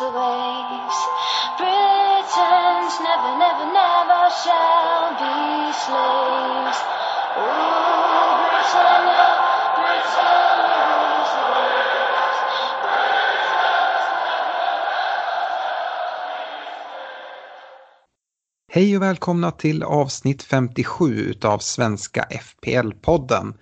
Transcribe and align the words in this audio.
Rules 0.00 0.12
the 0.12 0.18
waves. 0.18 0.98
Britons 1.58 2.94
never, 3.00 3.32
never, 3.38 3.66
never 3.72 4.30
shall 4.42 5.10
be 5.20 5.72
slaves. 5.72 6.78
Ooh, 7.36 8.32
Britannia, 8.40 9.28
Britannia 9.76 10.82
rules 10.88 11.30
the 11.36 11.44
waves. 11.52 12.38
Hej 18.72 18.96
och 18.96 19.02
välkomna 19.02 19.50
till 19.50 19.82
avsnitt 19.82 20.42
57 20.42 21.18
utav 21.18 21.58
Svenska 21.58 22.22
FPL-podden. 22.30 23.54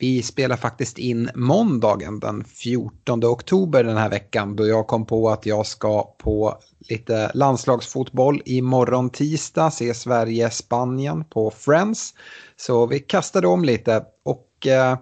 Vi 0.00 0.22
spelar 0.22 0.56
faktiskt 0.56 0.98
in 0.98 1.30
måndagen 1.34 2.20
den 2.20 2.44
14 2.44 3.24
oktober 3.24 3.84
den 3.84 3.96
här 3.96 4.10
veckan 4.10 4.56
då 4.56 4.66
jag 4.66 4.86
kom 4.86 5.06
på 5.06 5.30
att 5.30 5.46
jag 5.46 5.66
ska 5.66 6.02
på 6.02 6.58
lite 6.78 7.30
landslagsfotboll 7.34 8.42
imorgon 8.44 9.10
tisdag 9.10 9.70
se 9.70 9.94
Sverige-Spanien 9.94 11.24
på 11.24 11.50
Friends. 11.50 12.14
Så 12.56 12.86
vi 12.86 12.98
kastade 12.98 13.46
om 13.46 13.64
lite 13.64 14.04
och 14.24 14.66
eh, 14.66 14.98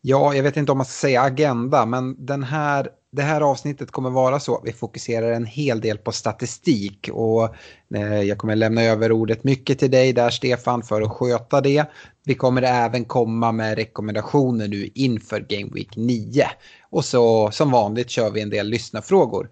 ja, 0.00 0.34
jag 0.34 0.42
vet 0.42 0.56
inte 0.56 0.72
om 0.72 0.78
man 0.78 0.84
ska 0.86 0.92
säga 0.92 1.22
agenda 1.22 1.86
men 1.86 2.26
den 2.26 2.42
här 2.42 2.88
det 3.16 3.22
här 3.22 3.40
avsnittet 3.40 3.90
kommer 3.90 4.10
vara 4.10 4.40
så. 4.40 4.60
Vi 4.64 4.72
fokuserar 4.72 5.32
en 5.32 5.46
hel 5.46 5.80
del 5.80 5.98
på 5.98 6.12
statistik 6.12 7.08
och 7.12 7.54
eh, 7.94 8.22
jag 8.22 8.38
kommer 8.38 8.56
lämna 8.56 8.82
över 8.82 9.12
ordet 9.12 9.44
mycket 9.44 9.78
till 9.78 9.90
dig 9.90 10.12
där 10.12 10.30
Stefan 10.30 10.82
för 10.82 11.02
att 11.02 11.10
sköta 11.10 11.60
det. 11.60 11.84
Vi 12.24 12.34
kommer 12.34 12.62
även 12.62 13.04
komma 13.04 13.52
med 13.52 13.74
rekommendationer 13.74 14.68
nu 14.68 14.90
inför 14.94 15.40
Game 15.40 15.70
Week 15.74 15.96
9. 15.96 16.46
Och 16.90 17.04
så 17.04 17.50
som 17.50 17.70
vanligt 17.70 18.10
kör 18.10 18.30
vi 18.30 18.40
en 18.40 18.50
del 18.50 18.68
lyssnarfrågor. 18.68 19.50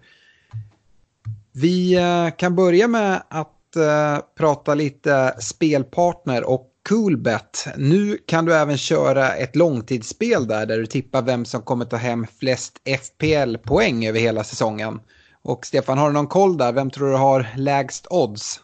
Vi 1.51 1.95
eh, 1.95 2.35
kan 2.37 2.55
börja 2.55 2.87
med 2.87 3.23
att 3.27 3.75
eh, 3.75 4.25
prata 4.37 4.75
lite 4.75 5.35
spelpartner 5.39 6.43
och 6.43 6.71
Coolbet. 6.89 7.67
Nu 7.77 8.17
kan 8.27 8.45
du 8.45 8.53
även 8.55 8.77
köra 8.77 9.33
ett 9.33 9.55
långtidsspel 9.55 10.47
där, 10.47 10.65
där 10.65 10.77
du 10.77 10.85
tippar 10.85 11.21
vem 11.21 11.45
som 11.45 11.61
kommer 11.61 11.85
ta 11.85 11.95
hem 11.95 12.27
flest 12.39 12.81
FPL-poäng 12.85 14.05
över 14.07 14.19
hela 14.19 14.43
säsongen. 14.43 14.99
Och 15.41 15.65
Stefan, 15.65 15.97
har 15.97 16.07
du 16.07 16.13
någon 16.13 16.27
koll 16.27 16.57
där? 16.57 16.73
Vem 16.73 16.89
tror 16.89 17.09
du 17.09 17.15
har 17.15 17.47
lägst 17.55 18.07
odds? 18.09 18.59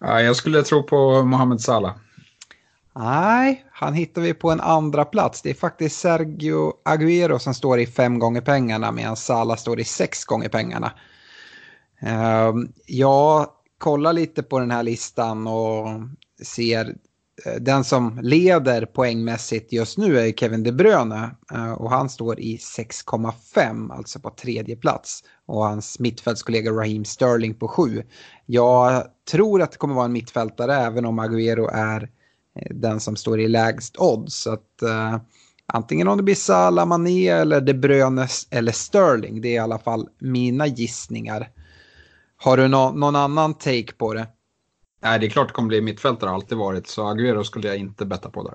Ja, 0.00 0.20
jag 0.20 0.36
skulle 0.36 0.62
tro 0.62 0.82
på 0.82 1.22
Mohamed 1.22 1.60
Salah. 1.60 1.96
Nej, 2.94 3.64
han 3.72 3.94
hittar 3.94 4.22
vi 4.22 4.34
på 4.34 4.50
en 4.50 4.60
andra 4.60 5.04
plats. 5.04 5.42
Det 5.42 5.50
är 5.50 5.54
faktiskt 5.54 6.00
Sergio 6.00 6.72
Aguero 6.84 7.38
som 7.38 7.54
står 7.54 7.80
i 7.80 7.86
fem 7.86 8.18
gånger 8.18 8.40
pengarna 8.40 8.92
medan 8.92 9.16
Salah 9.16 9.56
står 9.56 9.80
i 9.80 9.84
sex 9.84 10.24
gånger 10.24 10.48
pengarna. 10.48 10.92
Ehm, 12.00 12.72
Jag 12.86 13.46
kollar 13.78 14.12
lite 14.12 14.42
på 14.42 14.58
den 14.58 14.70
här 14.70 14.82
listan 14.82 15.46
och 15.46 15.86
ser 16.44 16.94
Eh, 17.44 17.54
den 17.54 17.84
som 17.84 18.18
leder 18.22 18.84
poängmässigt 18.84 19.72
just 19.72 19.98
nu 19.98 20.18
är 20.18 20.32
Kevin 20.32 20.62
De 20.62 20.72
Bruyne 20.72 21.30
eh, 21.52 21.72
och 21.72 21.90
han 21.90 22.08
står 22.08 22.40
i 22.40 22.56
6,5 22.56 23.92
alltså 23.92 24.20
på 24.20 24.30
tredje 24.30 24.76
plats 24.76 25.24
och 25.46 25.64
hans 25.64 25.98
mittfältskollega 25.98 26.70
Raheem 26.70 27.04
Sterling 27.04 27.54
på 27.54 27.68
7. 27.68 28.02
Jag 28.46 29.04
tror 29.30 29.62
att 29.62 29.72
det 29.72 29.78
kommer 29.78 29.94
vara 29.94 30.04
en 30.04 30.12
mittfältare 30.12 30.74
även 30.74 31.06
om 31.06 31.20
Agüero 31.20 31.70
är 31.72 32.02
eh, 32.58 32.76
den 32.76 33.00
som 33.00 33.16
står 33.16 33.40
i 33.40 33.48
lägst 33.48 33.96
odds. 33.98 34.36
Så 34.36 34.52
att, 34.52 34.82
uh, 34.82 35.16
antingen 35.66 36.08
om 36.08 36.16
det 36.16 36.22
blir 36.22 36.34
Salah, 36.34 36.86
Mané 36.86 37.28
eller 37.28 37.60
De 37.60 37.74
Bruyne 37.74 38.28
eller 38.50 38.72
Sterling. 38.72 39.40
Det 39.40 39.48
är 39.48 39.52
i 39.52 39.58
alla 39.58 39.78
fall 39.78 40.08
mina 40.18 40.66
gissningar. 40.66 41.50
Har 42.36 42.56
du 42.56 42.68
no 42.68 42.92
någon 42.92 43.16
annan 43.16 43.54
take 43.54 43.92
på 43.92 44.14
det? 44.14 44.26
Nej, 45.02 45.18
det 45.18 45.26
är 45.26 45.30
klart 45.30 45.48
det 45.48 45.54
kommer 45.54 45.68
bli 45.68 45.80
mittfältare, 45.80 46.28
har 46.28 46.34
alltid 46.34 46.58
varit. 46.58 46.86
Så 46.86 47.02
Agüero 47.02 47.42
skulle 47.42 47.68
jag 47.68 47.76
inte 47.76 48.06
betta 48.06 48.30
på 48.30 48.42
där. 48.42 48.54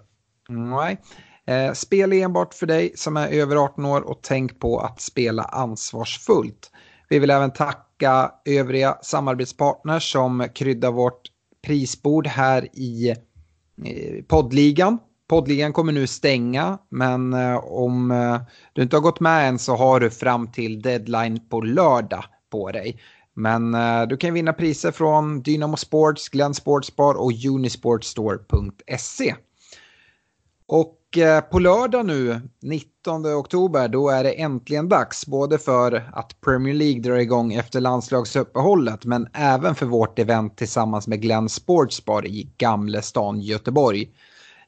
Nej. 0.50 1.02
Eh, 1.46 1.74
spel 1.74 2.14
enbart 2.14 2.54
för 2.54 2.66
dig 2.66 2.92
som 2.96 3.18
är 3.18 3.28
över 3.28 3.56
18 3.56 3.86
år 3.86 4.02
och 4.02 4.20
tänk 4.22 4.60
på 4.60 4.80
att 4.80 5.02
spela 5.02 5.44
ansvarsfullt. 5.44 6.72
Vi 7.10 7.20
vill 7.20 7.30
även 7.30 7.52
tacka 7.52 8.32
övriga 8.46 8.98
samarbetspartners 9.02 10.12
som 10.12 10.48
kryddar 10.56 10.92
vårt 10.92 11.22
prisbord 11.68 12.28
här 12.28 12.78
i 12.78 13.16
poddligan. 14.28 14.98
Poddligan 15.30 15.74
kommer 15.74 15.94
nu 15.94 16.08
stänga, 16.08 16.78
men 16.90 17.34
eh, 17.34 17.58
om 17.58 18.12
eh, 18.12 18.42
du 18.74 18.82
inte 18.82 18.96
har 18.96 19.02
gått 19.02 19.20
med 19.20 19.50
än 19.50 19.60
så 19.60 19.76
har 19.76 20.00
du 20.00 20.10
fram 20.10 20.52
till 20.52 20.82
deadline 20.82 21.50
på 21.50 21.62
lördag 21.62 22.24
på 22.50 22.72
dig. 22.72 23.00
Men 23.38 23.74
eh, 23.74 24.02
du 24.02 24.18
kan 24.18 24.34
vinna 24.34 24.54
priser 24.54 24.92
från 24.92 25.42
Dynamo 25.42 25.78
Sports, 25.78 26.30
Glenn 26.30 26.54
Sportsbar 26.54 27.14
och 27.14 27.32
Unisportstore.se. 27.46 29.36
Och 30.68 31.18
eh, 31.18 31.42
på 31.42 31.60
lördag 31.60 32.06
nu, 32.06 32.42
19 32.62 33.26
oktober, 33.26 33.88
då 33.88 34.10
är 34.10 34.24
det 34.24 34.42
äntligen 34.42 34.90
dags. 34.90 35.26
Både 35.26 35.58
för 35.58 36.10
att 36.14 36.42
Premier 36.42 36.74
League 36.74 37.02
drar 37.02 37.18
igång 37.18 37.54
efter 37.54 37.82
landslagsuppehållet, 37.82 39.06
men 39.06 39.28
även 39.34 39.76
för 39.76 39.86
vårt 39.86 40.20
event 40.20 40.58
tillsammans 40.58 41.08
med 41.08 41.22
Glenn 41.22 41.50
Sportsbar 41.50 42.28
i 42.28 42.52
Gamlestan, 42.58 43.42
Göteborg. 43.42 44.10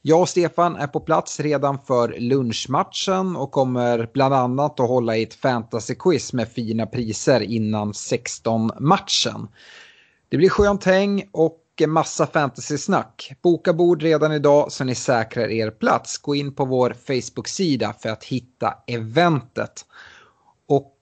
Jag 0.02 0.20
och 0.20 0.28
Stefan 0.28 0.76
är 0.76 0.86
på 0.86 1.00
plats 1.00 1.40
redan 1.40 1.78
för 1.78 2.14
lunchmatchen 2.18 3.36
och 3.36 3.50
kommer 3.50 4.10
bland 4.12 4.34
annat 4.34 4.80
att 4.80 4.88
hålla 4.88 5.16
i 5.16 5.22
ett 5.22 5.34
fantasyquiz 5.34 6.32
med 6.32 6.48
fina 6.48 6.86
priser 6.86 7.40
innan 7.40 7.92
16-matchen. 7.92 9.48
Det 10.28 10.36
blir 10.36 10.48
skönt 10.48 10.84
häng 10.84 11.28
och 11.32 11.60
massa 11.88 12.26
fantasy-snack. 12.26 13.32
Boka 13.42 13.72
bord 13.72 14.02
redan 14.02 14.32
idag 14.32 14.72
så 14.72 14.84
ni 14.84 14.94
säkrar 14.94 15.48
er 15.48 15.70
plats. 15.70 16.18
Gå 16.18 16.34
in 16.34 16.54
på 16.54 16.64
vår 16.64 16.90
Facebook-sida 17.06 17.94
för 17.98 18.08
att 18.08 18.24
hitta 18.24 18.74
eventet. 18.86 19.86
Och 20.66 20.94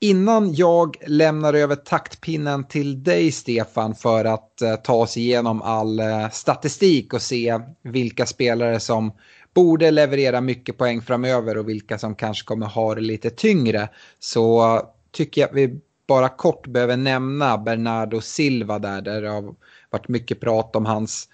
innan 0.00 0.54
jag 0.54 0.96
lämnar 1.06 1.54
över 1.54 1.76
taktpinnen 1.76 2.64
till 2.64 3.02
dig 3.02 3.32
Stefan 3.32 3.94
för 3.94 4.24
att 4.24 4.62
eh, 4.62 4.76
ta 4.76 4.94
oss 4.94 5.16
igenom 5.16 5.62
all 5.62 6.00
eh, 6.00 6.30
statistik 6.30 7.14
och 7.14 7.22
se 7.22 7.60
vilka 7.82 8.26
spelare 8.26 8.80
som 8.80 9.12
borde 9.54 9.90
leverera 9.90 10.40
mycket 10.40 10.78
poäng 10.78 11.02
framöver 11.02 11.58
och 11.58 11.68
vilka 11.68 11.98
som 11.98 12.14
kanske 12.14 12.44
kommer 12.44 12.66
ha 12.66 12.94
det 12.94 13.00
lite 13.00 13.30
tyngre 13.30 13.88
så 14.18 14.80
tycker 15.12 15.40
jag 15.40 15.48
att 15.50 15.56
vi 15.56 15.80
bara 16.06 16.28
kort 16.28 16.66
behöver 16.66 16.96
nämna 16.96 17.58
Bernardo 17.58 18.20
Silva 18.20 18.78
där, 18.78 19.02
där 19.02 19.22
det 19.22 19.28
har 19.28 19.54
varit 19.90 20.08
mycket 20.08 20.40
prat 20.40 20.76
om 20.76 20.86
hans 20.86 21.28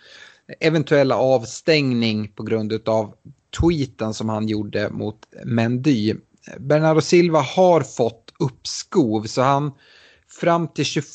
eventuella 0.61 1.17
avstängning 1.17 2.29
på 2.29 2.43
grund 2.43 2.89
av 2.89 3.15
tweeten 3.61 4.15
som 4.15 4.29
han 4.29 4.49
gjorde 4.49 4.91
mot 4.91 5.19
Mendy. 5.45 6.15
Bernardo 6.59 7.01
Silva 7.01 7.41
har 7.41 7.81
fått 7.81 8.20
uppskov 8.41 9.23
så 9.23 9.43
han 9.43 9.73
fram 10.41 10.69
till 10.69 10.85
21 10.85 11.07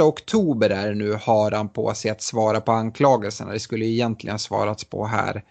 oktober 0.00 0.70
är 0.70 0.88
det 0.88 0.94
nu 0.94 1.12
har 1.12 1.50
han 1.50 1.68
på 1.68 1.94
sig 1.94 2.10
att 2.10 2.22
svara 2.22 2.60
på 2.60 2.72
anklagelserna. 2.72 3.52
Det 3.52 3.60
skulle 3.60 3.86
egentligen 3.86 4.38
svarats 4.38 4.84
på 4.84 5.06
här 5.06 5.44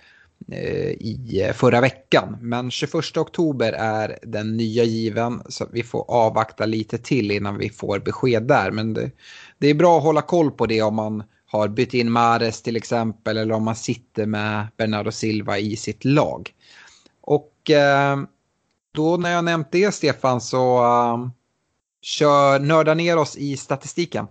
eh, 0.51 0.89
i 0.89 1.41
eh, 1.47 1.53
förra 1.53 1.81
veckan. 1.81 2.37
Men 2.41 2.71
21 2.71 3.17
oktober 3.17 3.73
är 3.73 4.19
den 4.23 4.57
nya 4.57 4.83
given 4.83 5.41
så 5.49 5.67
vi 5.71 5.83
får 5.83 6.11
avvakta 6.11 6.65
lite 6.65 6.97
till 6.97 7.31
innan 7.31 7.57
vi 7.57 7.69
får 7.69 7.99
besked 7.99 8.43
där. 8.43 8.71
Men 8.71 8.93
det, 8.93 9.11
det 9.57 9.67
är 9.67 9.73
bra 9.73 9.97
att 9.97 10.03
hålla 10.03 10.21
koll 10.21 10.51
på 10.51 10.65
det 10.65 10.81
om 10.81 10.95
man 10.95 11.23
har 11.45 11.67
bytt 11.67 11.93
in 11.93 12.11
Mares 12.11 12.61
till 12.61 12.75
exempel 12.75 13.37
eller 13.37 13.55
om 13.55 13.63
man 13.63 13.75
sitter 13.75 14.25
med 14.25 14.67
Bernardo 14.77 15.11
Silva 15.11 15.57
i 15.57 15.75
sitt 15.75 16.05
lag. 16.05 16.53
Och 17.21 17.69
eh, 17.69 18.17
då 18.93 19.17
när 19.17 19.31
jag 19.31 19.43
nämnt 19.43 19.71
det 19.71 19.93
Stefan 19.93 20.41
så 20.41 20.83
uh, 20.83 21.29
kör, 22.01 22.59
nörda 22.59 22.93
ner 22.93 23.17
oss 23.17 23.37
i 23.37 23.57
statistiken. 23.57 24.27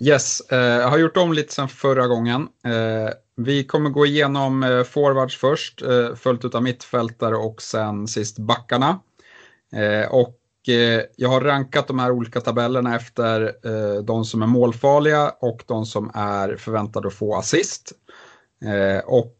Yes, 0.00 0.40
eh, 0.40 0.58
jag 0.58 0.88
har 0.88 0.98
gjort 0.98 1.16
om 1.16 1.32
lite 1.32 1.54
sen 1.54 1.68
förra 1.68 2.06
gången. 2.06 2.48
Eh, 2.64 3.10
vi 3.36 3.64
kommer 3.64 3.90
gå 3.90 4.06
igenom 4.06 4.62
eh, 4.62 4.82
forwards 4.82 5.36
först, 5.36 5.82
eh, 5.82 6.14
följt 6.14 6.54
av 6.54 6.62
mittfältare 6.62 7.36
och 7.36 7.62
sen 7.62 8.08
sist 8.08 8.38
backarna. 8.38 9.00
Eh, 9.72 10.12
och 10.12 10.38
eh, 10.68 11.02
jag 11.16 11.28
har 11.28 11.40
rankat 11.40 11.88
de 11.88 11.98
här 11.98 12.10
olika 12.10 12.40
tabellerna 12.40 12.96
efter 12.96 13.42
eh, 13.42 14.02
de 14.02 14.24
som 14.24 14.42
är 14.42 14.46
målfarliga 14.46 15.32
och 15.40 15.64
de 15.66 15.86
som 15.86 16.10
är 16.14 16.56
förväntade 16.56 17.08
att 17.08 17.14
få 17.14 17.36
assist. 17.36 17.92
Och 19.04 19.32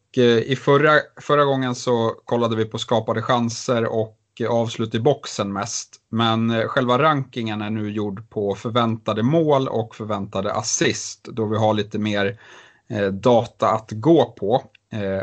i 0.47 0.57
förra, 0.57 1.01
förra 1.21 1.45
gången 1.45 1.75
så 1.75 2.15
kollade 2.25 2.57
vi 2.57 2.65
på 2.65 2.79
skapade 2.79 3.23
chanser 3.23 3.85
och 3.85 4.19
Eh, 4.41 4.51
avslut 4.51 4.95
i 4.95 5.01
boxen 5.01 5.53
mest. 5.53 5.97
Men 6.09 6.51
eh, 6.51 6.67
själva 6.67 6.99
rankingen 6.99 7.63
är 7.63 7.71
nu 7.71 7.91
gjord 7.91 8.31
på 8.31 8.55
förväntade 8.55 9.23
mål 9.23 9.69
och 9.69 9.95
förväntade 9.95 10.53
assist 10.53 11.25
då 11.25 11.47
vi 11.47 11.57
har 11.57 11.75
lite 11.75 11.99
mer 11.99 12.41
eh, 12.89 13.07
data 13.07 13.69
att 13.69 13.91
gå 13.91 14.25
på. 14.25 14.63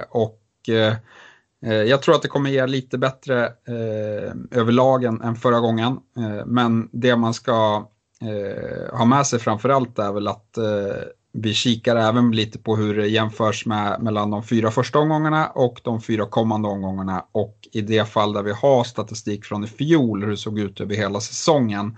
Och 0.10 0.40
jag 1.60 2.02
tror 2.02 2.16
att 2.16 2.22
det 2.22 2.28
kommer 2.28 2.50
ge 2.50 2.68
lite 2.68 2.98
bättre 2.98 3.54
överlag 4.52 5.04
än, 5.04 5.36
förra 5.36 5.60
gången. 5.60 6.00
men 6.46 6.90
det 6.92 7.16
man 7.16 7.34
ska 7.34 7.88
ha 8.92 9.06
med 9.06 9.28
sig 9.28 9.40
framförallt 9.40 10.00
är 10.00 10.12
väl 10.12 10.28
att 10.28 10.58
vi 11.36 11.54
kikar 11.54 11.96
även 11.96 12.32
lite 12.32 12.60
på 12.60 12.76
hur 12.76 12.98
det 12.98 13.08
jämförs 13.08 13.66
med, 13.66 14.02
mellan 14.02 14.32
de 14.32 14.44
fyra 14.44 14.72
första 14.72 15.00
omgångarna 15.00 15.48
och 15.48 15.82
de 15.84 16.02
fyra 16.02 16.26
kommande 16.26 16.68
omgångarna. 16.68 17.26
Och 17.32 17.68
i 17.72 17.82
det 17.82 18.10
fall 18.10 18.34
där 18.34 18.44
vi 18.44 18.52
har 18.52 18.84
statistik 18.84 19.46
från 19.46 19.64
i 19.64 19.68
fjol, 19.68 20.24
hur 20.24 20.32
det 20.32 20.38
såg 20.38 20.60
ut 20.60 20.82
över 20.82 20.96
hela 20.96 21.20
säsongen, 21.20 21.98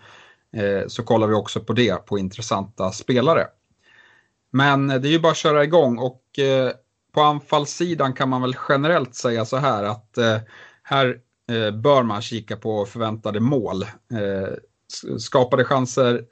eh, 0.55 0.87
så 0.87 1.03
kollar 1.03 1.27
vi 1.27 1.33
också 1.33 1.59
på 1.59 1.73
det, 1.73 2.05
på 2.05 2.19
intressanta 2.19 2.91
spelare. 2.91 3.47
Men 4.51 4.89
eh, 4.89 4.99
det 4.99 5.07
är 5.07 5.11
ju 5.11 5.19
bara 5.19 5.31
att 5.31 5.37
köra 5.37 5.63
igång 5.63 5.97
och 5.97 6.39
eh, 6.39 6.71
på 7.13 7.21
anfallssidan 7.21 8.13
kan 8.13 8.29
man 8.29 8.41
väl 8.41 8.55
generellt 8.69 9.15
säga 9.15 9.45
så 9.45 9.57
här 9.57 9.83
att 9.83 10.17
eh, 10.17 10.37
här 10.83 11.17
eh, 11.51 11.71
bör 11.71 12.03
man 12.03 12.21
kika 12.21 12.57
på 12.57 12.85
förväntade 12.85 13.39
mål. 13.39 13.85
skapade 15.17 15.63
chanser, 15.63 16.25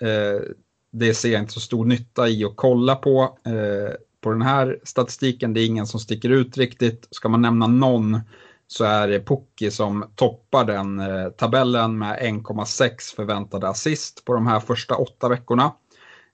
det 0.94 1.14
ser 1.14 1.32
jag 1.32 1.42
inte 1.42 1.54
så 1.54 1.60
stor 1.60 1.86
nytta 1.86 2.30
i 2.30 2.46
att 2.46 2.56
kolla 2.56 2.96
på. 2.96 3.38
Eh, 3.46 3.96
på 4.22 4.30
den 4.30 4.42
här 4.42 4.80
statistiken, 4.84 5.54
det 5.54 5.62
är 5.62 5.66
ingen 5.66 5.88
som 5.88 6.00
sticker 6.00 6.30
ut 6.30 6.58
riktigt. 6.58 7.08
Ska 7.12 7.30
man 7.30 7.42
nämna 7.42 7.68
någon 7.68 8.20
så 8.68 8.84
är 8.84 9.08
det 9.08 9.20
Pukki 9.20 9.72
som 9.72 10.12
toppar 10.16 10.66
den 10.66 11.00
eh, 11.00 11.30
tabellen 11.30 11.98
med 11.98 12.20
1,6 12.20 13.16
förväntade 13.16 13.70
assist 13.70 14.26
på 14.26 14.34
de 14.34 14.48
här 14.48 14.60
första 14.60 14.96
åtta 14.96 15.30
veckorna. 15.30 15.74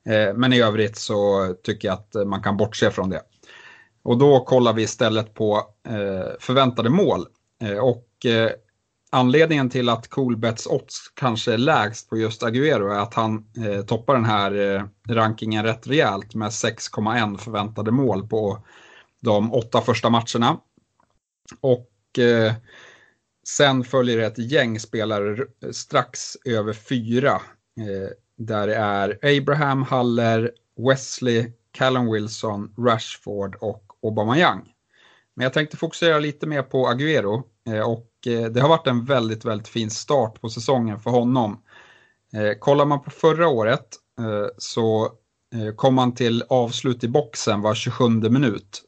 Eh, 0.05 0.33
men 0.35 0.53
i 0.53 0.61
övrigt 0.61 0.97
så 0.97 1.47
tycker 1.63 1.87
jag 1.87 1.93
att 1.93 2.27
man 2.27 2.41
kan 2.41 2.57
bortse 2.57 2.91
från 2.91 3.09
det. 3.09 3.21
Och 4.03 4.17
då 4.17 4.39
kollar 4.39 4.73
vi 4.73 4.81
istället 4.81 5.33
på 5.33 5.57
eh, 5.87 6.27
förväntade 6.39 6.89
mål. 6.89 7.25
Och 7.81 8.25
anledningen 9.09 9.69
till 9.69 9.89
att 9.89 10.07
Coolbets 10.07 10.67
odds 10.67 11.11
kanske 11.13 11.53
är 11.53 11.57
lägst 11.57 12.09
på 12.09 12.17
just 12.17 12.43
Aguero 12.43 12.91
är 12.91 12.99
att 12.99 13.13
han 13.13 13.45
eh, 13.65 13.81
toppar 13.85 14.13
den 14.13 14.25
här 14.25 14.75
eh, 14.75 14.83
rankingen 15.09 15.63
rätt 15.63 15.87
rejält 15.87 16.35
med 16.35 16.49
6,1 16.49 17.37
förväntade 17.37 17.91
mål 17.91 18.27
på 18.27 18.65
de 19.21 19.53
åtta 19.53 19.81
första 19.81 20.09
matcherna. 20.09 20.59
Och 21.61 22.19
eh, 22.19 22.53
sen 23.47 23.83
följer 23.83 24.17
ett 24.17 24.37
gäng 24.37 24.79
spelare 24.79 25.37
strax 25.71 26.37
över 26.45 26.73
fyra 26.73 27.41
där 28.37 28.67
det 28.67 28.75
är 28.75 29.37
Abraham, 29.37 29.83
Haller, 29.83 30.51
Wesley, 30.77 31.51
Callum 31.71 32.11
Wilson, 32.11 32.73
Rashford 32.77 33.55
och 33.55 33.83
Aubameyang. 34.03 34.73
Men 35.33 35.43
jag 35.43 35.53
tänkte 35.53 35.77
fokusera 35.77 36.19
lite 36.19 36.47
mer 36.47 36.61
på 36.61 36.87
Aguero. 36.87 37.43
eh, 37.69 37.91
och 37.91 38.08
Eh, 38.27 38.45
det 38.45 38.61
har 38.61 38.69
varit 38.69 38.87
en 38.87 39.05
väldigt, 39.05 39.45
väldigt 39.45 39.67
fin 39.67 39.89
start 39.89 40.41
på 40.41 40.49
säsongen 40.49 40.99
för 40.99 41.11
honom. 41.11 41.61
Eh, 42.33 42.59
kollar 42.59 42.85
man 42.85 43.01
på 43.01 43.09
förra 43.09 43.47
året 43.47 43.87
eh, 44.19 44.47
så 44.57 45.11
kom 45.75 45.97
han 45.97 46.15
till 46.15 46.43
avslut 46.49 47.03
i 47.03 47.07
boxen 47.07 47.61
var 47.61 47.75
27 47.75 48.09
minut. 48.09 48.83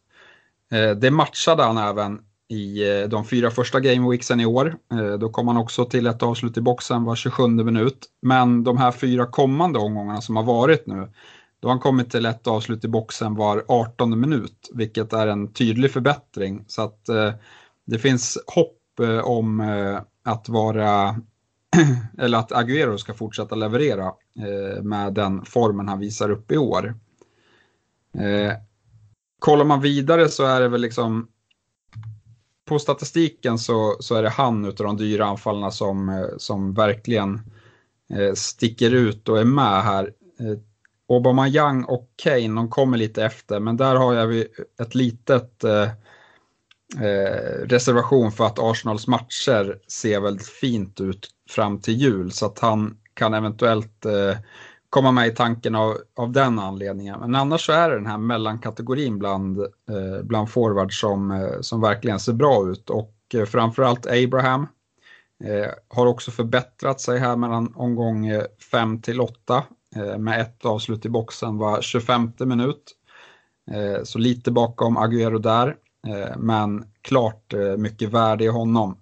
Det 1.01 1.11
matchade 1.11 1.63
han 1.63 1.77
även 1.77 2.19
i 2.47 2.83
de 3.09 3.25
fyra 3.25 3.51
första 3.51 3.79
gameweeksen 3.79 4.39
i 4.39 4.45
år. 4.45 4.75
Då 5.19 5.29
kom 5.29 5.47
han 5.47 5.57
också 5.57 5.85
till 5.85 6.07
ett 6.07 6.23
avslut 6.23 6.57
i 6.57 6.61
boxen 6.61 7.03
var 7.03 7.15
27 7.15 7.47
minut. 7.47 8.07
Men 8.21 8.63
de 8.63 8.77
här 8.77 8.91
fyra 8.91 9.25
kommande 9.25 9.79
omgångarna 9.79 10.21
som 10.21 10.35
har 10.35 10.43
varit 10.43 10.87
nu, 10.87 11.11
då 11.59 11.67
har 11.67 11.73
han 11.73 11.79
kommit 11.79 12.11
till 12.11 12.25
ett 12.25 12.47
avslut 12.47 12.85
i 12.85 12.87
boxen 12.87 13.35
var 13.35 13.65
18 13.67 14.19
minut, 14.19 14.69
vilket 14.73 15.13
är 15.13 15.27
en 15.27 15.53
tydlig 15.53 15.91
förbättring. 15.91 16.63
Så 16.67 16.81
att 16.81 17.05
det 17.85 17.99
finns 17.99 18.37
hopp 18.47 18.80
Eh, 19.01 19.19
om 19.19 19.59
eh, 19.59 20.01
att 20.23 20.49
vara 20.49 21.15
eller 22.17 22.37
att 22.37 22.51
Agüero 22.51 22.97
ska 22.97 23.13
fortsätta 23.13 23.55
leverera 23.55 24.05
eh, 24.37 24.83
med 24.83 25.13
den 25.13 25.45
formen 25.45 25.87
han 25.87 25.99
visar 25.99 26.31
upp 26.31 26.51
i 26.51 26.57
år. 26.57 26.95
kollar 29.39 29.65
man 29.65 29.81
vidare 29.81 30.29
så 30.29 30.45
är 30.45 30.61
det 30.61 30.67
väl 30.67 30.81
liksom 30.81 31.27
på 32.65 32.79
statistiken 32.79 33.57
så, 33.57 33.97
så 33.99 34.15
är 34.15 34.23
det 34.23 34.29
han 34.29 34.65
utav 34.65 34.87
de 34.87 34.97
dyra 34.97 35.25
anfallarna 35.25 35.71
som, 35.71 36.27
som 36.37 36.73
verkligen 36.73 37.41
sticker 38.35 38.91
ut 38.91 39.29
och 39.29 39.39
är 39.39 39.45
med 39.45 39.83
här. 39.83 40.13
Eh, 40.39 40.57
Obama 41.07 41.47
Young 41.47 41.83
och 41.83 42.09
Kane, 42.15 42.55
de 42.55 42.69
kommer 42.69 42.97
lite 42.97 43.25
efter, 43.25 43.59
men 43.59 43.77
där 43.77 43.95
har 43.95 44.13
jag 44.13 44.45
ett 44.81 44.95
litet 44.95 45.63
eh, 46.99 47.67
reservation 47.67 48.31
för 48.31 48.45
att 48.45 48.59
Arsenals 48.59 49.07
matcher 49.07 49.77
ser 49.87 50.19
väldigt 50.19 50.47
fint 50.47 51.01
ut 51.01 51.29
fram 51.49 51.79
till 51.79 51.93
jul, 51.93 52.31
så 52.31 52.45
att 52.45 52.59
han 52.59 52.97
kan 53.13 53.33
eventuellt 53.33 54.05
eh, 54.05 54.37
komma 54.89 55.11
med 55.11 55.27
i 55.27 55.35
tanken 55.35 55.75
av, 55.75 55.97
av 56.15 56.31
den 56.31 56.59
anledningen. 56.59 57.19
Men 57.19 57.35
annars 57.35 57.65
så 57.65 57.71
är 57.71 57.89
det 57.89 57.95
den 57.95 58.05
här 58.05 58.17
mellankategorin 58.17 59.19
bland, 59.19 59.59
eh, 59.59 60.23
bland 60.23 60.49
forwards 60.49 60.99
som, 60.99 61.31
eh, 61.31 61.61
som 61.61 61.81
verkligen 61.81 62.19
ser 62.19 62.33
bra 62.33 62.69
ut 62.69 62.89
och 62.89 63.15
eh, 63.33 63.45
framförallt 63.45 64.05
Abraham 64.05 64.67
eh, 65.43 65.71
har 65.87 66.05
också 66.05 66.31
förbättrat 66.31 67.01
sig 67.01 67.19
här 67.19 67.35
mellan 67.35 67.73
omgång 67.75 68.27
eh, 68.27 68.43
5 68.71 69.01
till 69.01 69.21
8 69.21 69.63
eh, 69.95 70.17
med 70.17 70.41
ett 70.41 70.65
avslut 70.65 71.05
i 71.05 71.09
boxen 71.09 71.57
var 71.57 71.81
25 71.81 72.31
minut. 72.39 72.97
Eh, 73.71 74.03
så 74.03 74.19
lite 74.19 74.51
bakom 74.51 74.97
Agüero 74.97 75.39
där, 75.39 75.75
Eh, 76.07 76.37
men 76.37 76.85
klart 77.01 77.53
eh, 77.53 77.77
mycket 77.77 78.09
värde 78.09 78.43
i 78.43 78.47
honom. 78.47 78.97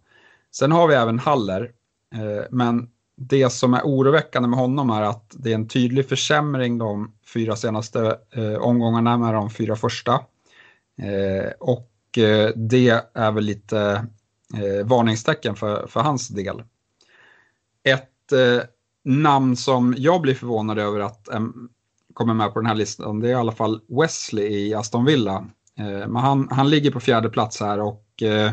Sen 0.51 0.71
har 0.71 0.87
vi 0.87 0.95
även 0.95 1.19
Haller, 1.19 1.71
eh, 2.15 2.45
men 2.51 2.89
det 3.15 3.49
som 3.49 3.73
är 3.73 3.81
oroväckande 3.81 4.49
med 4.49 4.59
honom 4.59 4.89
är 4.89 5.01
att 5.01 5.35
det 5.37 5.51
är 5.51 5.55
en 5.55 5.67
tydlig 5.67 6.09
försämring 6.09 6.77
de 6.77 7.13
fyra 7.33 7.55
senaste 7.55 8.17
omgångarna 8.59 9.17
med 9.17 9.33
de 9.33 9.49
fyra 9.49 9.75
första. 9.75 10.19
Och 11.59 11.91
det 12.55 13.03
är 13.13 13.31
väl 13.31 13.43
lite 13.43 14.05
varningstecken 14.83 15.55
för, 15.55 15.87
för 15.87 15.99
hans 15.99 16.27
del. 16.27 16.63
Ett 17.83 18.33
namn 19.03 19.55
som 19.55 19.95
jag 19.97 20.21
blir 20.21 20.35
förvånad 20.35 20.79
över 20.79 20.99
att 20.99 21.29
kommer 22.13 22.33
med 22.33 22.53
på 22.53 22.59
den 22.59 22.67
här 22.67 22.75
listan 22.75 23.19
det 23.19 23.27
är 23.27 23.31
i 23.31 23.35
alla 23.35 23.51
fall 23.51 23.81
Wesley 23.87 24.47
i 24.47 24.73
Aston 24.73 25.05
Villa. 25.05 25.45
Eh, 25.79 26.07
men 26.07 26.15
han, 26.15 26.47
han 26.51 26.69
ligger 26.69 26.91
på 26.91 26.99
fjärde 26.99 27.29
plats 27.29 27.59
här 27.59 27.79
och 27.79 28.23
eh, 28.23 28.51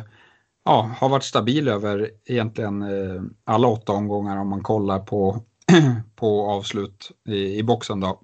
ja, 0.64 0.90
har 0.98 1.08
varit 1.08 1.24
stabil 1.24 1.68
över 1.68 2.10
egentligen 2.26 2.82
eh, 2.82 3.22
alla 3.44 3.68
åtta 3.68 3.92
omgångar 3.92 4.36
om 4.36 4.48
man 4.48 4.62
kollar 4.62 4.98
på, 4.98 5.42
på 6.16 6.50
avslut 6.50 7.10
i, 7.28 7.58
i 7.58 7.62
boxen. 7.62 8.00
Då. 8.00 8.20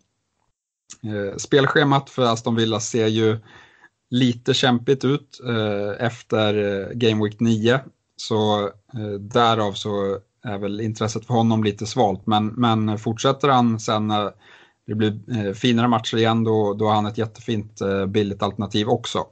Spelschemat 1.36 2.10
för 2.10 2.22
Aston 2.22 2.54
Villa 2.54 2.80
ser 2.80 3.06
ju 3.06 3.38
lite 4.10 4.54
kämpigt 4.54 5.04
ut 5.04 5.40
efter 5.98 6.54
Game 6.94 7.24
Week 7.24 7.40
9. 7.40 7.80
Så 8.16 8.70
därav 9.20 9.72
så 9.72 10.18
är 10.42 10.58
väl 10.58 10.80
intresset 10.80 11.26
för 11.26 11.34
honom 11.34 11.64
lite 11.64 11.86
svalt. 11.86 12.26
Men, 12.26 12.46
men 12.46 12.98
fortsätter 12.98 13.48
han 13.48 13.80
sen 13.80 14.12
det 14.86 14.94
blir 14.94 15.46
eh, 15.46 15.52
finare 15.52 15.88
matcher 15.88 16.16
igen 16.16 16.44
då, 16.44 16.74
då 16.74 16.86
har 16.86 16.94
han 16.94 17.06
ett 17.06 17.18
jättefint 17.18 17.80
eh, 17.80 18.06
billigt 18.06 18.42
alternativ 18.42 18.88
också. 18.88 19.26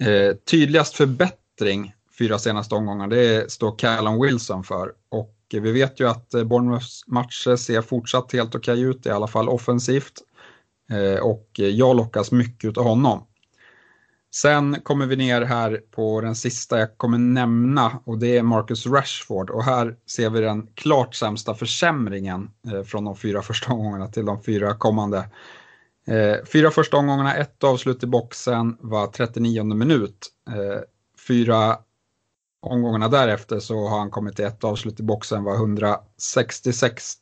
Eh, 0.00 0.36
tydligast 0.50 0.96
förbättring 0.96 1.94
fyra 2.18 2.38
senaste 2.38 2.74
omgångar, 2.74 3.08
det 3.08 3.52
står 3.52 3.78
Callum 3.78 4.22
Wilson 4.22 4.64
för. 4.64 4.92
Och 5.08 5.34
vi 5.52 5.72
vet 5.72 6.00
ju 6.00 6.08
att 6.08 6.34
eh, 6.34 6.44
Bournemouths 6.44 7.04
matcher 7.06 7.56
ser 7.56 7.82
fortsatt 7.82 8.32
helt 8.32 8.54
okej 8.54 8.80
ut, 8.80 9.06
i 9.06 9.10
alla 9.10 9.26
fall 9.26 9.48
offensivt. 9.48 10.12
Eh, 10.90 11.22
och 11.22 11.48
jag 11.54 11.96
lockas 11.96 12.32
mycket 12.32 12.78
av 12.78 12.84
honom. 12.84 13.27
Sen 14.34 14.80
kommer 14.82 15.06
vi 15.06 15.16
ner 15.16 15.42
här 15.42 15.80
på 15.90 16.20
den 16.20 16.34
sista 16.34 16.78
jag 16.78 16.98
kommer 16.98 17.18
nämna 17.18 18.00
och 18.04 18.18
det 18.18 18.38
är 18.38 18.42
Marcus 18.42 18.86
Rashford 18.86 19.50
och 19.50 19.64
här 19.64 19.96
ser 20.06 20.30
vi 20.30 20.40
den 20.40 20.66
klart 20.74 21.14
sämsta 21.14 21.54
försämringen 21.54 22.50
eh, 22.72 22.82
från 22.82 23.04
de 23.04 23.16
fyra 23.16 23.42
första 23.42 23.72
omgångarna 23.72 24.08
till 24.08 24.24
de 24.24 24.42
fyra 24.42 24.74
kommande. 24.74 25.18
Eh, 26.06 26.44
fyra 26.52 26.70
första 26.70 26.96
omgångarna, 26.96 27.34
ett 27.34 27.64
avslut 27.64 28.02
i 28.02 28.06
boxen 28.06 28.76
var 28.80 29.06
39 29.06 29.64
minut. 29.64 30.28
Eh, 30.48 30.80
fyra 31.28 31.78
omgångarna 32.62 33.08
därefter 33.08 33.60
så 33.60 33.88
har 33.88 33.98
han 33.98 34.10
kommit 34.10 34.36
till 34.36 34.44
ett 34.44 34.64
avslut 34.64 35.00
i 35.00 35.02
boxen 35.02 35.44
var 35.44 35.54
166 35.54 37.14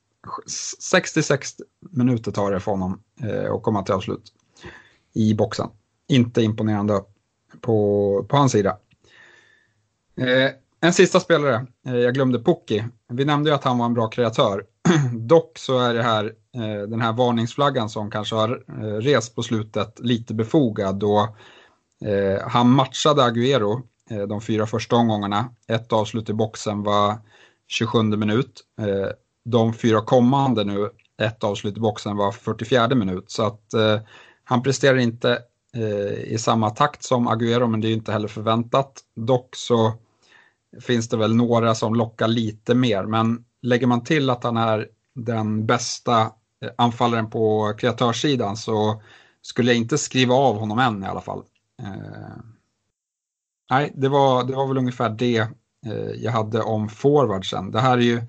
66 0.90 1.54
minuter 1.90 2.32
tar 2.32 2.52
det 2.52 2.60
för 2.60 2.70
honom 2.70 3.02
att 3.56 3.62
komma 3.62 3.82
till 3.82 3.94
avslut 3.94 4.32
i 5.14 5.34
boxen. 5.34 5.68
Inte 6.08 6.42
imponerande 6.42 7.00
på, 7.60 8.26
på 8.28 8.36
hans 8.36 8.52
sida. 8.52 8.78
Eh, 10.20 10.50
en 10.80 10.92
sista 10.92 11.20
spelare, 11.20 11.66
eh, 11.86 11.96
jag 11.96 12.14
glömde 12.14 12.38
Pukki. 12.38 12.84
Vi 13.08 13.24
nämnde 13.24 13.50
ju 13.50 13.54
att 13.56 13.64
han 13.64 13.78
var 13.78 13.86
en 13.86 13.94
bra 13.94 14.08
kreatör. 14.08 14.64
Dock 15.12 15.58
så 15.58 15.78
är 15.78 15.94
det 15.94 16.02
här, 16.02 16.24
eh, 16.54 16.88
den 16.88 17.00
här 17.00 17.12
varningsflaggan 17.12 17.88
som 17.88 18.10
kanske 18.10 18.34
har 18.34 18.64
eh, 18.68 19.00
rest 19.00 19.34
på 19.34 19.42
slutet 19.42 20.00
lite 20.00 20.34
befogad 20.34 20.96
då 20.96 21.36
eh, 22.04 22.48
han 22.48 22.70
matchade 22.70 23.22
Agüero 23.22 23.82
eh, 24.10 24.22
de 24.22 24.40
fyra 24.40 24.66
första 24.66 24.96
omgångarna. 24.96 25.54
Ett 25.68 25.92
avslut 25.92 26.30
i 26.30 26.32
boxen 26.32 26.82
var 26.82 27.18
27 27.66 28.02
minut 28.02 28.60
eh, 28.80 29.10
de 29.44 29.74
fyra 29.74 30.00
kommande 30.00 30.64
nu, 30.64 30.90
ett 31.22 31.44
avslut 31.44 31.76
i 31.76 31.80
boxen 31.80 32.16
var 32.16 32.32
44 32.32 32.94
minut. 32.94 33.30
Så 33.30 33.42
att 33.46 33.74
eh, 33.74 34.00
han 34.44 34.62
presterar 34.62 34.96
inte 34.96 35.38
Eh, 35.76 36.32
i 36.32 36.38
samma 36.38 36.70
takt 36.70 37.02
som 37.02 37.28
Agüero, 37.28 37.66
men 37.66 37.80
det 37.80 37.88
är 37.88 37.92
inte 37.92 38.12
heller 38.12 38.28
förväntat. 38.28 39.00
Dock 39.14 39.56
så 39.56 39.92
finns 40.80 41.08
det 41.08 41.16
väl 41.16 41.36
några 41.36 41.74
som 41.74 41.94
lockar 41.94 42.28
lite 42.28 42.74
mer, 42.74 43.04
men 43.04 43.44
lägger 43.62 43.86
man 43.86 44.04
till 44.04 44.30
att 44.30 44.44
han 44.44 44.56
är 44.56 44.88
den 45.14 45.66
bästa 45.66 46.20
eh, 46.20 46.70
anfallaren 46.76 47.30
på 47.30 47.74
kreatörssidan 47.78 48.56
så 48.56 49.02
skulle 49.42 49.70
jag 49.70 49.78
inte 49.78 49.98
skriva 49.98 50.34
av 50.34 50.58
honom 50.58 50.78
än 50.78 51.02
i 51.02 51.06
alla 51.06 51.20
fall. 51.20 51.42
Eh, 51.82 52.36
nej, 53.70 53.92
det 53.94 54.08
var, 54.08 54.44
det 54.44 54.52
var 54.52 54.66
väl 54.66 54.78
ungefär 54.78 55.10
det 55.10 55.38
eh, 55.86 56.10
jag 56.16 56.32
hade 56.32 56.62
om 56.62 56.88
forwardsen. 56.88 57.70
Det 57.70 57.80
här 57.80 57.98
är 57.98 58.02
ju 58.02 58.22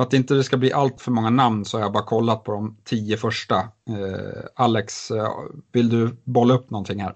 för 0.00 0.06
att 0.06 0.12
inte 0.12 0.34
det 0.34 0.44
ska 0.44 0.56
bli 0.56 0.72
allt 0.72 1.00
för 1.00 1.10
många 1.10 1.30
namn 1.30 1.64
så 1.64 1.76
har 1.76 1.82
jag 1.82 1.92
bara 1.92 2.04
kollat 2.04 2.44
på 2.44 2.52
de 2.52 2.76
tio 2.84 3.16
första. 3.16 3.56
Eh, 3.56 4.44
Alex, 4.54 5.10
eh, 5.10 5.28
vill 5.72 5.88
du 5.88 6.16
bolla 6.24 6.54
upp 6.54 6.70
någonting 6.70 7.00
här? 7.00 7.14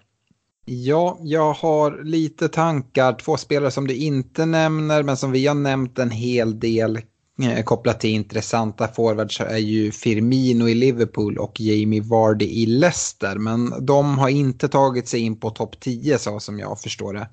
Ja, 0.65 1.19
jag 1.21 1.53
har 1.53 2.05
lite 2.05 2.49
tankar. 2.49 3.13
Två 3.13 3.37
spelare 3.37 3.71
som 3.71 3.87
du 3.87 3.95
inte 3.95 4.47
nämner 4.47 5.03
men 5.03 5.17
som 5.17 5.33
vi 5.33 5.47
har 5.47 5.55
nämnt 5.55 5.99
en 5.99 6.11
hel 6.11 6.61
del 6.61 7.01
eh, 7.43 7.65
kopplat 7.65 8.01
till 8.01 8.11
intressanta 8.11 8.89
forwards 8.89 9.41
är 9.41 9.59
ju 9.59 9.93
Firmino 9.93 10.69
i 10.69 10.75
Liverpool 10.75 11.39
och 11.39 11.61
Jamie 11.61 12.03
Vardy 12.03 12.47
i 12.47 12.67
Leicester. 12.67 13.37
Men 13.39 13.87
de 13.87 14.19
har 14.19 14.29
inte 14.29 14.69
tagit 14.69 15.09
sig 15.09 15.21
in 15.21 15.41
på 15.41 15.51
topp 15.51 15.81
10 15.81 16.19
så 16.19 16.41
som 16.41 16.59
jag 16.59 16.81
förstår 16.81 17.13
det. 17.13 17.29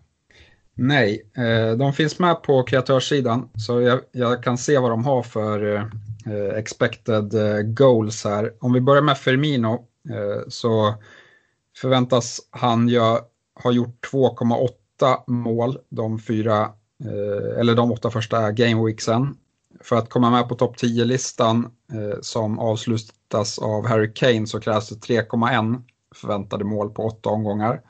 Nej, 0.75 1.21
eh, 1.37 1.77
de 1.77 1.93
finns 1.93 2.19
med 2.19 2.43
på 2.43 2.63
kreatörssidan 2.63 3.49
så 3.55 3.81
jag, 3.81 3.99
jag, 4.11 4.43
kan 4.43 4.57
se 4.57 4.77
vad 4.77 4.91
de 4.91 5.05
har 5.05 5.23
för 5.23 5.75
eh, 6.25 6.57
expected 6.57 7.33
eh, 7.33 7.61
goals 7.61 8.23
här. 8.23 8.53
Om 8.59 8.73
vi 8.73 8.81
börjar 8.81 9.01
med 9.01 9.17
Firmino 9.17 9.87
så 10.47 10.95
förväntas 11.77 12.39
han 12.49 12.89
ha 13.63 13.71
gjort 13.71 14.07
2,8 14.11 15.23
mål 15.27 15.77
de 15.89 16.19
fyra, 16.19 16.69
eller 17.59 17.75
de 17.75 17.91
åtta 17.91 18.11
första 18.11 18.51
gameweeksen. 18.51 19.35
För 19.81 19.95
att 19.95 20.09
komma 20.09 20.29
med 20.29 20.49
på 20.49 20.55
topp 20.55 20.75
10-listan 20.75 21.71
som 22.21 22.59
avslutas 22.59 23.59
av 23.59 23.87
Harry 23.87 24.13
Kane 24.13 24.47
så 24.47 24.59
krävs 24.59 24.89
det 24.89 25.13
3,1 25.13 25.81
förväntade 26.15 26.63
mål 26.63 26.89
på 26.89 27.03
åtta 27.03 27.29
omgångar. 27.29 27.81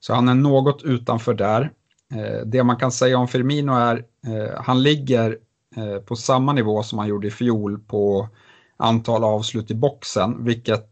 Så 0.00 0.14
han 0.14 0.28
är 0.28 0.34
något 0.34 0.82
utanför 0.82 1.34
där. 1.34 1.72
Eh, 2.14 2.46
det 2.46 2.64
man 2.64 2.76
kan 2.76 2.92
säga 2.92 3.18
om 3.18 3.28
Firmino 3.28 3.72
är 3.72 4.04
eh, 4.26 4.62
han 4.62 4.82
ligger 4.82 5.38
eh, 5.76 5.96
på 5.96 6.16
samma 6.16 6.52
nivå 6.52 6.82
som 6.82 6.98
han 6.98 7.08
gjorde 7.08 7.26
i 7.26 7.30
fjol 7.30 7.78
på 7.78 8.28
antal 8.76 9.24
avslut 9.24 9.70
i 9.70 9.74
boxen, 9.74 10.44
vilket 10.44 10.86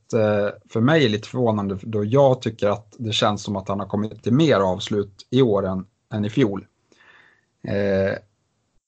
för 0.70 0.80
mig 0.80 1.04
är 1.04 1.08
lite 1.08 1.28
förvånande 1.28 1.78
då 1.82 2.04
jag 2.04 2.42
tycker 2.42 2.68
att 2.68 2.94
det 2.98 3.12
känns 3.12 3.42
som 3.42 3.56
att 3.56 3.68
han 3.68 3.80
har 3.80 3.86
kommit 3.86 4.22
till 4.22 4.32
mer 4.32 4.60
avslut 4.60 5.26
i 5.30 5.42
år 5.42 5.66
än, 5.66 5.86
än 6.12 6.24
i 6.24 6.30
fjol. 6.30 6.66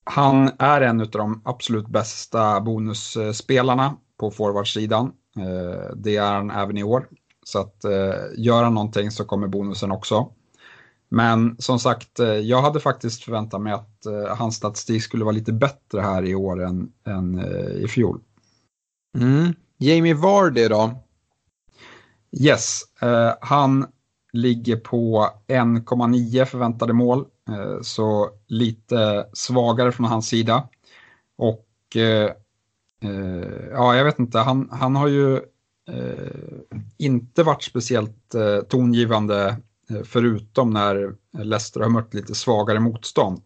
han 0.04 0.50
är 0.58 0.80
en 0.80 1.00
av 1.00 1.10
de 1.10 1.42
absolut 1.44 1.88
bästa 1.88 2.60
bonusspelarna 2.60 3.96
på 4.18 4.30
forwardsidan. 4.30 5.12
det 5.94 6.16
är 6.16 6.32
han 6.32 6.50
även 6.50 6.78
i 6.78 6.82
år. 6.82 7.08
Så 7.44 7.58
att 7.58 7.84
gör 8.36 8.64
han 8.64 8.74
någonting 8.74 9.10
så 9.10 9.24
kommer 9.24 9.48
bonusen 9.48 9.92
också. 9.92 10.32
Men 11.10 11.56
som 11.58 11.78
sagt, 11.78 12.20
eh, 12.20 12.28
jag 12.28 12.62
hade 12.62 12.80
faktiskt 12.80 13.24
förväntat 13.24 13.60
mig 13.60 13.72
att 13.72 14.06
eh, 14.06 14.36
hans 14.36 14.56
statistik 14.56 15.02
skulle 15.02 15.24
vara 15.24 15.34
lite 15.34 15.52
bättre 15.52 16.00
här 16.00 16.24
i 16.24 16.34
år 16.34 16.62
än, 16.62 16.92
än 17.06 17.38
eh, 17.38 17.84
i 17.84 17.88
fjol. 17.88 18.20
Mm. 19.18 19.54
Jamie 19.78 20.14
Vardy 20.14 20.68
då? 20.68 20.94
Yes, 22.32 22.82
eh, 23.02 23.32
han 23.40 23.86
ligger 24.32 24.76
på 24.76 25.28
1,9 25.48 26.44
förväntade 26.44 26.92
mål, 26.92 27.26
eh, 27.48 27.80
så 27.82 28.30
lite 28.46 29.26
svagare 29.32 29.92
från 29.92 30.06
hans 30.06 30.28
sida. 30.28 30.68
Och 31.38 31.96
eh, 31.96 32.30
ja, 33.72 33.96
jag 33.96 34.04
vet 34.04 34.18
inte, 34.18 34.38
han, 34.38 34.68
han 34.72 34.96
har 34.96 35.08
ju 35.08 35.40
inte 36.98 37.42
varit 37.42 37.62
speciellt 37.62 38.34
tongivande 38.68 39.56
Eh, 39.90 40.02
förutom 40.04 40.70
när 40.70 41.14
Leicester 41.38 41.80
har 41.80 41.88
mött 41.88 42.14
lite 42.14 42.34
svagare 42.34 42.80
motstånd. 42.80 43.42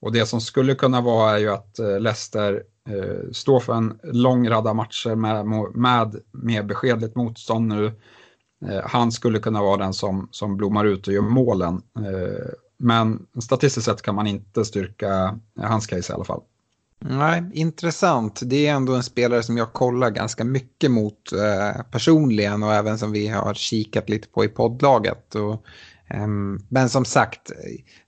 Och 0.00 0.12
det 0.12 0.26
som 0.26 0.40
skulle 0.40 0.74
kunna 0.74 1.00
vara 1.00 1.30
är 1.30 1.38
ju 1.38 1.50
att 1.50 1.78
eh, 1.78 2.00
Leicester 2.00 2.62
eh, 2.88 3.30
står 3.32 3.60
för 3.60 3.74
en 3.74 3.98
lång 4.02 4.48
radda 4.48 4.74
matcher 4.74 5.14
med, 5.14 5.46
med 5.74 6.16
med 6.32 6.66
beskedligt 6.66 7.16
motstånd 7.16 7.68
nu. 7.68 7.92
Han 8.84 9.12
skulle 9.12 9.38
kunna 9.38 9.62
vara 9.62 9.76
den 9.76 9.92
som, 9.94 10.28
som 10.30 10.56
blommar 10.56 10.84
ut 10.84 11.08
och 11.08 11.14
gör 11.14 11.22
målen. 11.22 11.82
Men 12.78 13.26
statistiskt 13.42 13.86
sett 13.86 14.02
kan 14.02 14.14
man 14.14 14.26
inte 14.26 14.64
styrka 14.64 15.38
hans 15.60 15.86
case 15.86 16.12
i 16.12 16.14
alla 16.14 16.24
fall. 16.24 16.42
Nej, 17.06 17.42
intressant. 17.54 18.40
Det 18.44 18.66
är 18.66 18.74
ändå 18.74 18.94
en 18.94 19.02
spelare 19.02 19.42
som 19.42 19.56
jag 19.56 19.72
kollar 19.72 20.10
ganska 20.10 20.44
mycket 20.44 20.90
mot 20.90 21.32
eh, 21.32 21.82
personligen 21.90 22.62
och 22.62 22.74
även 22.74 22.98
som 22.98 23.12
vi 23.12 23.28
har 23.28 23.54
kikat 23.54 24.08
lite 24.08 24.28
på 24.28 24.44
i 24.44 24.48
poddlaget. 24.48 25.34
Och, 25.34 25.52
eh, 26.08 26.26
men 26.68 26.88
som 26.88 27.04
sagt, 27.04 27.52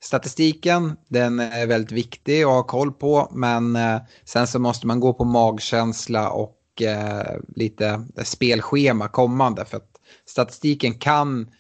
statistiken 0.01 0.97
den 1.09 1.41
är 1.41 1.67
väldigt 1.67 1.93
viktig 1.93 2.43
att 2.43 2.49
ha 2.49 2.63
koll 2.63 2.93
på 2.93 3.29
men 3.33 3.77
eh, 3.77 3.99
sen 4.25 4.47
så 4.47 4.59
måste 4.59 4.87
man 4.87 5.01
gå 5.01 5.13
på 5.13 5.25
magkänsla 5.25 6.31
och 6.31 6.83
eh, 6.83 7.37
lite 7.57 8.07
spelschema 8.25 9.09
kommande 9.09 9.65
för 9.65 9.77
att 9.77 10.01
statistiken 10.27 10.95
kan, 10.95 11.51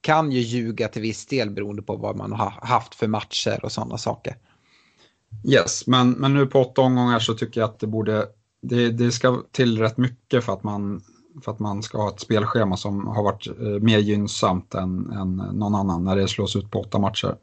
kan 0.00 0.32
ju 0.32 0.40
ljuga 0.40 0.88
till 0.88 1.02
viss 1.02 1.26
del 1.26 1.50
beroende 1.50 1.82
på 1.82 1.96
vad 1.96 2.16
man 2.16 2.32
har 2.32 2.50
haft 2.62 2.94
för 2.94 3.06
matcher 3.06 3.64
och 3.64 3.72
sådana 3.72 3.98
saker. 3.98 4.36
Yes, 5.44 5.86
men, 5.86 6.10
men 6.10 6.34
nu 6.34 6.46
på 6.46 6.60
åtta 6.60 6.80
omgångar 6.80 7.18
så 7.18 7.34
tycker 7.34 7.60
jag 7.60 7.70
att 7.70 7.80
det 7.80 7.86
borde, 7.86 8.26
det, 8.62 8.90
det 8.90 9.12
ska 9.12 9.42
till 9.52 9.78
rätt 9.78 9.96
mycket 9.96 10.44
för 10.44 10.52
att 10.52 10.64
man 10.64 11.00
för 11.44 11.52
att 11.52 11.58
man 11.58 11.82
ska 11.82 11.98
ha 11.98 12.08
ett 12.08 12.20
spelschema 12.20 12.76
som 12.76 13.06
har 13.06 13.22
varit 13.22 13.46
eh, 13.46 13.66
mer 13.66 13.98
gynnsamt 13.98 14.74
än, 14.74 15.10
än 15.10 15.36
någon 15.36 15.74
annan 15.74 16.04
när 16.04 16.16
det 16.16 16.28
slås 16.28 16.56
ut 16.56 16.70
på 16.70 16.80
åtta 16.80 16.98
matcher. 16.98 17.36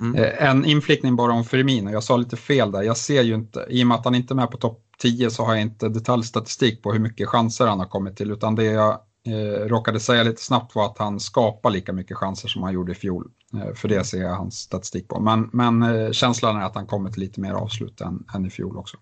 Mm. 0.00 0.14
Eh, 0.14 0.48
en 0.48 0.64
inflikning 0.64 1.16
bara 1.16 1.32
om 1.32 1.44
Firmino, 1.44 1.90
jag 1.90 2.02
sa 2.02 2.16
lite 2.16 2.36
fel 2.36 2.72
där, 2.72 2.82
jag 2.82 2.96
ser 2.96 3.22
ju 3.22 3.34
inte, 3.34 3.66
i 3.68 3.82
och 3.82 3.86
med 3.86 3.94
att 3.94 4.04
han 4.04 4.14
inte 4.14 4.34
är 4.34 4.36
med 4.36 4.50
på 4.50 4.56
topp 4.56 4.82
10 4.98 5.30
så 5.30 5.44
har 5.44 5.54
jag 5.54 5.62
inte 5.62 5.88
detaljstatistik 5.88 6.82
på 6.82 6.92
hur 6.92 7.00
mycket 7.00 7.28
chanser 7.28 7.66
han 7.66 7.78
har 7.78 7.86
kommit 7.86 8.16
till, 8.16 8.30
utan 8.30 8.54
det 8.54 8.64
jag 8.64 8.98
eh, 9.26 9.66
råkade 9.66 10.00
säga 10.00 10.22
lite 10.22 10.42
snabbt 10.42 10.74
var 10.74 10.86
att 10.86 10.98
han 10.98 11.20
skapar 11.20 11.70
lika 11.70 11.92
mycket 11.92 12.16
chanser 12.16 12.48
som 12.48 12.62
han 12.62 12.72
gjorde 12.72 12.92
i 12.92 12.94
fjol. 12.94 13.30
Eh, 13.56 13.74
för 13.74 13.88
det 13.88 14.04
ser 14.04 14.22
jag 14.22 14.34
hans 14.34 14.58
statistik 14.58 15.08
på. 15.08 15.20
Men, 15.20 15.50
men 15.52 15.82
eh, 15.82 16.10
känslan 16.10 16.56
är 16.56 16.62
att 16.62 16.74
han 16.74 16.86
kommer 16.86 17.10
till 17.10 17.20
lite 17.20 17.40
mer 17.40 17.52
avslut 17.52 18.00
än, 18.00 18.24
än 18.34 18.46
i 18.46 18.50
fjol 18.50 18.76
också. 18.76 18.96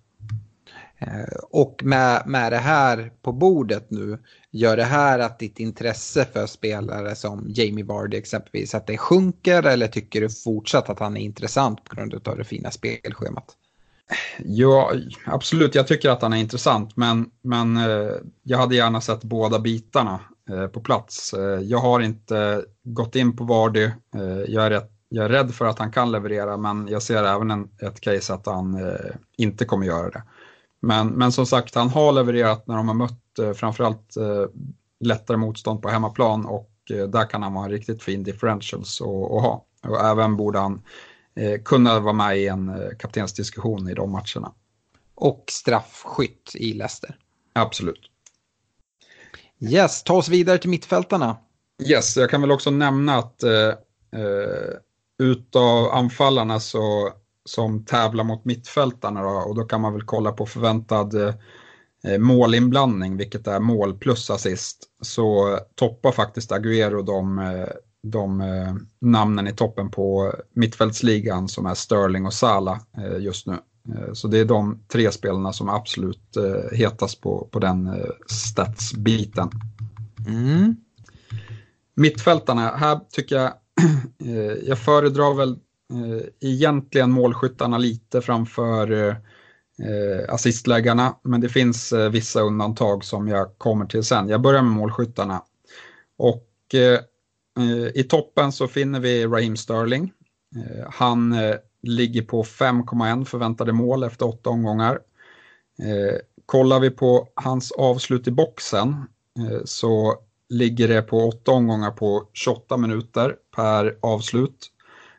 Eh, 0.98 1.36
och 1.50 1.80
med, 1.84 2.22
med 2.26 2.52
det 2.52 2.58
här 2.58 3.12
på 3.22 3.32
bordet 3.32 3.90
nu, 3.90 4.18
gör 4.50 4.76
det 4.76 4.84
här 4.84 5.18
att 5.18 5.38
ditt 5.38 5.58
intresse 5.58 6.24
för 6.32 6.46
spelare 6.46 7.14
som 7.14 7.44
Jamie 7.48 7.84
Vardy 7.84 8.16
exempelvis, 8.16 8.74
att 8.74 8.86
det 8.86 8.98
sjunker 8.98 9.62
eller 9.62 9.86
tycker 9.86 10.20
du 10.20 10.30
fortsatt 10.30 10.90
att 10.90 10.98
han 10.98 11.16
är 11.16 11.20
intressant 11.20 11.84
på 11.84 11.96
grund 11.96 12.28
av 12.28 12.36
det 12.36 12.44
fina 12.44 12.70
spelschemat? 12.70 13.56
Ja, 14.38 14.92
absolut, 15.26 15.74
jag 15.74 15.86
tycker 15.86 16.10
att 16.10 16.22
han 16.22 16.32
är 16.32 16.36
intressant, 16.36 16.96
men, 16.96 17.30
men 17.42 17.78
jag 18.42 18.58
hade 18.58 18.74
gärna 18.74 19.00
sett 19.00 19.24
båda 19.24 19.58
bitarna 19.58 20.20
på 20.72 20.80
plats. 20.80 21.34
Eh, 21.34 21.60
jag 21.60 21.78
har 21.78 22.00
inte 22.00 22.64
gått 22.82 23.16
in 23.16 23.36
på 23.36 23.44
Vardy, 23.44 23.84
eh, 24.14 24.42
jag, 24.48 24.66
är 24.66 24.70
rätt, 24.70 24.90
jag 25.08 25.24
är 25.24 25.28
rädd 25.28 25.54
för 25.54 25.64
att 25.64 25.78
han 25.78 25.92
kan 25.92 26.12
leverera, 26.12 26.56
men 26.56 26.88
jag 26.88 27.02
ser 27.02 27.24
även 27.24 27.50
en, 27.50 27.68
ett 27.82 28.00
case 28.00 28.34
att 28.34 28.46
han 28.46 28.74
eh, 28.74 29.16
inte 29.36 29.64
kommer 29.64 29.86
göra 29.86 30.10
det. 30.10 30.22
Men, 30.80 31.08
men 31.08 31.32
som 31.32 31.46
sagt, 31.46 31.74
han 31.74 31.88
har 31.88 32.12
levererat 32.12 32.66
när 32.66 32.76
de 32.76 32.88
har 32.88 32.94
mött 32.94 33.38
eh, 33.38 33.52
framförallt 33.52 34.16
eh, 34.16 34.44
lättare 35.00 35.36
motstånd 35.36 35.82
på 35.82 35.88
hemmaplan 35.88 36.46
och 36.46 36.70
eh, 36.90 37.06
där 37.06 37.30
kan 37.30 37.42
han 37.42 37.54
vara 37.54 37.64
en 37.64 37.70
riktigt 37.70 38.02
fin 38.02 38.22
differentials 38.22 39.00
att 39.00 39.06
ha. 39.42 39.64
Och 39.82 40.00
även 40.00 40.36
borde 40.36 40.58
han 40.58 40.82
eh, 41.34 41.62
kunna 41.62 42.00
vara 42.00 42.12
med 42.12 42.38
i 42.38 42.48
en 42.48 42.68
eh, 42.68 42.88
kaptensdiskussion 42.98 43.88
i 43.88 43.94
de 43.94 44.12
matcherna. 44.12 44.52
Och 45.14 45.44
straffskytt 45.48 46.52
i 46.54 46.72
Leicester. 46.72 47.16
Absolut. 47.52 48.10
Yes, 49.68 50.02
ta 50.02 50.14
oss 50.14 50.28
vidare 50.28 50.58
till 50.58 50.70
mittfältarna. 50.70 51.36
Yes, 51.82 52.16
jag 52.16 52.30
kan 52.30 52.40
väl 52.40 52.50
också 52.50 52.70
nämna 52.70 53.16
att 53.16 53.42
eh, 53.42 53.68
eh, 54.20 54.74
utav 55.22 55.90
anfallarna 55.92 56.60
så 56.60 57.12
som 57.44 57.84
tävlar 57.84 58.24
mot 58.24 58.44
mittfältarna 58.44 59.22
då, 59.22 59.28
och 59.28 59.54
då 59.54 59.64
kan 59.64 59.80
man 59.80 59.92
väl 59.92 60.02
kolla 60.02 60.32
på 60.32 60.46
förväntad 60.46 61.14
eh, 61.14 62.18
målinblandning, 62.18 63.16
vilket 63.16 63.46
är 63.46 63.60
mål 63.60 63.98
plus 63.98 64.30
assist, 64.30 64.84
så 65.02 65.58
toppar 65.74 66.12
faktiskt 66.12 66.52
Agüero 66.52 67.02
de, 67.02 67.38
eh, 67.38 67.68
de 68.02 68.40
eh, 68.40 68.74
namnen 69.00 69.46
i 69.46 69.52
toppen 69.52 69.90
på 69.90 70.34
mittfältsligan 70.54 71.48
som 71.48 71.66
är 71.66 71.74
Sterling 71.74 72.26
och 72.26 72.34
Sala 72.34 72.80
eh, 72.98 73.18
just 73.18 73.46
nu. 73.46 73.56
Eh, 73.88 74.12
så 74.12 74.28
det 74.28 74.38
är 74.38 74.44
de 74.44 74.84
tre 74.88 75.12
spelarna 75.12 75.52
som 75.52 75.68
är 75.68 75.72
absolut 75.72 76.36
eh, 76.36 76.78
hetast 76.78 77.20
på, 77.20 77.48
på 77.50 77.58
den 77.58 77.90
statsbiten. 78.26 79.50
Mm. 80.28 80.76
Mittfältarna, 81.94 82.76
här 82.76 83.00
tycker 83.10 83.36
jag, 83.36 83.52
jag 84.66 84.78
föredrar 84.78 85.34
väl 85.34 85.50
eh, 85.92 86.26
egentligen 86.40 87.10
målskyttarna 87.10 87.78
lite 87.78 88.20
framför 88.20 89.16
eh, 89.78 90.34
assistläggarna, 90.34 91.16
men 91.22 91.40
det 91.40 91.48
finns 91.48 91.92
eh, 91.92 92.10
vissa 92.10 92.40
undantag 92.40 93.04
som 93.04 93.28
jag 93.28 93.58
kommer 93.58 93.86
till 93.86 94.02
sen. 94.02 94.28
Jag 94.28 94.40
börjar 94.40 94.62
med 94.62 94.72
målskyttarna. 94.72 95.42
Och 96.16 96.74
eh, 96.74 96.98
eh 97.58 97.86
i 97.94 98.06
toppen 98.08 98.52
så 98.52 98.68
finner 98.68 99.00
vi 99.00 99.26
Raheem 99.26 99.56
Sterling. 99.56 100.12
Eh, 100.56 100.90
han 100.90 101.32
eh, 101.32 101.54
ligger 101.84 102.22
på 102.22 102.42
5,1 102.42 103.24
förväntade 103.24 103.72
mål 103.72 104.02
efter 104.02 104.28
åtta 104.28 104.50
omgångar. 104.50 104.98
Eh, 105.78 106.18
kollar 106.46 106.80
vi 106.80 106.90
på 106.90 107.28
hans 107.34 107.72
avslut 107.72 108.28
i 108.28 108.30
boxen 108.30 108.88
eh, 109.38 109.60
så 109.64 110.14
ligger 110.48 110.88
det 110.88 111.02
på 111.02 111.18
åtta 111.18 111.50
omgångar 111.50 111.90
på 111.90 112.28
28 112.32 112.76
minuter 112.76 113.36
per 113.56 113.98
avslut. 114.00 114.70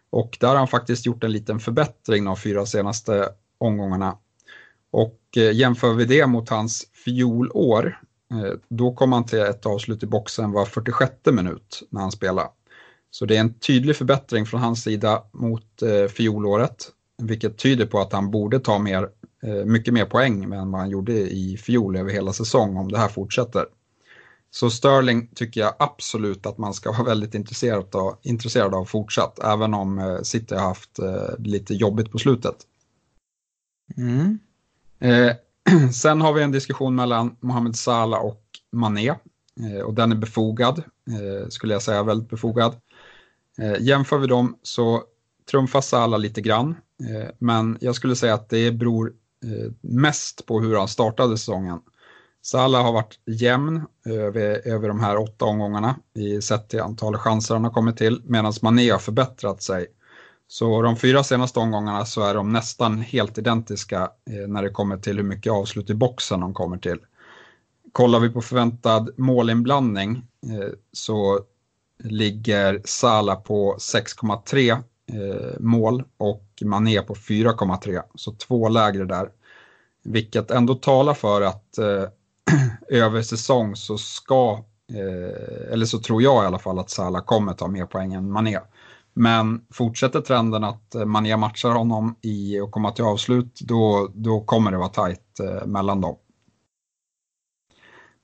Och 0.10 0.38
där 0.40 0.48
har 0.48 0.56
han 0.56 0.68
faktiskt 0.68 1.06
gjort 1.06 1.24
en 1.24 1.32
liten 1.32 1.60
förbättring 1.60 2.26
de 2.26 2.38
fyra 2.38 2.66
senaste 2.66 3.30
omgångarna. 3.58 4.18
Och 4.92 5.20
eh, 5.38 5.52
jämför 5.52 5.94
vi 5.94 6.06
det 6.06 6.28
mot 6.28 6.50
hans 6.50 6.88
fjolår, 7.06 8.00
eh, 8.32 8.60
då 8.68 8.94
kom 8.94 9.12
han 9.12 9.26
till 9.26 9.40
ett 9.40 9.66
avslut 9.66 10.04
i 10.04 10.08
boxen 10.08 10.52
var 10.52 10.66
46 10.66 11.14
minut 11.32 11.84
när 11.90 12.02
han 12.02 12.12
spelade. 12.12 12.50
Så 13.16 13.26
det 13.26 13.36
är 13.36 13.40
en 13.40 13.54
tydlig 13.54 13.96
förbättring 13.96 14.46
från 14.46 14.62
hans 14.62 14.84
sida 14.84 15.24
mot 15.32 15.82
eh, 15.82 16.08
fjolåret, 16.08 16.92
vilket 17.18 17.58
tyder 17.58 17.86
på 17.86 18.00
att 18.00 18.14
han 18.14 18.32
borde 18.32 18.60
ta 18.60 18.80
mer, 18.80 19.10
mycket 19.66 19.94
mer 19.94 20.06
poäng 20.06 20.44
än 20.44 20.72
vad 20.72 20.82
han 20.82 20.90
gjorde 20.90 21.14
i 21.14 21.58
fjol 21.58 21.96
över 21.96 22.12
hela 22.12 22.34
säsong 22.34 22.78
om 22.78 22.92
det 22.92 22.98
här 22.98 23.08
fortsätter. 23.08 23.66
Så 24.56 24.70
Sterling 24.70 25.28
tycker 25.36 25.62
jag 25.62 25.74
absolut 25.80 26.46
att 26.46 26.58
man 26.58 26.74
ska 26.74 26.92
vara 26.98 27.04
väldigt 27.04 27.36
intresserad 27.36 27.96
av, 27.96 28.18
intresserad 28.22 28.74
av 28.74 28.86
fortsatt, 28.86 29.40
även 29.40 29.74
om 29.74 30.00
eh, 30.00 30.22
City 30.22 30.56
har 30.56 30.62
haft 30.62 31.00
eh, 31.00 31.38
lite 31.40 31.74
jobbigt 31.74 32.12
på 32.12 32.18
slutet. 32.18 32.56
Mm. 33.98 34.40
Eh, 35.00 35.36
sen 35.94 36.22
har 36.22 36.34
vi 36.34 36.44
en 36.44 36.52
diskussion 36.52 36.96
mellan 36.96 37.36
Mohamed 37.40 37.76
Salah 37.76 38.20
och 38.20 38.44
Mané 38.72 39.10
eh, 39.10 39.82
och 39.86 39.94
den 39.94 40.12
är 40.12 40.16
befogad, 40.16 40.78
eh, 41.10 41.50
skulle 41.50 41.74
jag 41.74 41.82
säga, 41.82 42.04
väldigt 42.04 42.30
befogad. 42.30 42.76
Eh, 43.58 43.76
jämför 43.80 44.18
vi 44.18 44.28
dem 44.28 44.58
så 44.64 45.04
trumfas 45.52 45.88
Salah 45.88 46.20
lite 46.20 46.42
grann, 46.42 46.70
eh, 47.10 47.30
men 47.40 47.78
jag 47.82 47.96
skulle 47.96 48.16
säga 48.16 48.34
att 48.34 48.50
det 48.50 48.72
beror 48.72 49.14
eh, 49.44 49.72
mest 49.82 50.46
på 50.46 50.62
hur 50.62 50.76
han 50.76 50.88
startade 50.88 51.38
säsongen. 51.38 51.80
Salah 52.42 52.84
har 52.84 52.92
varit 52.92 53.20
jämn 53.26 53.86
eh, 54.06 54.14
över, 54.14 54.68
över 54.68 54.88
de 54.88 55.00
här 55.00 55.18
åtta 55.18 55.46
omgångarna 55.46 55.96
i 56.16 56.42
sett 56.42 56.70
till 56.70 56.82
antal 56.82 57.18
chanser 57.18 57.56
han 57.56 57.64
har 57.64 57.72
kommit 57.72 57.98
till, 57.98 58.22
medan 58.26 58.54
Mané 58.62 58.90
har 58.90 59.00
förbättrat 59.00 59.64
sig. 59.64 59.88
Så 60.48 60.82
de 60.82 60.96
fyra 60.96 61.24
senaste 61.24 61.60
omgångarna 61.60 62.06
så 62.06 62.22
är 62.22 62.34
de 62.34 62.54
nästan 62.54 63.02
helt 63.02 63.38
identiska 63.38 64.12
eh, 64.30 64.48
när 64.48 64.64
det 64.64 64.70
kommer 64.70 64.98
till 64.98 65.18
hur 65.18 65.24
mycket 65.24 65.54
avslut 65.54 65.90
i 65.90 65.94
boxen 65.94 66.40
de 66.40 66.54
kommer 66.54 66.78
till. 66.78 67.00
Kollar 67.92 68.20
vi 68.20 68.30
på 68.30 68.42
förväntad 68.42 69.10
målinblandning 69.18 70.24
eh, 70.44 70.74
så 70.92 71.40
ligger 72.04 72.82
Salah 72.86 73.42
på 73.42 73.78
6,3 73.80 74.72
eh, 74.72 75.60
mål 75.60 76.04
och 76.18 76.64
Mané 76.66 77.02
på 77.02 77.16
4,3, 77.16 78.02
så 78.16 78.32
två 78.32 78.70
lägre 78.70 79.06
där. 79.06 79.30
Vilket 80.04 80.52
ändå 80.52 80.76
talar 80.76 81.14
för 81.14 81.42
att 81.42 81.78
eh, 81.78 82.10
över 83.00 83.22
säsong 83.22 83.76
så 83.76 83.98
ska, 83.98 84.64
eh, 84.94 85.74
eller 85.74 85.86
så 85.86 86.00
tror 86.00 86.22
jag 86.22 86.44
i 86.44 86.48
alla 86.48 86.60
fall 86.60 86.80
att 86.80 86.90
Salah 86.90 87.22
kommer 87.22 87.54
ta 87.54 87.68
mer 87.68 87.86
poäng 87.86 88.14
än 88.14 88.32
Mané. 88.32 88.60
Men 89.14 89.66
fortsätter 89.74 90.22
trenden 90.22 90.64
att 90.64 90.96
eh, 90.96 91.06
Mané 91.06 91.38
matchar 91.38 91.70
honom 91.70 92.16
i 92.22 92.60
och 92.60 92.72
komma 92.72 92.92
till 92.92 93.04
avslut, 93.04 93.60
då, 93.62 94.12
då 94.14 94.42
kommer 94.42 94.72
det 94.72 94.78
vara 94.78 94.90
tajt 94.90 95.40
eh, 95.40 95.66
mellan 95.66 96.02
dem. 96.02 96.16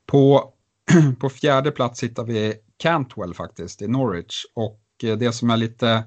På, 0.06 0.54
på 1.20 1.30
fjärde 1.30 1.72
plats 1.72 2.04
hittar 2.04 2.24
vi 2.24 2.54
Cantwell 2.82 3.34
faktiskt 3.34 3.82
i 3.82 3.88
Norwich 3.88 4.46
och 4.56 4.82
eh, 5.04 5.18
det 5.18 5.32
som 5.32 5.50
är 5.50 5.58
lite 5.58 6.04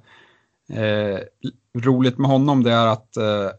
eh, 0.69 1.19
roligt 1.79 2.19
med 2.19 2.31
honom 2.31 2.63
det 2.63 2.73
är 2.73 2.87
att 2.87 3.17
eh, 3.17 3.51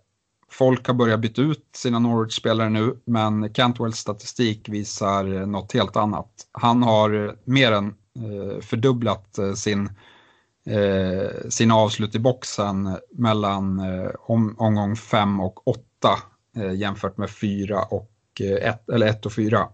Folk 0.49 0.87
har 0.87 0.93
börjat 0.93 1.19
byta 1.19 1.41
ut 1.41 1.69
sina 1.75 1.99
Norwich-spelare 1.99 2.69
nu, 2.69 2.99
men 3.05 3.53
Cantwells 3.53 3.97
statistik 3.97 4.69
visar 4.69 5.33
eh, 5.33 5.47
något 5.47 5.73
helt 5.73 5.95
annat. 5.95 6.29
Han 6.51 6.83
har 6.83 7.25
eh, 7.25 7.31
mer 7.43 7.71
än 7.71 7.87
eh, 7.87 8.61
fördubblat 8.61 9.37
eh, 9.37 9.53
sin, 9.53 9.89
eh, 10.65 11.49
sina 11.49 11.75
avslut 11.75 12.15
i 12.15 12.19
boxen 12.19 12.97
mellan 13.11 13.81
om, 14.19 14.55
omgång 14.57 14.95
5 14.95 15.39
och 15.39 15.67
8 15.67 15.83
jämfört 16.75 17.17
med 17.17 17.29
4 17.29 17.83
och 17.83 18.41
1, 18.61 18.89
eller 18.89 19.07
1 19.07 19.25
och 19.25 19.33
4. 19.33 19.67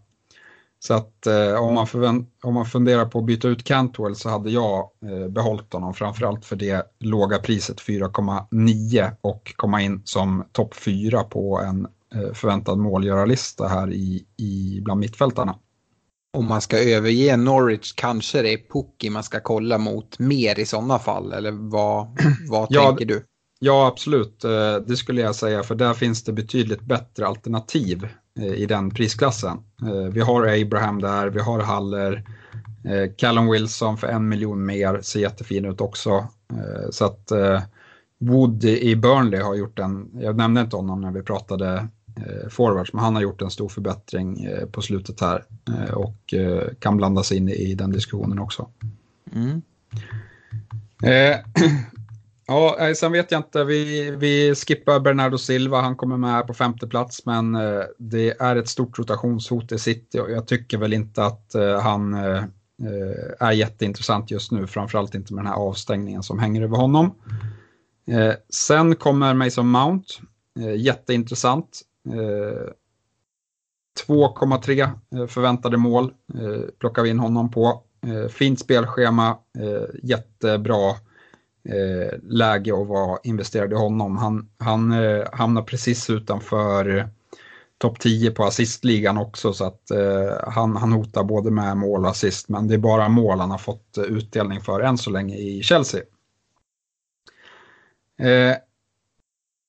Så 0.84 0.94
att 0.94 1.28
eh, 1.28 1.64
om, 1.64 1.74
man 1.74 2.26
om 2.44 2.54
man 2.54 2.66
funderar 2.66 3.06
på 3.06 3.20
att 3.20 3.26
byta 3.26 3.48
ut 3.48 3.64
Cantwell 3.64 4.16
så 4.16 4.30
hade 4.30 4.52
jag 4.52 4.90
eh, 5.06 5.28
behållit 5.28 5.74
honom 5.74 5.94
framförallt 5.94 6.46
för 6.46 6.56
det 6.56 6.88
låga 7.00 7.40
priset 7.40 7.82
4,9 7.82 9.12
och 9.22 9.54
komma 9.56 9.82
in 9.82 10.02
som 10.06 10.44
topp 10.52 10.76
4 10.76 11.24
på 11.24 11.60
en 11.60 11.88
eh, 12.16 12.34
förväntad 12.34 12.78
målgörarlista 12.78 13.68
här 13.68 13.94
i, 13.94 14.26
i 14.38 14.82
bland 14.82 15.00
mittfältarna. 15.00 15.56
Om 16.38 16.48
man 16.48 16.62
ska 16.62 16.80
överge 16.80 17.38
Norwich 17.38 17.94
kanske 17.96 18.42
det 18.42 18.54
är 18.54 18.58
Pukki 18.58 19.10
man 19.10 19.24
ska 19.24 19.40
kolla 19.40 19.78
mot 19.78 20.20
mer 20.20 20.60
i 20.60 20.66
sådana 20.66 21.00
fall 21.00 21.34
eller 21.34 21.52
vad, 21.52 22.18
vad 22.50 22.68
ja, 22.70 22.88
tänker 22.88 23.06
du? 23.06 23.24
Ja, 23.60 23.88
absolut. 23.88 24.44
Eh, 24.44 24.76
det 24.88 24.98
skulle 24.98 25.22
jag 25.22 25.36
säga, 25.36 25.64
för 25.64 25.76
där 25.76 25.94
finns 25.94 26.24
det 26.24 26.34
betydligt 26.34 26.82
bättre 26.82 27.28
alternativ 27.28 28.08
i 28.40 28.66
den 28.66 28.92
prisklassen. 28.92 29.58
Eh, 29.82 30.14
vi 30.14 30.22
har 30.22 30.62
Abraham 30.62 31.02
där, 31.02 31.28
vi 31.28 31.40
har 31.40 31.60
Haller, 31.60 32.24
Callum 33.18 33.52
Wilson 33.52 33.98
för 33.98 34.08
en 34.08 34.30
miljon 34.30 34.66
mer, 34.66 35.02
ser 35.02 35.20
jättefin 35.20 35.66
ut 35.66 35.82
också. 35.82 36.28
Så 36.90 37.06
att 37.06 37.32
Wood 38.20 38.64
i 38.64 38.96
Burnley 38.96 39.42
har 39.42 39.56
gjort 39.56 39.80
en, 39.80 40.10
jag 40.14 40.36
nämnde 40.36 40.62
inte 40.62 40.76
honom 40.76 41.02
när 41.02 41.12
vi 41.12 41.24
pratade 41.24 41.88
forwards, 42.50 42.94
men 42.94 43.04
han 43.04 43.16
har 43.16 43.22
gjort 43.22 43.42
en 43.42 43.50
stor 43.50 43.70
förbättring 43.70 44.48
på 44.72 44.82
slutet 44.82 45.22
här 45.22 45.44
och 45.94 46.34
kan 46.80 46.98
blandas 46.98 47.32
in 47.32 47.50
i 47.50 47.76
den 47.76 47.92
diskussionen 47.92 48.40
också. 48.40 48.70
Mm. 49.36 49.62
Ja, 52.52 52.78
eh, 52.80 52.94
sen 52.94 53.12
vet 53.12 53.32
jag 53.32 53.40
inte. 53.40 53.64
Vi, 53.64 54.12
vi 54.12 54.56
skippar 54.56 55.00
Bernardo 55.00 55.38
Silva. 55.38 55.82
Han 55.82 55.96
kommer 55.96 56.18
med 56.18 56.48
på 56.48 56.54
femte 56.54 56.88
plats, 56.88 57.26
men 57.26 57.56
eh, 57.56 57.82
det 57.98 58.42
är 58.42 58.56
ett 58.56 58.68
stort 58.68 59.00
rotationshot 59.00 59.72
i 59.72 59.80
City 59.80 60.20
och 60.20 60.32
jag 60.32 60.48
tycker 60.48 60.78
väl 60.78 60.94
inte 60.94 61.24
att 61.24 61.56
eh, 61.56 61.80
han 61.80 62.14
är 63.40 63.52
jätteintressant 63.52 64.32
just 64.32 64.52
nu. 64.52 64.68
Framförallt 64.68 65.16
inte 65.16 65.34
med 65.34 65.44
den 65.44 65.52
här 65.52 65.60
avstängningen 65.60 66.24
som 66.24 66.40
hänger 66.40 66.62
över 66.62 66.78
honom. 66.78 67.16
Sen 68.50 68.96
kommer 68.96 69.34
Mason 69.34 69.68
Mount. 69.68 70.14
Jätteintressant. 70.78 71.82
2,3 74.08 75.28
förväntade 75.28 75.78
mål 75.78 76.14
plockar 76.80 77.04
vi 77.04 77.10
in 77.10 77.20
honom 77.20 77.52
på. 77.52 77.84
Fint 78.30 78.60
spelschema, 78.60 79.38
jättebra 80.04 80.96
eh, 81.64 82.20
läge 82.24 82.82
att 82.82 82.88
vara 82.88 83.20
investerad 83.24 83.72
i 83.72 83.76
honom. 83.76 84.18
Han, 84.18 84.50
han 84.58 84.92
eh, 84.92 85.28
hamnar 85.32 85.62
precis 85.62 86.10
utanför 86.10 86.98
eh, 86.98 87.06
topp 87.78 88.00
10 88.00 88.32
på 88.32 88.44
assistligan 88.44 89.18
också 89.18 89.54
så 89.54 89.66
att 89.66 89.92
eh, 89.92 90.50
han, 90.54 90.76
han 90.76 90.92
hotar 90.92 91.24
både 91.24 91.52
med 91.52 91.78
mål 91.78 92.04
och 92.04 92.12
assist 92.12 92.50
men 92.50 92.68
det 92.68 92.74
är 92.74 92.78
bara 92.78 93.10
mål 93.10 93.40
han 93.40 93.52
har 93.52 93.58
fått 93.58 93.98
eh, 93.98 94.04
utdelning 94.04 94.62
för 94.62 94.80
än 94.80 94.98
så 94.98 95.10
länge 95.10 95.38
i 95.38 95.64
Chelsea. 95.64 96.02
Eh, 98.20 98.56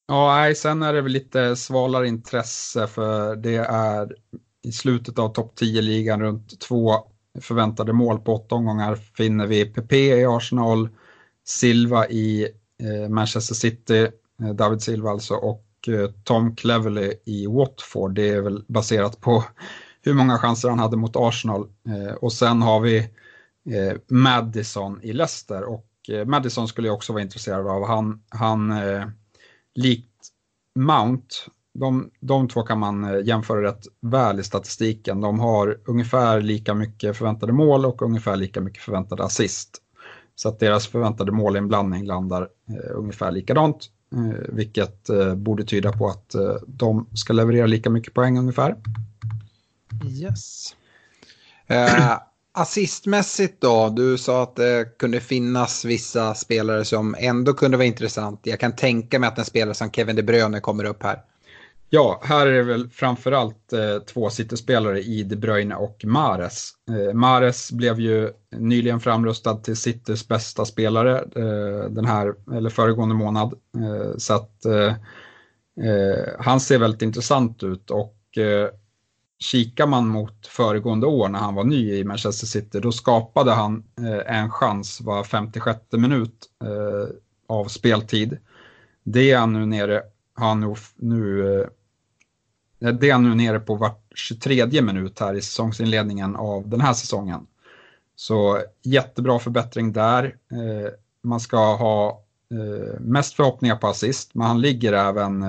ja, 0.08 0.52
sen 0.56 0.82
är 0.82 0.92
det 0.92 1.00
väl 1.00 1.12
lite 1.12 1.56
svalare 1.56 2.08
intresse 2.08 2.86
för 2.86 3.36
det 3.36 3.56
är 3.56 4.16
i 4.62 4.72
slutet 4.72 5.18
av 5.18 5.28
topp 5.28 5.54
10-ligan 5.60 6.20
runt 6.20 6.60
två 6.60 6.94
förväntade 7.40 7.92
mål 7.92 8.18
på 8.18 8.34
åtta 8.34 8.54
omgångar 8.54 8.94
finner 8.94 9.46
vi 9.46 9.64
PP 9.64 9.92
i 9.92 10.24
Arsenal, 10.26 10.88
Silva 11.44 12.06
i 12.08 12.48
eh, 12.82 13.08
Manchester 13.08 13.54
City, 13.54 14.08
eh, 14.42 14.54
David 14.54 14.82
Silva 14.82 15.10
alltså, 15.10 15.34
och 15.34 15.64
eh, 15.88 16.10
Tom 16.24 16.56
Cleverley 16.56 17.12
i 17.24 17.46
Watford. 17.46 18.14
Det 18.14 18.28
är 18.28 18.40
väl 18.40 18.64
baserat 18.68 19.20
på 19.20 19.44
hur 20.02 20.14
många 20.14 20.38
chanser 20.38 20.68
han 20.68 20.78
hade 20.78 20.96
mot 20.96 21.16
Arsenal. 21.16 21.68
Eh, 21.88 22.14
och 22.14 22.32
sen 22.32 22.62
har 22.62 22.80
vi 22.80 22.98
eh, 23.70 23.96
Madison 24.08 25.00
i 25.02 25.12
Leicester 25.12 25.62
och 25.62 25.86
eh, 26.08 26.24
Madison 26.26 26.68
skulle 26.68 26.88
jag 26.88 26.94
också 26.94 27.12
vara 27.12 27.22
intresserad 27.22 27.66
av. 27.66 27.86
Han, 27.86 28.22
han 28.28 28.74
likt 29.74 30.08
Mount, 30.78 31.34
de, 31.74 32.10
de 32.20 32.48
två 32.48 32.62
kan 32.62 32.78
man 32.78 33.26
jämföra 33.26 33.62
rätt 33.62 33.86
väl 34.00 34.40
i 34.40 34.44
statistiken. 34.44 35.20
De 35.20 35.40
har 35.40 35.80
ungefär 35.84 36.40
lika 36.40 36.74
mycket 36.74 37.16
förväntade 37.16 37.52
mål 37.52 37.86
och 37.86 38.02
ungefär 38.02 38.36
lika 38.36 38.60
mycket 38.60 38.82
förväntade 38.82 39.24
assist. 39.24 39.81
Så 40.34 40.48
att 40.48 40.60
deras 40.60 40.86
förväntade 40.86 41.32
målinblandning 41.32 42.04
landar 42.04 42.42
eh, 42.68 42.96
ungefär 42.96 43.30
likadant. 43.30 43.90
Eh, 44.14 44.48
vilket 44.48 45.08
eh, 45.08 45.34
borde 45.34 45.64
tyda 45.64 45.92
på 45.92 46.08
att 46.08 46.34
eh, 46.34 46.56
de 46.66 47.06
ska 47.14 47.32
leverera 47.32 47.66
lika 47.66 47.90
mycket 47.90 48.14
poäng 48.14 48.38
ungefär. 48.38 48.76
Yes. 50.04 50.76
Eh, 51.66 52.18
assistmässigt 52.52 53.60
då, 53.60 53.88
du 53.88 54.18
sa 54.18 54.42
att 54.42 54.56
det 54.56 54.98
kunde 54.98 55.20
finnas 55.20 55.84
vissa 55.84 56.34
spelare 56.34 56.84
som 56.84 57.14
ändå 57.18 57.54
kunde 57.54 57.76
vara 57.76 57.86
intressant. 57.86 58.40
Jag 58.42 58.60
kan 58.60 58.76
tänka 58.76 59.18
mig 59.18 59.28
att 59.28 59.38
en 59.38 59.44
spelare 59.44 59.74
som 59.74 59.90
Kevin 59.90 60.16
De 60.16 60.22
Bruyne 60.22 60.60
kommer 60.60 60.84
upp 60.84 61.02
här. 61.02 61.22
Ja, 61.94 62.20
här 62.24 62.46
är 62.46 62.52
det 62.52 62.62
väl 62.62 62.88
framförallt 62.88 63.72
eh, 63.72 63.98
två 63.98 64.30
City-spelare 64.30 65.00
i 65.00 65.22
De 65.22 65.36
Bruyne 65.36 65.74
och 65.74 66.04
Mares. 66.04 66.72
Eh, 66.90 67.14
Mares 67.14 67.72
blev 67.72 68.00
ju 68.00 68.30
nyligen 68.56 69.00
framröstad 69.00 69.54
till 69.56 69.76
Citys 69.76 70.28
bästa 70.28 70.64
spelare 70.64 71.18
eh, 71.18 71.90
den 71.90 72.04
här, 72.04 72.34
eller 72.54 72.70
föregående 72.70 73.14
månad. 73.14 73.54
Eh, 73.76 74.16
så 74.16 74.34
att 74.34 74.64
eh, 74.64 74.94
eh, 75.86 76.28
han 76.38 76.60
ser 76.60 76.78
väldigt 76.78 77.02
intressant 77.02 77.62
ut 77.62 77.90
och 77.90 78.38
eh, 78.38 78.68
kikar 79.38 79.86
man 79.86 80.08
mot 80.08 80.46
föregående 80.46 81.06
år 81.06 81.28
när 81.28 81.38
han 81.38 81.54
var 81.54 81.64
ny 81.64 81.94
i 81.94 82.04
Manchester 82.04 82.46
City, 82.46 82.80
då 82.80 82.92
skapade 82.92 83.50
han 83.52 83.84
eh, 83.98 84.36
en 84.36 84.50
chans 84.50 85.00
var 85.00 85.24
56 85.24 85.80
minut 85.92 86.46
eh, 86.64 87.14
av 87.48 87.64
speltid. 87.64 88.38
Det 89.04 89.30
är 89.30 89.38
han 89.38 89.52
nu 89.52 89.66
nere, 89.66 90.02
har 90.34 90.48
han 90.48 90.60
nu, 90.60 90.74
nu 90.96 91.54
eh, 91.60 91.66
Eh, 92.82 92.92
det 92.92 93.10
är 93.10 93.18
nu 93.18 93.34
nere 93.34 93.60
på 93.60 93.74
vart 93.74 94.02
23 94.14 94.82
minut 94.82 95.20
här 95.20 95.34
i 95.34 95.42
säsongsinledningen 95.42 96.36
av 96.36 96.68
den 96.68 96.80
här 96.80 96.92
säsongen. 96.92 97.46
Så 98.16 98.58
jättebra 98.82 99.38
förbättring 99.38 99.92
där. 99.92 100.24
Eh, 100.24 100.90
man 101.22 101.40
ska 101.40 101.76
ha 101.76 102.24
eh, 102.50 103.00
mest 103.00 103.34
förhoppningar 103.34 103.76
på 103.76 103.86
assist, 103.86 104.34
men 104.34 104.46
han 104.46 104.60
ligger 104.60 104.92
även 104.92 105.44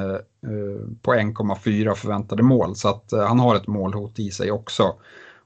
på 1.01 1.13
1,4 1.13 1.95
förväntade 1.95 2.43
mål, 2.43 2.75
så 2.75 2.89
att 2.89 3.11
han 3.11 3.39
har 3.39 3.55
ett 3.55 3.67
målhot 3.67 4.19
i 4.19 4.31
sig 4.31 4.51
också. 4.51 4.93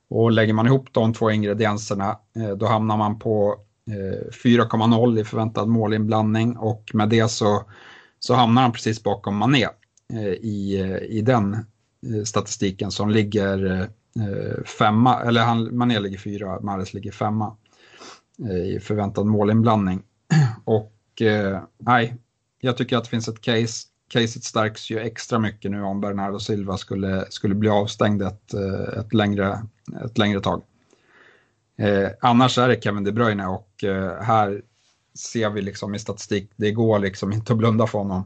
Och 0.10 0.32
lägger 0.32 0.54
man 0.54 0.67
ihop 0.67 0.88
de 0.91 1.13
två 1.13 1.32
ingredienserna, 1.32 2.17
då 2.58 2.65
hamnar 2.65 2.97
man 2.97 3.19
på 3.19 3.56
4,0 4.43 5.19
i 5.19 5.23
förväntad 5.23 5.67
målinblandning 5.67 6.58
och 6.58 6.91
med 6.93 7.10
det 7.10 7.32
så, 7.32 7.63
så 8.19 8.34
hamnar 8.34 8.62
han 8.62 8.71
precis 8.71 9.04
bakom 9.04 9.38
Mané 9.38 9.67
i, 10.41 10.78
i 11.10 11.21
den 11.21 11.65
statistiken 12.25 12.91
som 12.91 13.10
ligger 13.10 13.81
eh, 14.15 14.63
femma, 14.63 15.21
eller 15.21 15.41
han, 15.41 15.77
Mané 15.77 15.99
ligger 15.99 16.17
fyra, 16.17 16.62
Mahrez 16.62 16.93
ligger 16.93 17.12
femma 17.12 17.55
eh, 18.49 18.75
i 18.75 18.79
förväntad 18.79 19.25
målinblandning. 19.25 20.01
Och 20.65 21.21
eh, 21.21 21.62
nej, 21.77 22.15
jag 22.62 22.77
tycker 22.77 22.97
att 22.97 23.03
det 23.03 23.10
finns 23.10 23.27
ett 23.27 23.41
case. 23.41 23.88
Caset 24.10 24.43
stärks 24.43 24.89
ju 24.89 24.99
extra 24.99 25.39
mycket 25.39 25.71
nu 25.71 25.81
om 25.81 26.01
Bernardo 26.01 26.39
Silva 26.39 26.77
skulle, 26.77 27.25
skulle 27.29 27.55
bli 27.55 27.69
avstängd 27.69 28.21
ett, 28.21 28.53
eh, 28.53 28.99
ett, 28.99 29.13
längre, 29.13 29.67
ett 30.05 30.17
längre 30.17 30.39
tag. 30.39 30.62
Eh, 31.77 32.10
annars 32.21 32.57
är 32.57 32.67
det 32.67 32.83
Kevin 32.83 33.03
De 33.03 33.12
Bruyne 33.12 33.47
och 33.47 33.83
eh, 33.83 34.21
här 34.21 34.62
ser 35.13 35.49
vi 35.49 35.62
liksom 35.62 35.95
i 35.95 35.99
statistik, 35.99 36.51
det 36.55 36.71
går 36.71 36.99
liksom 36.99 37.33
inte 37.33 37.53
att 37.53 37.60
blunda 37.60 37.88
för 37.88 37.99
honom. 37.99 38.23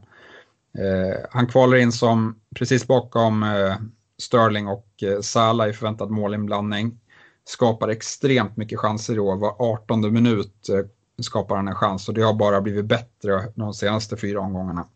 Eh, 0.78 1.20
han 1.30 1.46
kvalar 1.46 1.76
in 1.76 1.92
som 1.92 2.40
precis 2.54 2.86
bakom 2.86 3.42
eh, 3.42 3.76
Sterling 4.18 4.68
och 4.68 4.86
eh, 5.02 5.20
Salah 5.20 5.68
i 5.68 5.72
förväntad 5.72 6.10
målinblandning. 6.10 6.98
Skapar 7.44 7.88
extremt 7.88 8.56
mycket 8.56 8.78
chanser 8.78 9.14
i 9.14 9.18
år. 9.18 9.36
Var 9.36 9.56
18 9.58 10.12
minut 10.12 10.68
eh, 10.68 10.84
skapar 11.22 11.56
han 11.56 11.68
en 11.68 11.74
chans 11.74 12.08
och 12.08 12.14
det 12.14 12.22
har 12.22 12.34
bara 12.34 12.60
blivit 12.60 12.84
bättre 12.84 13.52
de 13.54 13.74
senaste 13.74 14.16
fyra 14.16 14.40
omgångarna. 14.40 14.86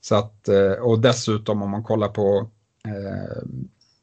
Så 0.00 0.14
att, 0.14 0.48
eh, 0.48 0.72
och 0.72 1.00
dessutom 1.00 1.62
om 1.62 1.70
man 1.70 1.82
kollar 1.82 2.08
på 2.08 2.50
eh, 2.84 3.42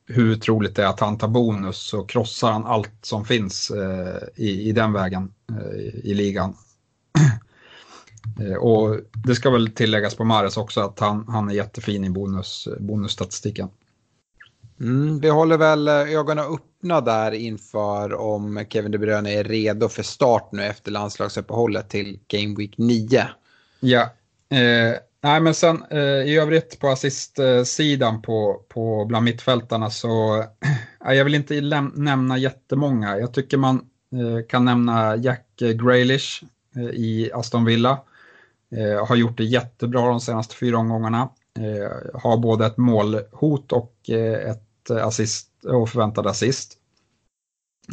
hur 0.06 0.36
troligt 0.36 0.76
det 0.76 0.84
är 0.84 0.88
att 0.88 0.99
han 0.99 1.17
tar 1.17 1.28
bonus 1.28 1.78
så 1.78 2.04
krossar 2.04 2.52
han 2.52 2.65
allt 2.65 2.97
som 3.02 3.26
finns 3.26 3.71
eh, 3.71 4.23
i, 4.36 4.69
i 4.69 4.71
den 4.71 4.93
vägen 4.93 5.34
eh, 5.52 5.80
i, 5.80 6.02
i 6.04 6.13
ligan. 6.13 6.56
Eh, 8.40 8.56
och 8.56 9.00
det 9.14 9.36
ska 9.36 9.50
väl 9.50 9.72
tilläggas 9.72 10.16
på 10.16 10.24
Mares 10.24 10.58
också 10.58 10.82
att 10.82 11.00
han, 11.00 11.26
han 11.28 11.50
är 11.50 11.54
jättefin 11.54 12.04
i 12.04 12.10
bonus, 12.10 12.68
bonusstatistiken. 12.80 13.70
Mm, 14.80 15.20
vi 15.20 15.30
håller 15.30 15.58
väl 15.58 15.88
eh, 15.88 15.94
ögonen 15.94 16.46
öppna 16.46 17.02
där 17.02 17.32
inför 17.32 18.14
om 18.14 18.66
Kevin 18.70 18.92
De 18.92 18.98
Bruyne 18.98 19.34
är 19.34 19.44
redo 19.44 19.90
för 19.90 20.04
start 20.04 20.50
nu 20.52 20.66
efter 20.66 20.92
landslagsuppehållet 20.92 21.90
till 21.90 22.20
Game 22.28 22.56
Week 22.58 22.78
9. 22.78 23.28
Ja, 23.80 24.02
eh, 24.50 24.94
nej 25.24 25.40
men 25.42 25.54
sen 25.54 25.84
eh, 25.90 26.00
i 26.00 26.38
övrigt 26.38 26.80
på 26.80 26.88
assistsidan 26.88 28.22
på, 28.22 28.62
på 28.70 29.06
bland 29.06 29.26
mittfältarna 29.26 29.90
så 29.90 30.38
eh, 31.06 31.14
jag 31.14 31.24
vill 31.24 31.36
inte 31.36 31.62
nämna 31.96 32.38
jättemånga. 32.38 33.18
Jag 33.18 33.34
tycker 33.34 33.58
man 33.58 33.76
eh, 34.12 34.46
kan 34.50 34.66
nämna 34.66 35.16
Jack 35.16 35.48
Grealish 35.58 36.44
i 36.94 37.32
Aston 37.34 37.66
Villa. 37.66 38.00
Eh, 38.78 39.06
har 39.08 39.16
gjort 39.16 39.38
det 39.38 39.44
jättebra 39.44 40.08
de 40.08 40.20
senaste 40.20 40.56
fyra 40.56 40.78
omgångarna. 40.78 41.30
Eh, 41.60 42.22
har 42.22 42.38
både 42.38 42.66
ett 42.66 42.78
målhot 42.78 43.72
och 43.72 44.10
eh, 44.10 44.52
ett 44.52 44.92
assist 44.92 45.50
och 45.66 45.90
förväntad 45.90 46.28
assist. 46.28 46.78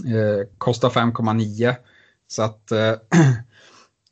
Eh, 0.07 0.49
kostar 0.59 0.91
5,9 0.91 1.75
så 2.29 2.43
att 2.43 2.73
eh, 2.73 2.79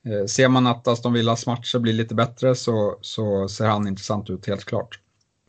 eh, 0.07 0.27
ser 0.27 0.49
man 0.49 0.67
att 0.67 0.89
Aston 0.89 1.13
Villas 1.13 1.47
matcher 1.47 1.79
blir 1.79 1.93
lite 1.93 2.15
bättre 2.15 2.55
så, 2.55 2.99
så 3.01 3.49
ser 3.49 3.67
han 3.67 3.89
intressant 3.89 4.31
ut 4.31 4.47
helt 4.47 4.65
klart. 4.65 5.01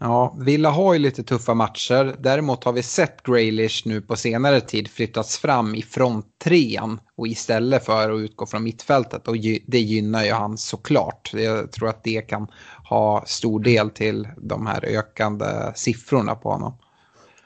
Ja, 0.02 0.36
Villa 0.40 0.70
har 0.70 0.94
ju 0.94 1.00
lite 1.00 1.24
tuffa 1.24 1.54
matcher. 1.54 2.16
Däremot 2.20 2.64
har 2.64 2.74
vi 2.74 2.84
sett 2.84 3.24
Graylish 3.24 3.88
nu 3.88 4.02
på 4.02 4.16
senare 4.16 4.62
tid 4.62 4.88
flyttats 4.88 5.38
fram 5.38 5.76
i 5.76 5.82
fronttrean 5.82 7.00
och 7.16 7.28
istället 7.28 7.86
för 7.86 8.10
att 8.10 8.20
utgå 8.20 8.46
från 8.46 8.64
mittfältet. 8.64 9.28
Och 9.28 9.36
det 9.68 9.80
gynnar 9.80 10.24
ju 10.24 10.32
han 10.32 10.58
såklart. 10.58 11.32
Jag 11.34 11.72
tror 11.72 11.90
att 11.90 12.04
det 12.04 12.22
kan 12.22 12.48
ha 12.90 13.24
stor 13.28 13.60
del 13.60 13.90
till 13.90 14.28
de 14.38 14.68
här 14.68 14.86
ökande 14.86 15.46
siffrorna 15.76 16.36
på 16.36 16.52
honom. 16.52 16.74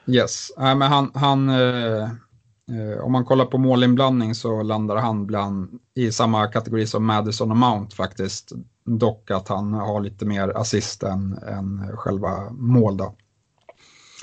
Yes, 0.06 0.50
äh, 0.58 0.74
men 0.74 0.82
han, 0.82 1.10
han, 1.14 1.48
eh, 1.48 2.08
Eh, 2.72 3.04
om 3.04 3.12
man 3.12 3.24
kollar 3.24 3.44
på 3.44 3.58
målinblandning 3.58 4.34
så 4.34 4.62
landar 4.62 4.96
han 4.96 5.26
bland, 5.26 5.80
i 5.94 6.12
samma 6.12 6.46
kategori 6.46 6.86
som 6.86 7.04
Madison 7.04 7.50
och 7.50 7.56
Mount 7.56 7.96
faktiskt. 7.96 8.52
Dock 8.86 9.30
att 9.30 9.48
han 9.48 9.74
har 9.74 10.00
lite 10.00 10.24
mer 10.24 10.48
assist 10.48 11.02
än, 11.02 11.38
än 11.38 11.96
själva 11.96 12.50
mål 12.50 12.96
då, 12.96 13.14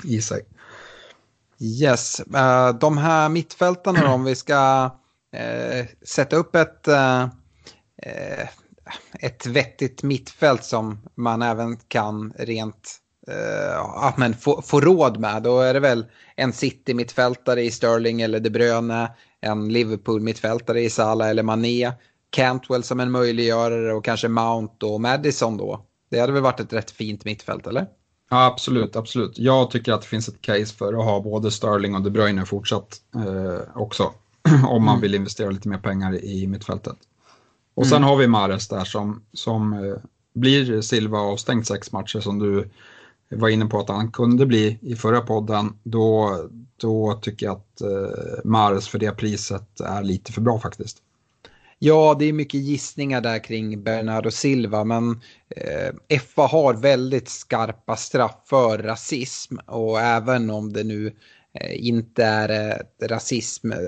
i 0.04 0.22
sig. 0.22 0.42
Yes, 1.60 2.20
eh, 2.20 2.74
de 2.74 2.98
här 2.98 3.28
mittfältarna 3.28 4.00
då, 4.00 4.08
om 4.08 4.24
vi 4.24 4.34
ska 4.34 4.90
eh, 5.32 5.86
sätta 6.06 6.36
upp 6.36 6.56
ett, 6.56 6.88
ett 9.12 9.46
vettigt 9.46 10.02
mittfält 10.02 10.64
som 10.64 10.98
man 11.14 11.42
även 11.42 11.76
kan 11.76 12.32
rent 12.38 12.98
ja, 13.76 14.14
men 14.16 14.34
få, 14.34 14.62
få 14.62 14.80
råd 14.80 15.20
med. 15.20 15.42
Då 15.42 15.60
är 15.60 15.74
det 15.74 15.80
väl 15.80 16.06
en 16.42 16.52
City-mittfältare 16.52 17.62
i 17.62 17.70
Sterling 17.70 18.22
eller 18.22 18.40
De 18.40 18.50
Bruyne, 18.50 19.10
en 19.40 19.72
Liverpool-mittfältare 19.72 20.80
i 20.80 20.90
Salah 20.90 21.28
eller 21.28 21.42
Mané, 21.42 21.92
Cantwell 22.30 22.82
som 22.82 23.00
en 23.00 23.10
möjliggörare 23.10 23.92
och 23.92 24.04
kanske 24.04 24.28
Mount 24.28 24.86
och 24.86 25.00
Madison 25.00 25.56
då. 25.56 25.86
Det 26.10 26.20
hade 26.20 26.32
väl 26.32 26.42
varit 26.42 26.60
ett 26.60 26.72
rätt 26.72 26.90
fint 26.90 27.24
mittfält, 27.24 27.66
eller? 27.66 27.86
Ja, 28.30 28.46
absolut, 28.46 28.96
absolut. 28.96 29.38
Jag 29.38 29.70
tycker 29.70 29.92
att 29.92 30.02
det 30.02 30.08
finns 30.08 30.28
ett 30.28 30.42
case 30.42 30.74
för 30.74 30.92
att 30.92 31.04
ha 31.04 31.20
både 31.20 31.50
Sterling 31.50 31.94
och 31.94 32.02
De 32.02 32.10
Bruyne 32.10 32.46
fortsatt 32.46 33.00
eh, 33.14 33.80
också. 33.80 34.12
om 34.68 34.84
man 34.84 34.94
mm. 34.94 35.00
vill 35.00 35.14
investera 35.14 35.50
lite 35.50 35.68
mer 35.68 35.78
pengar 35.78 36.24
i 36.24 36.46
mittfältet. 36.46 36.96
Och 37.74 37.86
sen 37.86 37.96
mm. 37.96 38.08
har 38.08 38.16
vi 38.16 38.26
Mares 38.26 38.68
där 38.68 38.84
som, 38.84 39.22
som 39.32 39.72
eh, 39.72 39.94
blir 40.34 40.80
Silva 40.80 41.18
avstängt 41.18 41.66
sex 41.66 41.92
matcher 41.92 42.20
som 42.20 42.38
du 42.38 42.70
var 43.36 43.48
inne 43.48 43.66
på 43.66 43.78
att 43.78 43.88
han 43.88 44.12
kunde 44.12 44.46
bli 44.46 44.78
i 44.82 44.96
förra 44.96 45.20
podden. 45.20 45.78
Då, 45.82 46.38
då 46.76 47.20
tycker 47.22 47.46
jag 47.46 47.56
att 47.56 47.80
eh, 47.80 48.44
Mares 48.44 48.88
för 48.88 48.98
det 48.98 49.12
priset 49.12 49.80
är 49.80 50.02
lite 50.02 50.32
för 50.32 50.40
bra 50.40 50.58
faktiskt. 50.58 50.98
Ja, 51.84 52.16
det 52.18 52.24
är 52.24 52.32
mycket 52.32 52.60
gissningar 52.60 53.20
där 53.20 53.44
kring 53.44 53.82
Bernardo 53.82 54.30
Silva, 54.30 54.84
men 54.84 55.20
eh, 55.56 56.18
FA 56.20 56.46
har 56.46 56.74
väldigt 56.74 57.28
skarpa 57.28 57.96
straff 57.96 58.36
för 58.44 58.78
rasism 58.78 59.56
och 59.66 60.00
även 60.00 60.50
om 60.50 60.72
det 60.72 60.84
nu 60.84 61.12
eh, 61.60 61.86
inte 61.86 62.24
är 62.24 62.70
eh, 62.70 63.08
rasism. 63.08 63.72
Eh, 63.72 63.78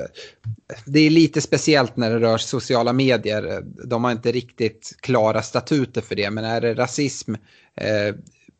det 0.86 1.00
är 1.00 1.10
lite 1.10 1.40
speciellt 1.40 1.96
när 1.96 2.10
det 2.10 2.18
rör 2.18 2.38
sociala 2.38 2.92
medier. 2.92 3.62
De 3.84 4.04
har 4.04 4.12
inte 4.12 4.32
riktigt 4.32 4.96
klara 5.00 5.42
statuter 5.42 6.00
för 6.00 6.16
det, 6.16 6.30
men 6.30 6.44
är 6.44 6.60
det 6.60 6.74
rasism 6.74 7.34
eh, 7.74 8.14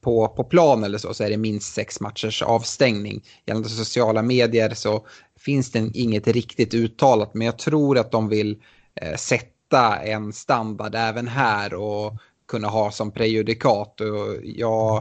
på, 0.05 0.29
på 0.29 0.45
plan 0.45 0.85
eller 0.85 0.99
så, 0.99 1.14
så 1.14 1.25
är 1.25 1.31
det 1.31 1.37
minst 1.37 1.75
sex 1.75 2.01
matchers 2.01 2.43
avstängning. 2.43 3.23
Gällande 3.47 3.69
sociala 3.69 4.23
medier 4.23 4.75
så 4.75 5.07
finns 5.38 5.71
det 5.71 5.90
inget 5.95 6.29
riktigt 6.29 6.75
uttalat, 6.75 7.35
men 7.35 7.47
jag 7.47 7.59
tror 7.59 7.99
att 7.99 8.11
de 8.11 8.29
vill 8.29 8.57
Eh, 9.01 9.17
sätta 9.17 9.97
en 9.97 10.33
standard 10.33 10.95
även 10.95 11.29
här 11.29 11.75
och 11.75 12.19
kunna 12.49 12.69
ha 12.69 12.90
som 12.90 13.11
prejudikat. 13.11 14.01
Och 14.01 14.37
jag, 14.43 14.97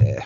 eh, 0.00 0.22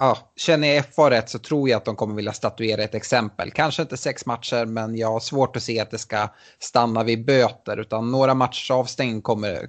ja, 0.00 0.18
känner 0.36 0.68
jag 0.68 0.84
FA 0.94 1.10
rätt 1.10 1.30
så 1.30 1.38
tror 1.38 1.68
jag 1.68 1.76
att 1.76 1.84
de 1.84 1.96
kommer 1.96 2.14
vilja 2.14 2.32
statuera 2.32 2.82
ett 2.82 2.94
exempel. 2.94 3.50
Kanske 3.50 3.82
inte 3.82 3.96
sex 3.96 4.26
matcher, 4.26 4.66
men 4.66 4.96
jag 4.96 5.12
har 5.12 5.20
svårt 5.20 5.56
att 5.56 5.62
se 5.62 5.80
att 5.80 5.90
det 5.90 5.98
ska 5.98 6.28
stanna 6.58 7.04
vid 7.04 7.24
böter. 7.24 7.80
Utan 7.80 8.10
några 8.10 8.34
matchers 8.34 8.70
avstängning 8.70 9.22
kommer, 9.22 9.68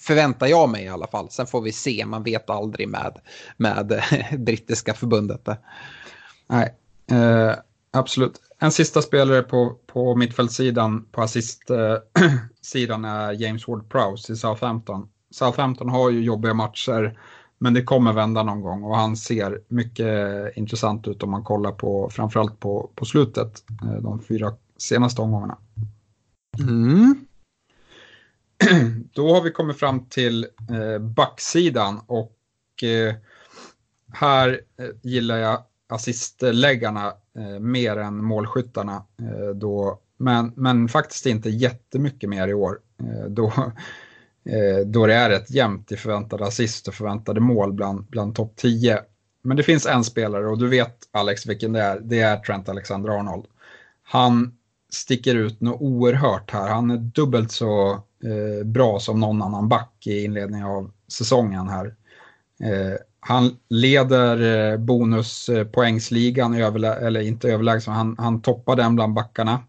förväntar 0.00 0.46
jag 0.46 0.68
mig 0.68 0.84
i 0.84 0.88
alla 0.88 1.06
fall. 1.06 1.30
Sen 1.30 1.46
får 1.46 1.60
vi 1.60 1.72
se, 1.72 2.06
man 2.06 2.22
vet 2.22 2.50
aldrig 2.50 2.88
med, 2.88 3.18
med 3.56 4.02
brittiska 4.38 4.94
förbundet. 4.94 5.48
Nej, 6.46 6.74
eh, 7.10 7.54
absolut 7.90 8.40
en 8.58 8.72
sista 8.72 9.02
spelare 9.02 9.42
på, 9.42 9.76
på 9.86 10.14
mittfältssidan, 10.14 11.04
på 11.12 11.22
assistsidan 11.22 13.04
eh, 13.04 13.12
är 13.12 13.32
James 13.32 13.66
Ward-Prowse 13.66 14.32
i 14.32 14.36
Southampton. 14.36 15.08
Southampton 15.30 15.88
har 15.88 16.10
ju 16.10 16.22
jobbiga 16.22 16.54
matcher, 16.54 17.18
men 17.58 17.74
det 17.74 17.82
kommer 17.82 18.12
vända 18.12 18.42
någon 18.42 18.60
gång 18.60 18.82
och 18.82 18.96
han 18.96 19.16
ser 19.16 19.60
mycket 19.68 20.08
intressant 20.56 21.08
ut 21.08 21.22
om 21.22 21.30
man 21.30 21.44
kollar 21.44 21.72
på 21.72 22.10
framförallt 22.10 22.60
på, 22.60 22.90
på 22.94 23.04
slutet, 23.04 23.64
eh, 23.82 24.02
de 24.02 24.22
fyra 24.22 24.52
senaste 24.76 25.22
omgångarna. 25.22 25.58
Mm. 26.60 27.26
Då 29.12 29.34
har 29.34 29.42
vi 29.42 29.50
kommit 29.50 29.78
fram 29.78 30.04
till 30.04 30.46
eh, 30.70 30.98
backsidan 30.98 32.00
och 32.06 32.82
eh, 32.82 33.14
här 34.12 34.60
eh, 34.78 34.88
gillar 35.02 35.36
jag 35.36 35.62
assistläggarna 35.88 37.14
eh, 37.38 37.60
mer 37.60 37.96
än 37.96 38.24
målskyttarna. 38.24 39.04
Eh, 39.22 39.48
då, 39.54 40.00
men, 40.16 40.52
men 40.56 40.88
faktiskt 40.88 41.26
inte 41.26 41.50
jättemycket 41.50 42.28
mer 42.28 42.48
i 42.48 42.54
år. 42.54 42.78
Eh, 43.02 43.28
då, 43.28 43.52
Eh, 44.44 44.86
då 44.86 45.06
det 45.06 45.14
är 45.14 45.30
rätt 45.30 45.50
jämnt 45.50 45.92
i 45.92 45.96
förväntade 45.96 46.46
assist 46.46 46.88
och 46.88 46.94
förväntade 46.94 47.40
mål 47.40 47.72
bland, 47.72 48.04
bland 48.04 48.34
topp 48.34 48.52
10. 48.56 49.00
Men 49.42 49.56
det 49.56 49.62
finns 49.62 49.86
en 49.86 50.04
spelare 50.04 50.46
och 50.46 50.58
du 50.58 50.68
vet 50.68 50.96
Alex 51.10 51.46
vilken 51.46 51.72
det 51.72 51.82
är. 51.82 52.00
Det 52.00 52.20
är 52.20 52.36
Trent 52.36 52.68
Alexander-Arnold. 52.68 53.46
Han 54.02 54.58
sticker 54.92 55.34
ut 55.34 55.60
något 55.60 55.80
oerhört 55.80 56.50
här. 56.50 56.68
Han 56.68 56.90
är 56.90 56.96
dubbelt 56.96 57.52
så 57.52 57.90
eh, 58.24 58.64
bra 58.64 59.00
som 59.00 59.20
någon 59.20 59.42
annan 59.42 59.68
back 59.68 60.06
i 60.06 60.24
inledningen 60.24 60.66
av 60.66 60.90
säsongen 61.08 61.68
här. 61.68 61.94
Eh, 62.62 62.98
han 63.20 63.56
leder 63.68 64.70
eh, 64.72 64.78
bonuspoängsligan, 64.78 66.54
eller 66.54 67.20
inte 67.20 67.52
överlägset, 67.52 67.94
han, 67.94 68.16
han 68.18 68.42
toppar 68.42 68.76
den 68.76 68.94
bland 68.94 69.14
backarna. 69.14 69.60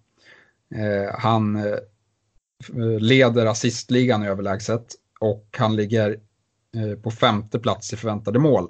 Eh, 0.75 1.19
han 1.19 1.55
eh, 1.55 1.77
leder 2.99 3.45
assistligan 3.45 4.23
överlägset 4.23 4.95
och 5.19 5.47
han 5.57 5.75
ligger 5.75 6.19
på 7.03 7.11
femte 7.11 7.59
plats 7.59 7.93
i 7.93 7.95
förväntade 7.95 8.39
mål. 8.39 8.69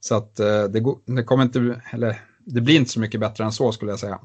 Så 0.00 0.14
att 0.14 0.36
det, 0.36 0.82
det 1.06 1.24
kommer 1.24 1.42
inte, 1.42 1.80
eller 1.92 2.22
det 2.44 2.60
blir 2.60 2.76
inte 2.76 2.90
så 2.90 3.00
mycket 3.00 3.20
bättre 3.20 3.44
än 3.44 3.52
så 3.52 3.72
skulle 3.72 3.92
jag 3.92 3.98
säga. 3.98 4.20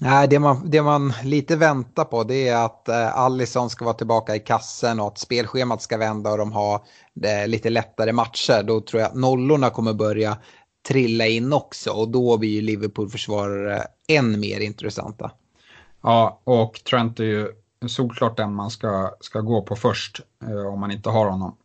Nej, 0.00 0.28
det 0.28 0.38
man, 0.38 0.70
det 0.70 0.82
man 0.82 1.12
lite 1.24 1.56
väntar 1.56 2.04
på 2.04 2.24
det 2.24 2.48
är 2.48 2.64
att 2.64 2.88
eh, 2.88 3.18
Allison 3.18 3.70
ska 3.70 3.84
vara 3.84 3.94
tillbaka 3.94 4.36
i 4.36 4.40
kassen 4.40 5.00
och 5.00 5.06
att 5.06 5.18
spelschemat 5.18 5.82
ska 5.82 5.96
vända 5.96 6.30
och 6.30 6.38
de 6.38 6.52
har 6.52 6.74
eh, 7.24 7.48
lite 7.48 7.70
lättare 7.70 8.12
matcher. 8.12 8.62
Då 8.62 8.80
tror 8.80 9.02
jag 9.02 9.10
att 9.10 9.16
nollorna 9.16 9.70
kommer 9.70 9.92
börja 9.92 10.38
trilla 10.88 11.26
in 11.26 11.52
också 11.52 11.90
och 11.90 12.08
då 12.08 12.38
blir 12.38 12.50
ju 12.50 12.60
Liverpool-försvarare 12.60 13.82
än 14.08 14.40
mer 14.40 14.60
intressanta. 14.60 15.30
Ja, 16.02 16.40
och 16.44 16.80
Trent 16.84 17.20
är 17.20 17.24
ju 17.24 17.48
solklart 17.88 18.36
den 18.36 18.54
man 18.54 18.70
ska, 18.70 19.14
ska 19.20 19.40
gå 19.40 19.62
på 19.62 19.76
först 19.76 20.20
eh, 20.44 20.66
om 20.66 20.80
man 20.80 20.90
inte 20.90 21.10
har 21.10 21.30
honom. 21.30 21.56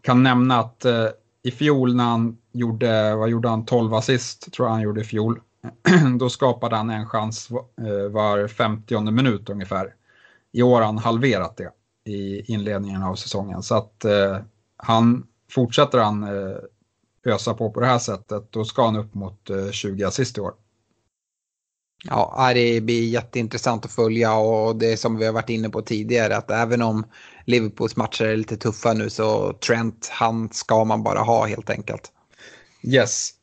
Kan 0.00 0.22
nämna 0.22 0.58
att 0.58 0.84
eh, 0.84 1.08
i 1.42 1.50
fjol 1.50 1.94
när 1.94 2.04
han 2.04 2.38
gjorde, 2.52 3.14
vad 3.14 3.28
gjorde 3.28 3.48
han, 3.48 3.64
12 3.64 3.94
assist 3.94 4.52
tror 4.52 4.68
jag 4.68 4.72
han 4.72 4.82
gjorde 4.82 5.00
i 5.00 5.04
fjol. 5.04 5.40
då 6.18 6.30
skapade 6.30 6.76
han 6.76 6.90
en 6.90 7.06
chans 7.06 7.50
eh, 7.50 8.10
var 8.10 8.48
50 8.48 9.00
minut 9.00 9.50
ungefär. 9.50 9.94
I 10.52 10.62
år 10.62 10.76
har 10.76 10.86
han 10.86 10.98
halverat 10.98 11.56
det 11.56 11.70
i 12.04 12.52
inledningen 12.52 13.02
av 13.02 13.14
säsongen. 13.14 13.62
Så 13.62 13.74
att 13.74 14.04
eh, 14.04 14.38
han, 14.76 15.26
fortsätter 15.50 15.98
han 15.98 16.22
eh, 16.22 16.56
ösa 17.24 17.54
på 17.54 17.70
på 17.70 17.80
det 17.80 17.86
här 17.86 17.98
sättet, 17.98 18.52
då 18.52 18.64
ska 18.64 18.84
han 18.84 18.96
upp 18.96 19.14
mot 19.14 19.50
eh, 19.50 19.70
20 19.70 20.04
assist 20.04 20.38
i 20.38 20.40
år. 20.40 20.54
Ja, 22.08 22.52
det 22.54 22.80
blir 22.80 23.08
jätteintressant 23.08 23.84
att 23.84 23.92
följa 23.92 24.34
och 24.34 24.76
det 24.76 24.96
som 24.96 25.18
vi 25.18 25.26
har 25.26 25.32
varit 25.32 25.50
inne 25.50 25.68
på 25.68 25.82
tidigare 25.82 26.36
att 26.36 26.50
även 26.50 26.82
om 26.82 27.06
Liverpools 27.44 27.96
matcher 27.96 28.24
är 28.24 28.36
lite 28.36 28.56
tuffa 28.56 28.92
nu 28.92 29.10
så 29.10 29.52
Trent, 29.52 30.08
han 30.12 30.48
ska 30.52 30.84
man 30.84 31.02
bara 31.02 31.18
ha 31.18 31.46
helt 31.46 31.70
enkelt. 31.70 32.12
Yes. 32.82 33.30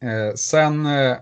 Eh, 0.00 0.34
sen 0.34 0.86
eh, 0.86 1.16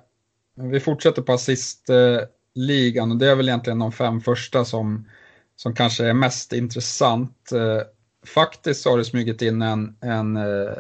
vi 0.56 0.80
fortsätter 0.80 1.22
på 1.22 1.32
assistligan 1.32 3.10
och 3.10 3.16
det 3.16 3.30
är 3.30 3.34
väl 3.34 3.48
egentligen 3.48 3.78
de 3.78 3.92
fem 3.92 4.20
första 4.20 4.64
som, 4.64 5.08
som 5.56 5.74
kanske 5.74 6.06
är 6.06 6.12
mest 6.12 6.52
intressant. 6.52 7.52
Eh, 7.52 7.82
faktiskt 8.26 8.84
faktiskt 8.84 8.84
har 8.84 8.98
det 8.98 9.04
smugit 9.04 9.42
in 9.42 9.62
en, 9.62 9.96
en 10.00 10.36
eh, 10.36 10.76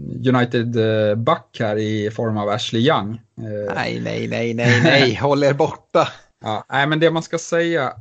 United-back 0.00 1.56
här 1.60 1.76
i 1.76 2.10
form 2.10 2.36
av 2.36 2.48
Ashley 2.48 2.88
Young. 2.88 3.20
Eh, 3.38 3.74
nej, 3.74 4.00
nej, 4.00 4.28
nej, 4.28 4.54
nej, 4.54 4.80
nej, 4.82 5.14
håll 5.22 5.42
er 5.42 5.54
borta. 5.54 6.08
Ja, 6.44 6.64
nej, 6.68 6.86
men 6.86 7.00
det 7.00 7.10
man 7.10 7.22
ska 7.22 7.38
säga, 7.38 7.92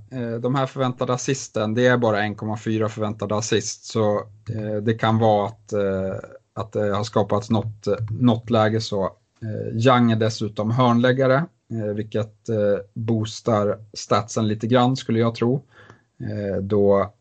de 0.41 0.55
här 0.55 0.65
förväntade 0.65 1.13
assisten, 1.13 1.73
det 1.73 1.87
är 1.87 1.97
bara 1.97 2.21
1,4 2.21 2.87
förväntade 2.87 3.35
assist. 3.35 3.85
Så 3.85 4.21
det 4.81 4.93
kan 4.93 5.17
vara 5.17 5.47
att, 5.47 5.73
att 6.53 6.71
det 6.71 6.95
har 6.95 7.03
skapats 7.03 7.49
något, 7.49 7.87
något 8.09 8.49
läge 8.49 8.81
så 8.81 9.15
Eh, 9.41 9.77
Young 9.87 10.11
är 10.11 10.15
dessutom 10.15 10.71
hörnläggare, 10.71 11.45
eh, 11.71 11.93
vilket 11.95 12.49
eh, 12.49 12.79
boostar 12.93 13.79
statsen 13.93 14.47
lite 14.47 14.67
grann 14.67 14.95
skulle 14.95 15.19
jag 15.19 15.35
tro. 15.35 15.61
Då 16.61 17.13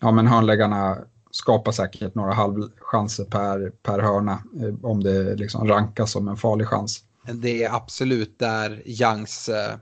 ja, 0.00 0.12
men 0.12 0.26
hörnläggarna 0.26 0.98
skapar 1.36 1.72
säkert 1.72 2.14
några 2.14 2.32
halvchanser 2.32 3.24
per, 3.24 3.70
per 3.70 3.98
hörna 3.98 4.42
om 4.82 5.02
det 5.02 5.34
liksom 5.34 5.68
rankas 5.68 6.12
som 6.12 6.28
en 6.28 6.36
farlig 6.36 6.66
chans. 6.66 7.00
det 7.32 7.64
är 7.64 7.74
absolut 7.74 8.38
där 8.38 8.82
Youngs 8.84 9.48
eh, 9.48 9.76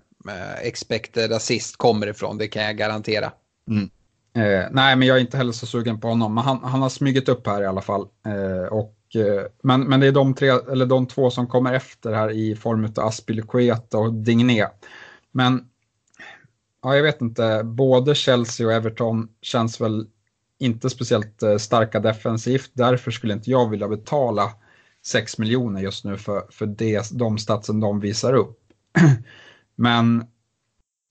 expected 0.62 1.32
assist 1.32 1.76
kommer 1.76 2.06
ifrån, 2.06 2.38
det 2.38 2.48
kan 2.48 2.62
jag 2.62 2.76
garantera. 2.76 3.32
Mm. 3.68 3.90
Eh, 4.36 4.68
nej, 4.70 4.96
men 4.96 5.08
jag 5.08 5.16
är 5.16 5.20
inte 5.20 5.36
heller 5.36 5.52
så 5.52 5.66
sugen 5.66 6.00
på 6.00 6.08
honom, 6.08 6.34
men 6.34 6.44
han, 6.44 6.60
han 6.62 6.82
har 6.82 6.88
smugit 6.88 7.28
upp 7.28 7.46
här 7.46 7.62
i 7.62 7.66
alla 7.66 7.82
fall. 7.82 8.06
Eh, 8.26 8.72
och, 8.72 8.96
eh, 9.14 9.42
men, 9.62 9.80
men 9.80 10.00
det 10.00 10.06
är 10.06 10.12
de, 10.12 10.34
tre, 10.34 10.48
eller 10.48 10.86
de 10.86 11.06
två 11.06 11.30
som 11.30 11.46
kommer 11.46 11.72
efter 11.72 12.12
här 12.12 12.30
i 12.30 12.56
form 12.56 12.84
av 12.84 13.04
Aspilicueta 13.04 13.98
och 13.98 14.12
Digné. 14.12 14.66
Men 15.32 15.68
ja, 16.82 16.96
jag 16.96 17.02
vet 17.02 17.20
inte, 17.20 17.62
både 17.64 18.14
Chelsea 18.14 18.66
och 18.66 18.72
Everton 18.72 19.28
känns 19.42 19.80
väl 19.80 20.06
inte 20.64 20.90
speciellt 20.90 21.42
eh, 21.42 21.56
starka 21.56 22.00
defensivt. 22.00 22.70
Därför 22.74 23.10
skulle 23.10 23.32
inte 23.32 23.50
jag 23.50 23.70
vilja 23.70 23.88
betala 23.88 24.52
6 25.06 25.38
miljoner 25.38 25.80
just 25.80 26.04
nu 26.04 26.16
för, 26.16 26.46
för 26.50 26.66
det, 26.66 27.10
de 27.12 27.38
statsen 27.38 27.80
de 27.80 28.00
visar 28.00 28.32
upp. 28.32 28.58
Men 29.76 30.20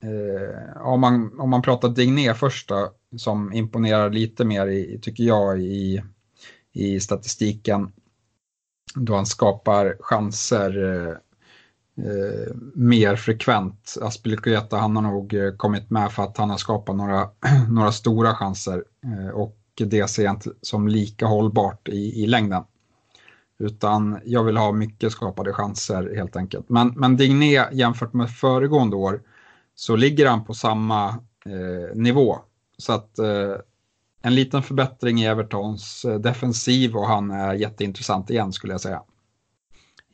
eh, 0.04 0.82
om, 0.82 1.02
man, 1.02 1.40
om 1.40 1.50
man 1.50 1.62
pratar 1.62 1.90
Digné 1.90 2.34
först 2.34 2.70
då, 2.70 2.92
som 3.18 3.54
imponerar 3.54 4.10
lite 4.10 4.46
mer, 4.46 4.68
i, 4.68 5.00
tycker 5.02 5.24
jag, 5.24 5.62
i, 5.62 6.04
i 6.72 7.00
statistiken. 7.00 7.92
Då 8.96 9.16
han 9.16 9.26
skapar 9.26 9.98
chanser 10.00 10.84
eh, 10.84 11.16
eh, 11.98 12.56
mer 12.74 13.16
frekvent. 13.16 13.98
Aspilicueta 14.02 14.78
han 14.78 14.96
har 14.96 15.04
nog 15.04 15.34
eh, 15.34 15.52
kommit 15.52 15.90
med 15.90 16.12
för 16.12 16.24
att 16.24 16.38
han 16.38 16.50
har 16.50 16.58
skapat 16.58 16.96
några, 16.96 17.30
några 17.70 17.92
stora 17.92 18.36
chanser 18.36 18.84
eh, 19.06 19.30
och 19.30 19.58
det 19.76 20.08
ser 20.08 20.24
jag 20.24 20.34
inte 20.34 20.50
som 20.62 20.88
lika 20.88 21.26
hållbart 21.26 21.90
i, 21.90 22.24
i 22.24 22.28
längden. 22.28 22.64
Utan 23.60 24.20
jag 24.26 24.44
vill 24.44 24.58
ha 24.58 24.72
mycket 24.72 25.12
skapade 25.12 25.54
chanser 25.54 26.16
helt 26.16 26.36
enkelt. 26.36 26.70
Men, 26.70 26.94
men 26.96 27.18
Digné 27.18 27.66
jämfört 27.72 28.14
med 28.14 28.32
föregående 28.32 28.96
år 28.96 29.22
så 29.76 29.96
ligger 29.96 30.30
han 30.30 30.46
på 30.46 30.54
samma 30.54 31.08
eh, 31.46 31.96
nivå. 31.96 32.38
Så 32.78 32.94
att 32.94 33.20
eh, 33.20 33.56
en 34.22 34.36
liten 34.36 34.64
förbättring 34.64 35.22
i 35.22 35.26
Evertons 35.26 36.06
eh, 36.06 36.20
defensiv 36.20 36.96
och 36.96 37.08
han 37.08 37.32
är 37.32 37.54
jätteintressant 37.54 38.30
igen 38.30 38.54
skulle 38.54 38.74
jag 38.74 38.82
säga. 38.82 39.02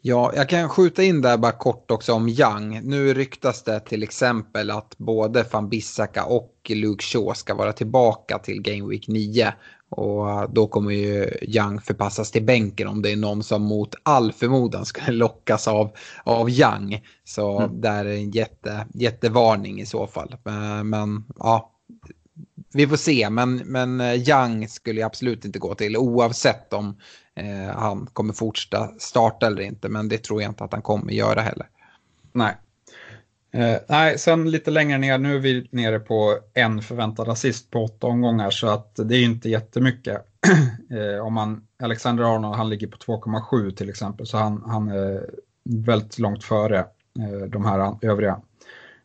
Ja, 0.01 0.31
jag 0.35 0.49
kan 0.49 0.69
skjuta 0.69 1.03
in 1.03 1.21
där 1.21 1.37
bara 1.37 1.51
kort 1.51 1.91
också 1.91 2.13
om 2.13 2.29
Young. 2.29 2.81
Nu 2.83 3.13
ryktas 3.13 3.63
det 3.63 3.79
till 3.79 4.03
exempel 4.03 4.71
att 4.71 4.97
både 4.97 5.45
van 5.51 5.69
Bissaka 5.69 6.25
och 6.25 6.53
Luke 6.69 7.03
Shaw 7.03 7.33
ska 7.33 7.55
vara 7.55 7.73
tillbaka 7.73 8.39
till 8.39 8.61
Game 8.61 8.89
Week 8.89 9.07
9. 9.07 9.53
Och 9.89 10.53
då 10.53 10.67
kommer 10.67 10.91
ju 10.91 11.29
Young 11.41 11.81
förpassas 11.81 12.31
till 12.31 12.43
bänken 12.43 12.87
om 12.87 13.01
det 13.01 13.11
är 13.11 13.15
någon 13.15 13.43
som 13.43 13.61
mot 13.61 13.95
all 14.03 14.31
förmodan 14.31 14.85
skulle 14.85 15.11
lockas 15.17 15.67
av, 15.67 15.91
av 16.23 16.49
Young. 16.49 17.05
Så 17.23 17.59
mm. 17.59 17.81
där 17.81 18.05
är 18.05 18.13
en 18.13 18.31
jätte, 18.31 18.87
jättevarning 18.93 19.81
i 19.81 19.85
så 19.85 20.07
fall. 20.07 20.35
Men, 20.43 20.89
men 20.89 21.25
ja, 21.39 21.71
vi 22.73 22.87
får 22.87 22.97
se. 22.97 23.29
Men, 23.29 23.55
men 23.55 24.01
eh, 24.01 24.29
Young 24.29 24.67
skulle 24.67 24.99
jag 24.99 25.07
absolut 25.07 25.45
inte 25.45 25.59
gå 25.59 25.75
till 25.75 25.97
oavsett 25.97 26.73
om 26.73 26.97
eh, 27.35 27.75
han 27.75 28.07
kommer 28.13 28.33
fortsätta 28.33 28.87
starta 28.99 29.47
eller 29.47 29.61
inte. 29.61 29.89
Men 29.89 30.09
det 30.09 30.17
tror 30.17 30.41
jag 30.41 30.51
inte 30.51 30.63
att 30.63 30.73
han 30.73 30.81
kommer 30.81 31.13
göra 31.13 31.41
heller. 31.41 31.67
Nej. 32.31 32.55
Eh, 33.51 33.77
nej, 33.89 34.17
sen 34.17 34.51
lite 34.51 34.71
längre 34.71 34.97
ner, 34.97 35.17
nu 35.17 35.35
är 35.35 35.39
vi 35.39 35.67
nere 35.71 35.99
på 35.99 36.37
en 36.53 36.81
förväntad 36.81 37.29
assist 37.29 37.71
på 37.71 37.83
åtta 37.83 38.07
omgångar 38.07 38.49
så 38.49 38.67
att 38.67 38.95
det 38.95 39.15
är 39.15 39.23
inte 39.23 39.49
jättemycket. 39.49 40.17
eh, 40.91 41.25
om 41.25 41.33
man, 41.33 41.67
Alexander 41.83 42.35
Arnold, 42.35 42.55
han 42.55 42.69
ligger 42.69 42.87
på 42.87 42.97
2,7 42.97 43.71
till 43.71 43.89
exempel 43.89 44.25
så 44.27 44.37
han, 44.37 44.63
han 44.65 44.89
är 44.89 45.29
väldigt 45.63 46.19
långt 46.19 46.43
före 46.43 46.79
eh, 47.19 47.47
de 47.49 47.65
här 47.65 47.97
övriga. 48.01 48.41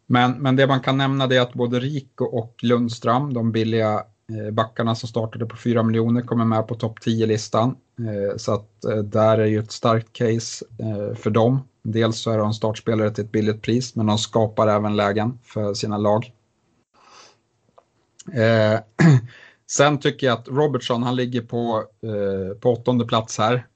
Men, 0.07 0.33
men 0.33 0.57
det 0.57 0.67
man 0.67 0.81
kan 0.81 0.99
nämna 0.99 1.25
är 1.25 1.41
att 1.41 1.55
både 1.55 1.81
Rico 1.81 2.25
och 2.25 2.57
Lundström, 2.63 3.35
de 3.35 3.53
billiga 3.53 4.05
eh, 4.33 4.51
backarna 4.53 4.95
som 4.95 5.09
startade 5.09 5.47
på 5.47 5.57
4 5.57 5.83
miljoner 5.83 6.23
kommer 6.23 6.45
med 6.45 6.69
på 6.69 6.75
topp 6.75 6.99
10-listan. 6.99 7.77
Eh, 7.99 8.37
så 8.37 8.55
att 8.55 8.85
eh, 8.85 8.97
där 8.97 9.39
är 9.39 9.47
ju 9.47 9.59
ett 9.59 9.73
starkt 9.73 10.13
case 10.13 10.65
för 11.15 11.31
dem. 11.31 11.61
Dels 11.83 12.19
så 12.19 12.31
är 12.31 12.39
de 12.39 12.55
startspelare 12.55 13.11
till 13.11 13.25
ett 13.25 13.33
billigt 13.33 13.63
pris, 13.63 13.95
men 13.95 14.07
de 14.07 14.19
skapar 14.19 14.69
även 14.69 14.97
lägen 14.97 15.39
för 15.43 15.75
sina 15.75 15.99
lag. 15.99 16.33
Sen 19.71 19.99
tycker 19.99 20.27
jag 20.27 20.39
att 20.39 20.49
Robertson, 20.49 21.03
han 21.03 21.17
ligger 21.17 21.43
på, 21.43 21.85
på 22.61 22.73
åttonde 22.73 23.07
plats 23.07 23.39
här. 23.39 23.67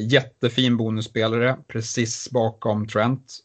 Jättefin 0.00 0.76
bonusspelare, 0.76 1.56
precis 1.68 2.30
bakom 2.30 2.88
Trent. 2.88 3.38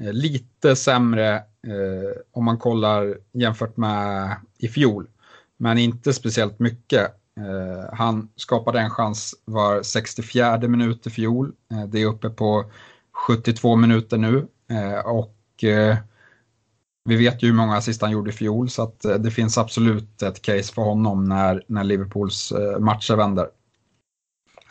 Eh, 0.00 0.12
lite 0.12 0.76
sämre 0.76 1.34
eh, 1.36 2.20
om 2.32 2.44
man 2.44 2.58
kollar 2.58 3.18
jämfört 3.32 3.76
med 3.76 4.36
i 4.58 4.68
fjol. 4.68 5.08
Men 5.56 5.78
inte 5.78 6.12
speciellt 6.12 6.58
mycket. 6.58 7.14
Eh, 7.40 7.94
han 7.94 8.28
skapade 8.36 8.80
en 8.80 8.90
chans 8.90 9.34
var 9.44 9.82
64 9.82 10.58
minut 10.58 11.06
i 11.06 11.10
fjol. 11.10 11.52
Eh, 11.72 11.84
det 11.84 12.02
är 12.02 12.06
uppe 12.06 12.30
på 12.30 12.64
72 13.12 13.76
minuter 13.76 14.18
nu. 14.18 14.46
Eh, 14.70 15.06
och 15.06 15.64
eh, 15.64 15.96
vi 17.04 17.16
vet 17.16 17.42
ju 17.42 17.46
hur 17.46 17.54
många 17.54 17.76
assist 17.76 18.02
han 18.02 18.10
gjorde 18.10 18.30
i 18.30 18.32
fjol 18.32 18.70
så 18.70 18.82
att 18.82 19.04
eh, 19.04 19.14
det 19.14 19.30
finns 19.30 19.58
absolut 19.58 20.22
ett 20.22 20.42
case 20.42 20.74
för 20.74 20.82
honom 20.82 21.24
när, 21.24 21.62
när 21.66 21.84
Liverpools 21.84 22.52
eh, 22.52 22.78
matcher 22.78 23.16
vänder. 23.16 23.48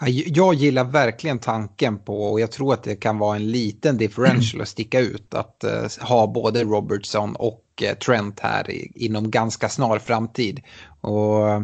Jag 0.07 0.53
gillar 0.53 0.83
verkligen 0.83 1.39
tanken 1.39 1.97
på, 1.97 2.23
och 2.23 2.39
jag 2.39 2.51
tror 2.51 2.73
att 2.73 2.83
det 2.83 2.95
kan 2.95 3.17
vara 3.17 3.35
en 3.35 3.51
liten 3.51 3.97
differential 3.97 4.61
att 4.61 4.67
sticka 4.67 4.99
ut, 4.99 5.33
att 5.33 5.63
uh, 5.65 6.05
ha 6.07 6.27
både 6.27 6.63
Robertson 6.63 7.35
och 7.35 7.63
uh, 7.83 7.97
Trent 7.97 8.39
här 8.39 8.71
i, 8.71 8.91
inom 8.95 9.31
ganska 9.31 9.69
snar 9.69 9.99
framtid. 9.99 10.61
Och 11.01 11.47
uh, 11.47 11.61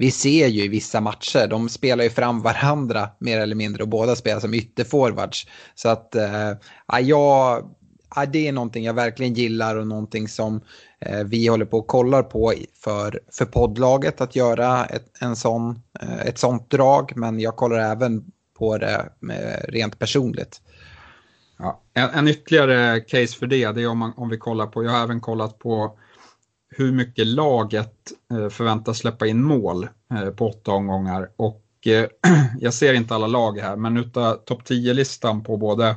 vi 0.00 0.10
ser 0.10 0.46
ju 0.46 0.64
i 0.64 0.68
vissa 0.68 1.00
matcher, 1.00 1.46
de 1.46 1.68
spelar 1.68 2.04
ju 2.04 2.10
fram 2.10 2.42
varandra 2.42 3.08
mer 3.18 3.40
eller 3.40 3.56
mindre 3.56 3.82
och 3.82 3.88
båda 3.88 4.16
spelar 4.16 4.40
som 4.40 4.54
ytterforwards. 4.54 5.46
Så 5.74 5.88
att 5.88 6.14
eh, 6.14 6.52
ja, 6.88 7.00
jag, 7.00 7.64
ja, 8.14 8.26
det 8.26 8.48
är 8.48 8.52
någonting 8.52 8.84
jag 8.84 8.94
verkligen 8.94 9.34
gillar 9.34 9.76
och 9.76 9.86
någonting 9.86 10.28
som 10.28 10.60
Eh, 11.00 11.24
vi 11.24 11.46
håller 11.46 11.64
på 11.64 11.78
och 11.78 11.86
kollar 11.86 12.22
på 12.22 12.54
för, 12.74 13.20
för 13.32 13.44
poddlaget 13.44 14.20
att 14.20 14.36
göra 14.36 14.84
ett, 14.84 15.22
en 15.22 15.36
sån, 15.36 15.82
eh, 16.00 16.20
ett 16.20 16.38
sånt 16.38 16.70
drag. 16.70 17.12
Men 17.16 17.40
jag 17.40 17.56
kollar 17.56 17.78
även 17.78 18.24
på 18.58 18.78
det 18.78 19.08
eh, 19.30 19.70
rent 19.70 19.98
personligt. 19.98 20.62
Ja, 21.58 21.80
en, 21.94 22.10
en, 22.10 22.28
ytterligare 22.28 23.00
case 23.00 23.38
för 23.38 23.46
det, 23.46 23.72
det 23.72 23.82
är 23.82 23.88
om, 23.88 23.98
man, 23.98 24.12
om 24.16 24.28
vi 24.28 24.38
kollar 24.38 24.66
på, 24.66 24.84
jag 24.84 24.90
har 24.90 25.02
även 25.02 25.20
kollat 25.20 25.58
på 25.58 25.98
hur 26.70 26.92
mycket 26.92 27.26
laget 27.26 27.94
eh, 28.32 28.48
förväntas 28.48 28.98
släppa 28.98 29.26
in 29.26 29.42
mål 29.42 29.88
eh, 30.14 30.30
på 30.30 30.48
åtta 30.48 30.70
omgångar. 30.70 31.30
Och 31.36 31.64
eh, 31.86 32.06
jag 32.60 32.74
ser 32.74 32.94
inte 32.94 33.14
alla 33.14 33.26
lag 33.26 33.58
här, 33.58 33.76
men 33.76 33.96
utav 33.96 34.34
topp 34.34 34.62
10-listan 34.62 35.42
på 35.42 35.56
både 35.56 35.96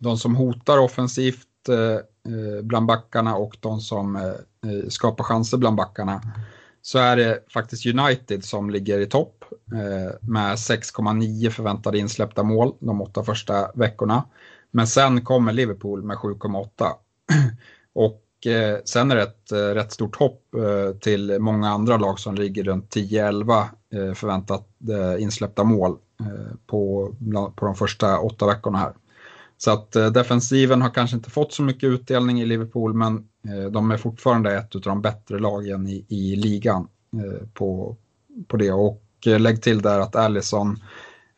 de 0.00 0.18
som 0.18 0.36
hotar 0.36 0.78
offensivt 0.78 1.68
eh, 1.68 1.94
eh, 2.34 2.62
bland 2.62 2.86
backarna 2.86 3.36
och 3.36 3.56
de 3.60 3.80
som 3.80 4.16
eh, 4.16 4.22
eh, 4.22 4.88
skapar 4.88 5.24
chanser 5.24 5.58
bland 5.58 5.76
backarna 5.76 6.22
så 6.82 6.98
är 6.98 7.16
det 7.16 7.44
faktiskt 7.52 7.86
United 7.86 8.44
som 8.44 8.70
ligger 8.70 9.00
i 9.00 9.06
topp 9.06 9.44
eh, 9.72 10.14
med 10.20 10.54
6,9 10.54 11.50
förväntade 11.50 11.98
insläppta 11.98 12.42
mål 12.42 12.74
de 12.80 13.00
åtta 13.00 13.22
första 13.22 13.70
veckorna. 13.74 14.24
Men 14.70 14.86
sen 14.86 15.24
kommer 15.24 15.52
Liverpool 15.52 16.02
med 16.02 16.16
7,8. 16.16 16.92
Och 17.92 18.26
sen 18.84 19.10
är 19.10 19.16
det 19.16 19.22
ett 19.22 19.52
rätt 19.52 19.92
stort 19.92 20.16
hopp 20.16 20.42
till 21.00 21.38
många 21.40 21.70
andra 21.70 21.96
lag 21.96 22.18
som 22.20 22.34
ligger 22.34 22.64
runt 22.64 22.94
10-11 22.94 23.64
förväntat 24.14 24.68
insläppta 25.18 25.64
mål 25.64 25.96
på, 26.66 27.14
på 27.56 27.66
de 27.66 27.74
första 27.74 28.18
åtta 28.18 28.46
veckorna 28.46 28.78
här. 28.78 28.92
Så 29.62 29.70
att 29.70 29.96
eh, 29.96 30.06
defensiven 30.06 30.82
har 30.82 30.90
kanske 30.90 31.16
inte 31.16 31.30
fått 31.30 31.52
så 31.52 31.62
mycket 31.62 31.88
utdelning 31.88 32.40
i 32.40 32.46
Liverpool 32.46 32.94
men 32.94 33.28
eh, 33.48 33.70
de 33.70 33.90
är 33.90 33.96
fortfarande 33.96 34.58
ett 34.58 34.74
av 34.74 34.80
de 34.80 35.02
bättre 35.02 35.38
lagen 35.38 35.88
i, 35.88 36.06
i 36.08 36.36
ligan 36.36 36.88
eh, 37.12 37.48
på, 37.54 37.96
på 38.48 38.56
det. 38.56 38.72
Och 38.72 39.02
lägg 39.24 39.62
till 39.62 39.82
där 39.82 40.00
att 40.00 40.16
Allison 40.16 40.82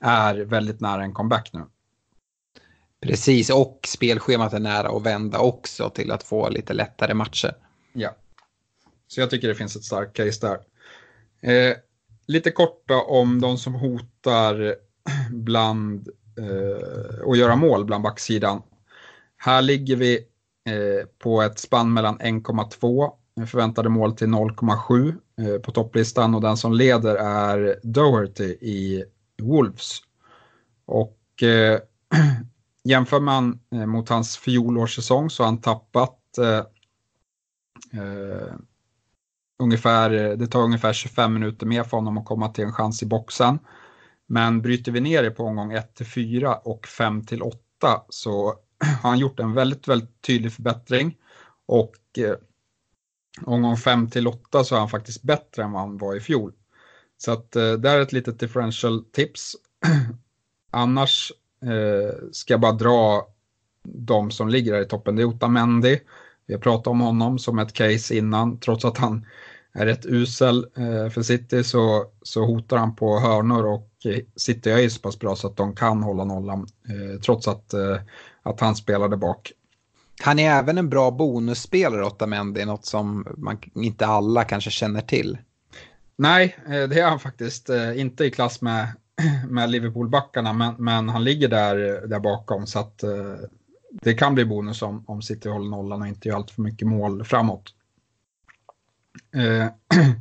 är 0.00 0.34
väldigt 0.34 0.80
nära 0.80 1.02
en 1.02 1.12
comeback 1.12 1.50
nu. 1.52 1.64
Precis, 3.00 3.50
och 3.50 3.80
spelschemat 3.86 4.52
är 4.52 4.60
nära 4.60 4.88
att 4.88 5.02
vända 5.02 5.38
också 5.38 5.90
till 5.90 6.10
att 6.10 6.22
få 6.22 6.48
lite 6.48 6.74
lättare 6.74 7.14
matcher. 7.14 7.56
Ja, 7.92 8.16
så 9.08 9.20
jag 9.20 9.30
tycker 9.30 9.48
det 9.48 9.54
finns 9.54 9.76
ett 9.76 9.84
starkt 9.84 10.16
case 10.16 10.46
där. 10.46 10.58
Eh, 11.52 11.76
lite 12.26 12.50
korta 12.50 13.02
om 13.02 13.40
de 13.40 13.58
som 13.58 13.74
hotar 13.74 14.76
bland 15.30 16.08
Eh, 16.38 17.18
och 17.24 17.36
göra 17.36 17.56
mål 17.56 17.84
bland 17.84 18.04
backsidan. 18.04 18.62
Här 19.36 19.62
ligger 19.62 19.96
vi 19.96 20.18
eh, 20.68 21.06
på 21.18 21.42
ett 21.42 21.58
spann 21.58 21.92
mellan 21.92 22.18
1,2 22.18 23.12
förväntade 23.46 23.88
mål 23.88 24.16
till 24.16 24.26
0,7 24.26 25.14
eh, 25.40 25.60
på 25.60 25.70
topplistan 25.70 26.34
och 26.34 26.40
den 26.40 26.56
som 26.56 26.72
leder 26.72 27.14
är 27.14 27.80
Doherty 27.82 28.44
i 28.44 29.04
Wolves. 29.42 29.98
Och 30.86 31.42
eh, 31.42 31.80
jämför 32.84 33.20
man 33.20 33.60
mot 33.70 34.08
hans 34.08 34.36
fjolårssäsong 34.36 35.30
så 35.30 35.42
har 35.42 35.46
han 35.46 35.60
tappat 35.60 36.38
eh, 36.38 36.64
ungefär, 39.58 40.10
det 40.10 40.46
tar 40.46 40.62
ungefär 40.62 40.92
25 40.92 41.34
minuter 41.34 41.66
mer 41.66 41.84
för 41.84 41.96
honom 41.96 42.18
att 42.18 42.24
komma 42.24 42.48
till 42.48 42.64
en 42.64 42.72
chans 42.72 43.02
i 43.02 43.06
boxen. 43.06 43.58
Men 44.32 44.62
bryter 44.62 44.92
vi 44.92 45.00
ner 45.00 45.22
det 45.22 45.30
på 45.30 45.44
omgång 45.44 45.72
1 45.72 45.94
till 45.94 46.06
4 46.06 46.54
och 46.54 46.86
5 46.86 47.24
till 47.24 47.42
8 47.42 47.58
så 48.08 48.46
har 49.02 49.10
han 49.10 49.18
gjort 49.18 49.40
en 49.40 49.54
väldigt, 49.54 49.88
väldigt 49.88 50.22
tydlig 50.22 50.52
förbättring. 50.52 51.16
Och 51.66 51.94
eh, 52.18 52.34
omgång 53.42 53.76
5 53.76 54.10
till 54.10 54.26
8 54.26 54.64
så 54.64 54.74
är 54.74 54.78
han 54.78 54.88
faktiskt 54.88 55.22
bättre 55.22 55.62
än 55.62 55.72
vad 55.72 55.82
han 55.82 55.98
var 55.98 56.16
i 56.16 56.20
fjol. 56.20 56.52
Så 57.18 57.32
att 57.32 57.56
eh, 57.56 57.72
där 57.72 57.96
är 57.96 58.00
ett 58.00 58.12
litet 58.12 58.38
differential 58.38 59.04
tips. 59.04 59.56
Annars 60.70 61.32
eh, 61.62 62.14
ska 62.32 62.52
jag 62.52 62.60
bara 62.60 62.72
dra 62.72 63.26
de 63.84 64.30
som 64.30 64.48
ligger 64.48 64.74
här 64.74 64.82
i 64.82 64.88
toppen. 64.88 65.16
Det 65.16 65.22
är 65.22 65.26
Otamendi. 65.26 66.00
Vi 66.46 66.54
har 66.54 66.60
pratat 66.60 66.86
om 66.86 67.00
honom 67.00 67.38
som 67.38 67.58
ett 67.58 67.72
case 67.72 68.14
innan, 68.14 68.58
trots 68.58 68.84
att 68.84 68.98
han 68.98 69.26
är 69.72 69.86
rätt 69.86 70.06
usel 70.06 70.66
eh, 70.76 71.08
för 71.08 71.22
City 71.22 71.64
så, 71.64 72.06
så 72.22 72.44
hotar 72.44 72.76
han 72.76 72.96
på 72.96 73.20
hörnor 73.20 73.64
och 73.64 73.91
City 74.36 74.70
är 74.70 74.78
ju 74.78 74.90
så 74.90 75.00
pass 75.00 75.18
bra 75.18 75.36
så 75.36 75.46
att 75.46 75.56
de 75.56 75.74
kan 75.74 76.02
hålla 76.02 76.24
nollan 76.24 76.66
eh, 76.88 77.20
trots 77.20 77.48
att, 77.48 77.72
eh, 77.72 77.96
att 78.42 78.60
han 78.60 78.76
spelade 78.76 79.16
bak. 79.16 79.52
Han 80.20 80.38
är 80.38 80.50
även 80.50 80.78
en 80.78 80.88
bra 80.88 81.10
bonusspelare, 81.10 82.06
Otamendi, 82.06 82.64
något 82.64 82.86
som 82.86 83.26
man, 83.36 83.58
inte 83.74 84.06
alla 84.06 84.44
kanske 84.44 84.70
känner 84.70 85.00
till. 85.00 85.38
Nej, 86.16 86.56
det 86.66 87.00
är 87.00 87.08
han 87.08 87.20
faktiskt 87.20 87.70
inte 87.96 88.24
i 88.24 88.30
klass 88.30 88.60
med, 88.60 88.88
med 89.48 89.70
Liverpool-backarna, 89.70 90.52
men, 90.52 90.74
men 90.78 91.08
han 91.08 91.24
ligger 91.24 91.48
där, 91.48 92.06
där 92.06 92.20
bakom 92.20 92.66
så 92.66 92.78
att 92.78 93.04
det 93.92 94.14
kan 94.14 94.34
bli 94.34 94.44
bonus 94.44 94.82
om, 94.82 95.04
om 95.06 95.22
City 95.22 95.48
håller 95.48 95.70
nollan 95.70 96.02
och 96.02 96.08
inte 96.08 96.28
gör 96.28 96.36
allt 96.36 96.50
för 96.50 96.62
mycket 96.62 96.88
mål 96.88 97.24
framåt. 97.24 97.74
Eh, 99.34 99.66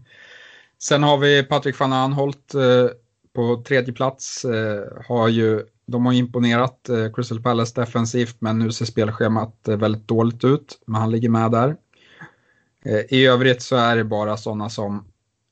sen 0.78 1.04
har 1.04 1.18
vi 1.18 1.44
Patrik 1.44 1.80
van 1.80 1.94
Anholt 1.94 2.54
eh, 2.54 2.90
på 3.34 3.64
tredje 3.68 3.94
plats. 3.94 4.46
Eh, 4.46 4.84
har 5.08 5.28
ju, 5.28 5.64
de 5.86 6.06
har 6.06 6.14
imponerat 6.14 6.90
eh, 6.90 7.14
Crystal 7.14 7.42
Palace 7.42 7.82
defensivt 7.82 8.36
men 8.40 8.60
nu 8.60 8.72
ser 8.72 8.86
spelschemat 8.86 9.68
eh, 9.68 9.78
väldigt 9.78 10.08
dåligt 10.08 10.44
ut. 10.44 10.82
Men 10.86 11.02
han 11.02 11.12
ligger 11.12 11.30
med 11.30 11.52
där. 11.52 11.76
Eh, 12.86 13.00
I 13.10 13.26
övrigt 13.26 13.62
så 13.62 13.76
är 13.76 13.96
det 13.96 14.04
bara 14.04 14.38
sådana 14.38 14.70
som 14.70 15.06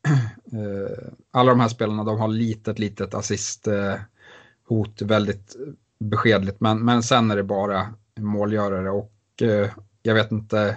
eh, 0.52 1.08
alla 1.32 1.52
de 1.52 1.60
här 1.60 1.68
spelarna 1.68 2.04
de 2.04 2.20
har 2.20 2.28
litet, 2.28 2.80
litet 2.80 3.14
assisthot 3.14 5.02
eh, 5.02 5.08
väldigt 5.08 5.56
beskedligt. 6.00 6.60
Men, 6.60 6.86
men 6.86 7.04
sen 7.04 7.32
är 7.32 7.36
det 7.36 7.44
bara 7.44 7.88
målgörare 8.20 8.90
och 8.90 9.14
eh, 9.42 9.70
jag 10.02 10.14
vet 10.14 10.32
inte 10.32 10.76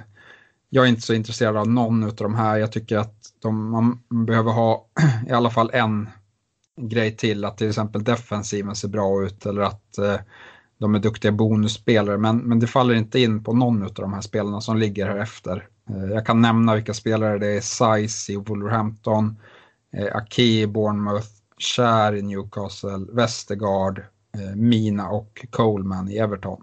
jag 0.74 0.84
är 0.84 0.88
inte 0.88 1.03
så 1.03 1.14
intresserad 1.14 1.57
av 1.57 1.68
någon 1.68 2.05
av 2.05 2.14
de 2.14 2.34
här. 2.34 2.57
Jag 2.57 2.72
tycker 2.72 2.98
att 2.98 3.14
de, 3.38 3.70
man 3.70 4.03
behöver 4.26 4.53
ha 4.53 4.86
i 5.28 5.32
alla 5.32 5.50
fall 5.50 5.70
en 5.72 6.09
grej 6.80 7.16
till, 7.16 7.44
att 7.44 7.58
till 7.58 7.68
exempel 7.68 8.04
defensiven 8.04 8.76
ser 8.76 8.88
bra 8.88 9.24
ut 9.24 9.46
eller 9.46 9.62
att 9.62 9.98
eh, 9.98 10.16
de 10.78 10.94
är 10.94 10.98
duktiga 10.98 11.32
bonusspelare. 11.32 12.18
Men, 12.18 12.38
men 12.38 12.60
det 12.60 12.66
faller 12.66 12.94
inte 12.94 13.20
in 13.20 13.44
på 13.44 13.52
någon 13.52 13.82
av 13.82 13.92
de 13.92 14.12
här 14.12 14.20
spelarna 14.20 14.60
som 14.60 14.76
ligger 14.76 15.06
här 15.06 15.18
efter. 15.18 15.68
Eh, 15.90 16.04
jag 16.04 16.26
kan 16.26 16.40
nämna 16.40 16.74
vilka 16.74 16.94
spelare 16.94 17.38
det 17.38 17.56
är. 17.56 17.60
Size 17.60 18.32
i 18.32 18.36
Wolverhampton, 18.36 19.36
eh, 19.96 20.16
Aki 20.16 20.60
i 20.60 20.66
Bournemouth, 20.66 21.28
Cher 21.58 22.12
i 22.12 22.22
Newcastle, 22.22 23.06
Westergaard, 23.12 23.98
eh, 24.34 24.56
Mina 24.56 25.08
och 25.08 25.46
Coleman 25.50 26.08
i 26.08 26.16
Everton. 26.16 26.62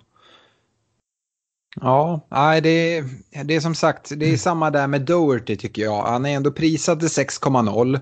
Ja, 1.81 2.21
det, 2.63 3.03
det 3.43 3.55
är 3.55 3.59
som 3.59 3.75
sagt, 3.75 4.11
det 4.17 4.33
är 4.33 4.37
samma 4.37 4.71
där 4.71 4.87
med 4.87 5.01
Doherty 5.01 5.55
tycker 5.55 5.81
jag. 5.81 6.03
Han 6.03 6.25
är 6.25 6.35
ändå 6.35 6.51
prisad 6.51 6.99
till 6.99 7.09
6,0. 7.09 7.99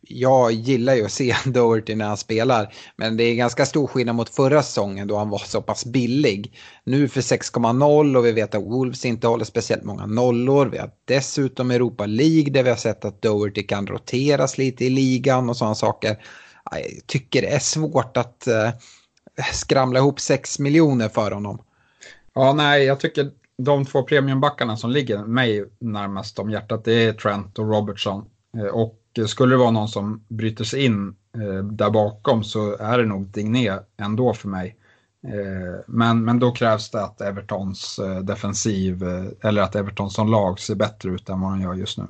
Jag 0.00 0.52
gillar 0.52 0.94
ju 0.94 1.04
att 1.04 1.12
se 1.12 1.36
Doherty 1.44 1.94
när 1.94 2.04
han 2.04 2.16
spelar, 2.16 2.74
men 2.96 3.16
det 3.16 3.24
är 3.24 3.34
ganska 3.34 3.66
stor 3.66 3.86
skillnad 3.86 4.14
mot 4.14 4.28
förra 4.28 4.62
säsongen 4.62 5.08
då 5.08 5.16
han 5.16 5.30
var 5.30 5.38
så 5.38 5.62
pass 5.62 5.84
billig. 5.84 6.58
Nu 6.84 7.08
för 7.08 7.20
6,0 7.20 8.16
och 8.16 8.26
vi 8.26 8.32
vet 8.32 8.54
att 8.54 8.62
Wolves 8.62 9.04
inte 9.04 9.26
håller 9.26 9.44
speciellt 9.44 9.84
många 9.84 10.06
nollor. 10.06 10.66
Vi 10.66 10.78
har 10.78 10.90
dessutom 11.04 11.70
Europa 11.70 12.06
League 12.06 12.52
där 12.52 12.62
vi 12.62 12.70
har 12.70 12.76
sett 12.76 13.04
att 13.04 13.22
Doherty 13.22 13.62
kan 13.62 13.86
roteras 13.86 14.58
lite 14.58 14.84
i 14.84 14.90
ligan 14.90 15.50
och 15.50 15.56
sådana 15.56 15.74
saker. 15.74 16.18
Jag 16.70 17.06
tycker 17.06 17.42
det 17.42 17.48
är 17.48 17.58
svårt 17.58 18.16
att 18.16 18.46
eh, 18.46 18.70
skramla 19.52 19.98
ihop 19.98 20.20
6 20.20 20.58
miljoner 20.58 21.08
för 21.08 21.30
honom. 21.30 21.62
Ja, 22.34 22.52
nej, 22.52 22.84
jag 22.84 23.00
tycker 23.00 23.30
de 23.62 23.84
två 23.84 24.02
premiumbackarna 24.02 24.76
som 24.76 24.90
ligger 24.90 25.18
mig 25.18 25.64
närmast 25.78 26.38
om 26.38 26.50
hjärtat 26.50 26.84
det 26.84 27.04
är 27.04 27.12
Trent 27.12 27.58
och 27.58 27.68
Robertson. 27.68 28.24
Eh, 28.56 28.64
och 28.64 28.98
skulle 29.26 29.54
det 29.54 29.58
vara 29.58 29.70
någon 29.70 29.88
som 29.88 30.24
bryter 30.28 30.64
sig 30.64 30.84
in 30.84 31.16
eh, 31.34 31.64
där 31.64 31.90
bakom 31.90 32.44
så 32.44 32.76
är 32.76 32.98
det 32.98 33.06
nog 33.06 33.26
Digné 33.26 33.78
ändå 33.96 34.34
för 34.34 34.48
mig. 34.48 34.76
Eh, 35.26 35.80
men, 35.86 36.24
men 36.24 36.38
då 36.38 36.52
krävs 36.52 36.90
det 36.90 37.04
att 37.04 37.20
Evertons 37.20 37.98
eh, 37.98 38.18
defensiv 38.18 39.02
eh, 39.02 39.48
eller 39.48 39.62
att 39.62 39.76
Everton 39.76 40.10
som 40.10 40.28
lag 40.28 40.60
ser 40.60 40.74
bättre 40.74 41.10
ut 41.10 41.28
än 41.28 41.40
vad 41.40 41.52
de 41.52 41.60
gör 41.60 41.74
just 41.74 41.98
nu. 41.98 42.06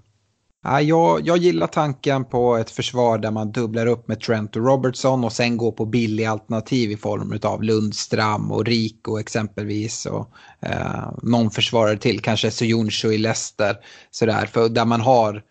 Jag, 0.63 1.27
jag 1.27 1.37
gillar 1.37 1.67
tanken 1.67 2.25
på 2.25 2.57
ett 2.57 2.71
försvar 2.71 3.19
där 3.19 3.31
man 3.31 3.53
dubblar 3.53 3.87
upp 3.87 4.09
med 4.09 4.21
Trent 4.21 4.57
och 4.57 4.67
Robertson 4.67 5.25
och 5.25 5.33
sen 5.33 5.57
går 5.57 5.73
på 5.73 5.87
billiga 5.87 6.31
alternativ 6.31 6.91
i 6.91 6.97
form 6.97 7.39
av 7.43 7.63
Lundstram 7.63 8.53
och 8.53 8.65
Rico 8.65 9.19
exempelvis. 9.19 10.07
Och, 10.07 10.31
eh, 10.61 11.13
någon 11.23 11.51
försvarare 11.51 11.97
till, 11.97 12.21
kanske 12.21 12.51
Soyuncu 12.51 13.13
i 13.13 13.19
Leicester. 13.19 13.77
Sådär, 14.11 14.47
för 14.47 14.69
där 14.69 14.85
man 14.85 15.01
har 15.01 15.43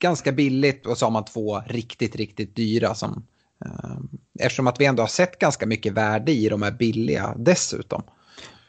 ganska 0.00 0.32
billigt 0.32 0.86
och 0.86 0.98
så 0.98 1.06
har 1.06 1.10
man 1.10 1.24
två 1.24 1.62
riktigt, 1.66 2.16
riktigt 2.16 2.56
dyra 2.56 2.94
som 2.94 3.26
eh, 3.64 3.96
eftersom 4.40 4.66
att 4.66 4.80
vi 4.80 4.84
ändå 4.84 5.02
har 5.02 5.08
sett 5.08 5.38
ganska 5.38 5.66
mycket 5.66 5.92
värde 5.92 6.32
i 6.32 6.48
de 6.48 6.62
här 6.62 6.72
billiga 6.72 7.34
dessutom. 7.36 8.02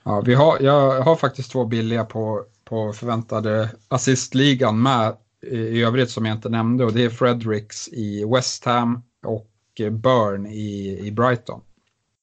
Ja, 0.03 0.21
vi 0.25 0.33
har, 0.33 0.59
jag 0.59 1.01
har 1.01 1.15
faktiskt 1.15 1.51
två 1.51 1.65
billiga 1.65 2.05
på, 2.05 2.43
på 2.65 2.93
förväntade 2.93 3.69
assistligan 3.87 4.81
med 4.81 5.15
i 5.51 5.83
övrigt 5.83 6.09
som 6.09 6.25
jag 6.25 6.35
inte 6.35 6.49
nämnde 6.49 6.85
och 6.85 6.93
det 6.93 7.03
är 7.03 7.09
Fredericks 7.09 7.87
i 7.87 8.25
West 8.25 8.65
Ham 8.65 9.03
och 9.25 9.47
Burn 9.91 10.45
i, 10.45 10.99
i 11.03 11.11
Brighton. 11.11 11.61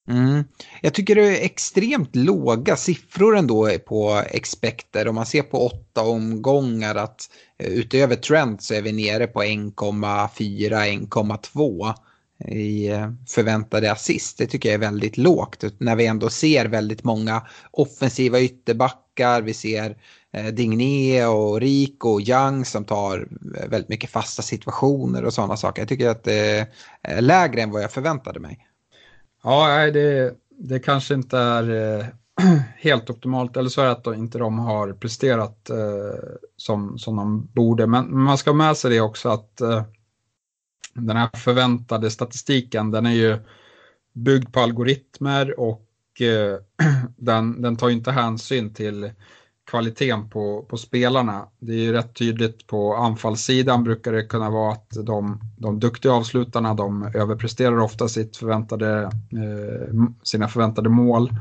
Mm. 0.09 0.45
Jag 0.83 0.95
tycker 0.95 1.15
det 1.15 1.39
är 1.39 1.45
extremt 1.45 2.17
låga 2.17 2.77
siffror 2.77 3.37
ändå 3.37 3.71
på 3.87 4.23
expecter. 4.31 5.09
Om 5.09 5.15
man 5.15 5.27
ser 5.27 5.43
på 5.43 5.67
åtta 5.67 6.03
omgångar 6.03 6.95
att 6.95 7.31
eh, 7.59 7.69
utöver 7.69 8.17
trend 8.17 8.63
så 8.63 8.75
är 8.75 8.83
vi 8.83 8.93
nere 8.93 9.27
på 9.27 9.43
1,4-1,2 9.43 11.95
i 12.49 12.89
eh, 12.89 13.11
förväntade 13.29 13.93
assist. 13.93 14.39
Det 14.39 14.47
tycker 14.47 14.69
jag 14.69 14.75
är 14.75 14.79
väldigt 14.79 15.17
lågt 15.17 15.65
när 15.79 15.97
vi 15.97 16.07
ändå 16.07 16.31
ser 16.31 16.67
väldigt 16.67 17.05
många 17.05 17.47
offensiva 17.71 18.41
ytterbackar. 18.41 19.43
Vi 19.43 19.55
ser 19.55 19.97
eh, 20.33 20.47
Digné 20.47 21.27
och 21.27 21.61
Rico 21.61 22.09
och 22.09 22.21
Young 22.21 22.65
som 22.65 22.85
tar 22.85 23.29
väldigt 23.69 23.89
mycket 23.89 24.11
fasta 24.11 24.43
situationer 24.43 25.25
och 25.25 25.35
sådana 25.35 25.57
saker. 25.57 25.83
Jag 25.83 25.89
tycker 25.89 26.09
att 26.09 26.25
det 26.25 26.67
är 27.03 27.21
lägre 27.21 27.63
än 27.63 27.71
vad 27.71 27.83
jag 27.83 27.93
förväntade 27.93 28.41
mig. 28.41 28.68
Ja, 29.51 29.91
det, 29.91 30.35
det 30.51 30.79
kanske 30.79 31.15
inte 31.15 31.39
är 31.39 31.99
eh, 31.99 32.07
helt 32.77 33.11
optimalt 33.11 33.57
eller 33.57 33.69
så 33.69 33.81
är 33.81 33.85
det 33.85 33.93
att 33.93 34.05
de 34.05 34.15
inte 34.15 34.39
de 34.39 34.59
har 34.59 34.93
presterat 34.93 35.71
eh, 35.71 36.37
som, 36.57 36.99
som 36.99 37.17
de 37.17 37.47
borde. 37.53 37.87
Men 37.87 38.19
man 38.19 38.39
ska 38.39 38.51
ha 38.51 38.57
med 38.57 38.77
sig 38.77 38.91
det 38.91 39.01
också 39.01 39.29
att 39.29 39.61
eh, 39.61 39.83
den 40.95 41.17
här 41.17 41.29
förväntade 41.37 42.11
statistiken 42.11 42.91
den 42.91 43.07
är 43.07 43.15
ju 43.15 43.39
byggd 44.13 44.53
på 44.53 44.61
algoritmer 44.61 45.61
och 45.61 46.21
eh, 46.21 46.59
den, 47.17 47.63
den 47.63 47.77
tar 47.77 47.91
inte 47.91 48.13
hänsyn 48.13 48.75
till 48.75 49.11
kvaliteten 49.71 50.29
på, 50.29 50.63
på 50.63 50.77
spelarna. 50.77 51.49
Det 51.59 51.73
är 51.73 51.77
ju 51.77 51.93
rätt 51.93 52.15
tydligt 52.15 52.67
på 52.67 52.95
anfallssidan 52.95 53.85
brukar 53.85 54.13
det 54.13 54.25
kunna 54.25 54.51
vara 54.51 54.73
att 54.73 54.91
de, 54.91 55.41
de 55.57 55.81
duktiga 55.81 56.13
avslutarna 56.13 56.75
de 56.75 57.11
överpresterar 57.15 57.79
ofta 57.79 58.09
sitt 58.09 58.37
förväntade, 58.37 59.03
eh, 59.33 59.95
sina 60.23 60.49
förväntade 60.49 60.89
mål. 60.89 61.35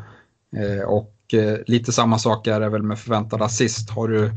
Eh, 0.55 0.87
och 0.87 1.33
eh, 1.33 1.57
lite 1.67 1.91
samma 1.91 2.19
sak 2.19 2.47
är 2.47 2.59
det 2.59 2.69
väl 2.69 2.83
med 2.83 2.99
förväntad 2.99 3.41
assist. 3.41 3.89
Har 3.89 4.07
du 4.07 4.31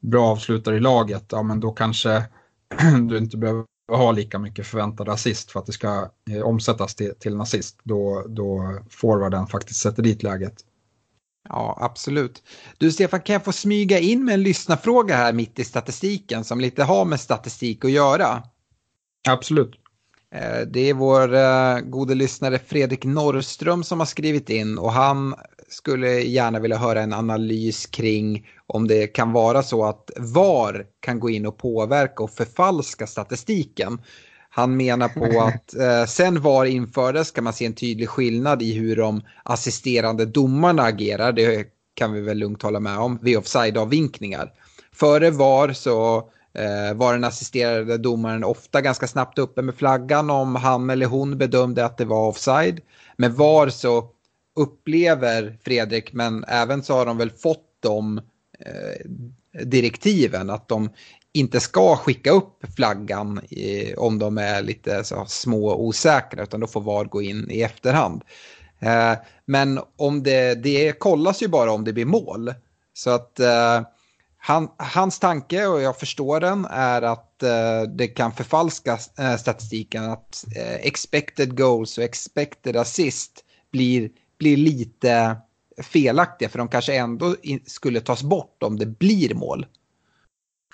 bra 0.00 0.26
avslutare 0.26 0.76
i 0.76 0.80
laget, 0.80 1.24
ja 1.30 1.42
men 1.42 1.60
då 1.60 1.70
kanske 1.70 2.24
du 3.08 3.18
inte 3.18 3.36
behöver 3.36 3.64
ha 3.92 4.12
lika 4.12 4.38
mycket 4.38 4.66
förväntad 4.66 5.08
assist 5.08 5.50
för 5.50 5.60
att 5.60 5.66
det 5.66 5.72
ska 5.72 6.10
eh, 6.30 6.42
omsättas 6.42 6.94
till, 6.94 7.12
till 7.18 7.32
en 7.32 7.40
assist 7.40 7.78
då, 7.82 8.24
då 8.28 8.78
forwarden 8.90 9.46
faktiskt 9.46 9.80
sätter 9.80 10.02
dit 10.02 10.22
läget. 10.22 10.54
Ja, 11.48 11.78
absolut. 11.80 12.42
Du 12.78 12.92
Stefan, 12.92 13.20
kan 13.20 13.32
jag 13.32 13.44
få 13.44 13.52
smyga 13.52 13.98
in 13.98 14.24
med 14.24 14.34
en 14.34 14.42
lyssnarfråga 14.42 15.16
här 15.16 15.32
mitt 15.32 15.58
i 15.58 15.64
statistiken 15.64 16.44
som 16.44 16.60
lite 16.60 16.84
har 16.84 17.04
med 17.04 17.20
statistik 17.20 17.84
att 17.84 17.90
göra? 17.90 18.42
Absolut. 19.28 19.74
Eh, 20.34 20.66
det 20.66 20.80
är 20.80 20.94
vår 20.94 21.34
uh, 21.34 21.90
gode 21.90 22.14
lyssnare 22.14 22.58
Fredrik 22.58 23.04
Norrström 23.04 23.84
som 23.84 23.98
har 23.98 24.06
skrivit 24.06 24.50
in 24.50 24.78
och 24.78 24.92
han 24.92 25.34
skulle 25.68 26.10
gärna 26.10 26.60
vilja 26.60 26.76
höra 26.76 27.02
en 27.02 27.12
analys 27.12 27.86
kring 27.86 28.46
om 28.66 28.88
det 28.88 29.06
kan 29.06 29.32
vara 29.32 29.62
så 29.62 29.84
att 29.84 30.10
VAR 30.16 30.86
kan 31.00 31.20
gå 31.20 31.30
in 31.30 31.46
och 31.46 31.58
påverka 31.58 32.22
och 32.22 32.30
förfalska 32.30 33.06
statistiken. 33.06 33.98
Han 34.50 34.76
menar 34.76 35.08
på 35.08 35.40
att 35.46 35.74
eh, 35.74 36.04
sen 36.04 36.40
VAR 36.40 36.64
infördes 36.64 37.30
kan 37.30 37.44
man 37.44 37.52
se 37.52 37.66
en 37.66 37.74
tydlig 37.74 38.08
skillnad 38.08 38.62
i 38.62 38.72
hur 38.72 38.96
de 38.96 39.22
assisterande 39.42 40.26
domarna 40.26 40.82
agerar. 40.82 41.32
Det 41.32 41.66
kan 41.94 42.12
vi 42.12 42.20
väl 42.20 42.38
lugnt 42.38 42.62
hålla 42.62 42.80
med 42.80 42.98
om 42.98 43.18
vid 43.22 43.38
offside-avvinkningar. 43.38 44.52
Före 44.92 45.30
VAR 45.30 45.72
så 45.72 46.16
eh, 46.54 46.94
var 46.94 47.12
den 47.12 47.24
assisterade 47.24 47.98
domaren 47.98 48.44
ofta 48.44 48.80
ganska 48.80 49.06
snabbt 49.06 49.38
uppe 49.38 49.62
med 49.62 49.74
flaggan 49.74 50.30
om 50.30 50.54
han 50.54 50.90
eller 50.90 51.06
hon 51.06 51.38
bedömde 51.38 51.84
att 51.84 51.98
det 51.98 52.04
var 52.04 52.28
offside. 52.28 52.80
Med 53.16 53.32
VAR 53.32 53.68
så 53.68 54.10
upplever 54.56 55.58
Fredrik, 55.64 56.12
men 56.12 56.44
även 56.44 56.82
så 56.82 56.94
har 56.94 57.06
de 57.06 57.18
väl 57.18 57.30
fått 57.30 57.66
de 57.80 58.18
eh, 58.58 59.10
direktiven 59.64 60.50
att 60.50 60.68
de 60.68 60.90
inte 61.32 61.60
ska 61.60 61.96
skicka 61.96 62.30
upp 62.30 62.64
flaggan 62.76 63.40
eh, 63.50 63.98
om 63.98 64.18
de 64.18 64.38
är 64.38 64.62
lite 64.62 65.04
så, 65.04 65.24
små 65.28 65.68
och 65.68 65.84
osäkra 65.84 66.42
utan 66.42 66.60
då 66.60 66.66
får 66.66 66.80
VAR 66.80 67.04
gå 67.04 67.22
in 67.22 67.50
i 67.50 67.62
efterhand. 67.62 68.22
Eh, 68.78 69.14
men 69.44 69.80
om 69.96 70.22
det, 70.22 70.54
det 70.54 70.98
kollas 70.98 71.42
ju 71.42 71.48
bara 71.48 71.72
om 71.72 71.84
det 71.84 71.92
blir 71.92 72.04
mål. 72.04 72.54
Så 72.92 73.10
att 73.10 73.40
eh, 73.40 73.80
han, 74.42 74.68
hans 74.76 75.18
tanke, 75.18 75.66
och 75.66 75.80
jag 75.82 75.98
förstår 75.98 76.40
den, 76.40 76.64
är 76.70 77.02
att 77.02 77.42
eh, 77.42 77.82
det 77.82 78.06
kan 78.06 78.32
förfalska 78.32 78.98
eh, 79.18 79.36
statistiken. 79.36 80.04
Att 80.04 80.44
eh, 80.56 80.74
expected 80.74 81.56
goals 81.56 81.98
och 81.98 82.04
expected 82.04 82.76
assist 82.76 83.44
blir, 83.72 84.10
blir 84.38 84.56
lite 84.56 85.36
felaktiga. 85.82 86.48
För 86.48 86.58
de 86.58 86.68
kanske 86.68 86.94
ändå 86.94 87.36
skulle 87.66 88.00
tas 88.00 88.22
bort 88.22 88.62
om 88.62 88.78
det 88.78 88.86
blir 88.86 89.34
mål. 89.34 89.66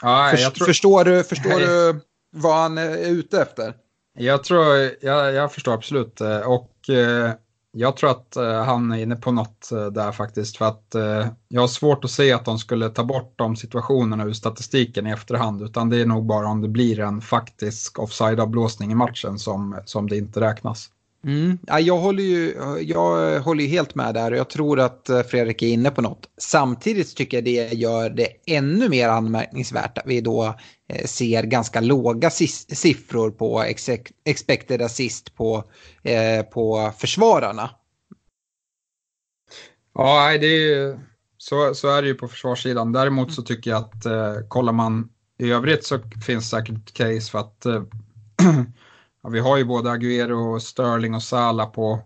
Ja, 0.03 0.29
Först, 0.31 0.55
tror... 0.55 0.67
Förstår, 0.67 1.05
du, 1.05 1.25
förstår 1.25 1.61
du 1.61 2.01
vad 2.31 2.57
han 2.57 2.79
är 2.79 3.11
ute 3.11 3.43
efter? 3.43 3.75
Jag 4.19 4.45
tror, 4.45 4.91
jag, 5.01 5.33
jag 5.33 5.53
förstår 5.53 5.75
absolut. 5.75 6.21
Och 6.45 6.91
eh, 6.91 7.33
jag 7.79 7.97
tror 7.97 8.11
att 8.11 8.37
eh, 8.37 8.65
han 8.65 8.93
är 8.93 9.03
inne 9.03 9.17
på 9.17 9.33
något 9.33 9.73
eh, 9.73 9.87
där 9.87 10.13
faktiskt. 10.13 10.57
För 10.57 10.65
att 10.65 10.95
eh, 10.95 11.27
jag 11.49 11.61
har 11.61 11.69
svårt 11.69 12.05
att 12.05 12.11
se 12.11 12.33
att 12.33 12.45
de 12.45 12.59
skulle 12.59 12.89
ta 12.89 13.05
bort 13.05 13.35
de 13.37 13.57
situationerna 13.57 14.25
ur 14.25 14.33
statistiken 14.33 15.07
i 15.07 15.11
efterhand. 15.11 15.63
Utan 15.63 15.91
det 15.91 16.01
är 16.01 16.07
nog 16.07 16.27
bara 16.27 16.49
om 16.49 16.61
det 16.63 16.69
blir 16.69 17.01
en 17.01 17.21
faktisk 17.21 17.99
offside-avblåsning 17.99 18.93
i 18.93 18.95
matchen 18.95 19.39
som, 19.39 19.79
som 19.85 20.09
det 20.09 20.17
inte 20.17 20.41
räknas. 20.41 20.91
Mm. 21.27 21.59
Ja, 21.67 21.81
jag, 21.81 21.99
håller 21.99 22.23
ju, 22.23 22.55
jag 22.81 23.41
håller 23.41 23.65
ju 23.65 23.71
helt 23.71 23.95
med 23.95 24.15
där 24.15 24.31
och 24.31 24.39
jag 24.39 24.51
tror 24.51 24.81
att 24.81 25.11
Fredrik 25.31 25.63
är 25.63 25.67
inne 25.67 25.91
på 25.91 26.03
något. 26.03 26.29
Samtidigt 26.39 27.17
tycker 27.17 27.37
jag 27.37 27.45
det 27.45 27.73
gör 27.75 28.11
det 28.11 28.29
ännu 28.47 28.89
mer 28.89 29.09
anmärkningsvärt 29.09 29.99
att 29.99 30.07
vi 30.07 30.21
då 30.21 30.55
ser 31.05 31.43
ganska 31.43 31.81
låga 31.81 32.31
siffror 32.31 33.31
på 33.31 33.65
expected 34.25 34.83
assist 34.83 35.35
på, 35.35 35.65
eh, 36.03 36.43
på 36.43 36.93
försvararna. 36.99 37.71
Ja, 39.95 40.39
det 40.39 40.47
är, 40.47 41.01
så, 41.39 41.75
så 41.75 41.89
är 41.89 42.03
det 42.03 42.09
ju 42.09 42.15
på 42.15 42.29
försvarssidan. 42.29 42.93
Däremot 42.93 43.33
så 43.33 43.43
tycker 43.43 43.71
jag 43.71 43.79
att 43.79 44.07
eh, 44.07 44.35
kollar 44.49 44.73
man 44.73 45.09
i 45.39 45.53
övrigt 45.53 45.85
så 45.85 45.99
finns 46.27 46.51
säkert 46.51 46.93
case 46.93 47.31
för 47.31 47.39
att 47.39 47.67
eh, 47.67 47.83
ja, 49.27 49.31
vi 49.31 49.41
har 49.41 49.57
ju 49.57 49.65
både 49.65 49.91
Aguero, 49.91 50.61
Sterling 50.61 51.15
och 51.15 51.23
Sala 51.23 51.67
på 51.67 52.01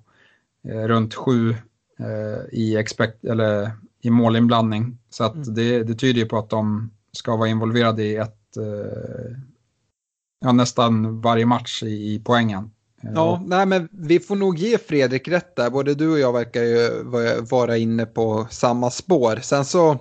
eh, 0.68 0.82
runt 0.82 1.14
sju 1.14 1.50
eh, 1.98 2.44
i, 2.52 2.76
expect, 2.76 3.24
eller, 3.24 3.70
i 4.02 4.10
målinblandning. 4.10 4.98
Så 5.10 5.24
att 5.24 5.34
mm. 5.34 5.54
det, 5.54 5.82
det 5.82 5.94
tyder 5.94 6.20
ju 6.20 6.26
på 6.26 6.38
att 6.38 6.50
de 6.50 6.90
ska 7.12 7.36
vara 7.36 7.48
involverade 7.48 8.02
i 8.02 8.16
ett 8.16 8.36
Eh, 8.56 9.36
ja, 10.40 10.52
nästan 10.52 11.20
varje 11.20 11.46
match 11.46 11.82
i, 11.82 12.14
i 12.14 12.22
poängen. 12.24 12.70
Eh, 13.02 13.10
ja, 13.14 13.42
nej, 13.46 13.66
men 13.66 13.88
vi 13.92 14.20
får 14.20 14.36
nog 14.36 14.58
ge 14.58 14.78
Fredrik 14.78 15.28
rätt 15.28 15.56
där. 15.56 15.70
Både 15.70 15.94
du 15.94 16.12
och 16.12 16.18
jag 16.18 16.32
verkar 16.32 16.62
ju 16.62 17.02
vara 17.50 17.76
inne 17.76 18.06
på 18.06 18.46
samma 18.50 18.90
spår. 18.90 19.36
Sen 19.36 19.64
så, 19.64 19.98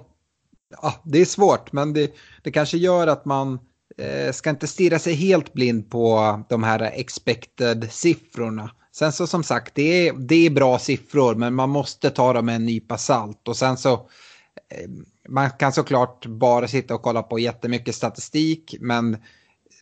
ja, 0.82 0.94
det 1.04 1.22
är 1.22 1.26
svårt, 1.26 1.72
men 1.72 1.94
det, 1.94 2.14
det 2.42 2.52
kanske 2.52 2.78
gör 2.78 3.08
att 3.08 3.26
man 3.26 3.60
Eh, 4.00 4.32
ska 4.32 4.50
inte 4.50 4.68
stirra 4.68 5.00
sig 5.00 5.14
helt 5.14 5.54
blind 5.54 5.92
på 5.92 6.40
de 6.50 6.64
här 6.64 6.80
expected-siffrorna. 6.80 8.72
Sen 8.92 9.12
så 9.12 9.28
som 9.28 9.44
sagt, 9.44 9.76
det 9.76 10.08
är, 10.08 10.14
det 10.14 10.46
är 10.46 10.50
bra 10.50 10.80
siffror, 10.80 11.36
men 11.36 11.56
man 11.56 11.70
måste 11.70 12.10
ta 12.10 12.34
dem 12.34 12.46
med 12.46 12.56
en 12.56 12.66
nypa 12.66 12.98
salt. 12.98 13.48
Och 13.48 13.58
sen 13.58 13.78
så, 13.78 13.94
eh, 13.94 14.90
man 15.30 15.50
kan 15.50 15.74
såklart 15.74 16.26
bara 16.26 16.68
sitta 16.68 16.96
och 16.96 17.02
kolla 17.02 17.24
på 17.24 17.40
jättemycket 17.40 17.96
statistik, 17.96 18.76
men 18.80 19.18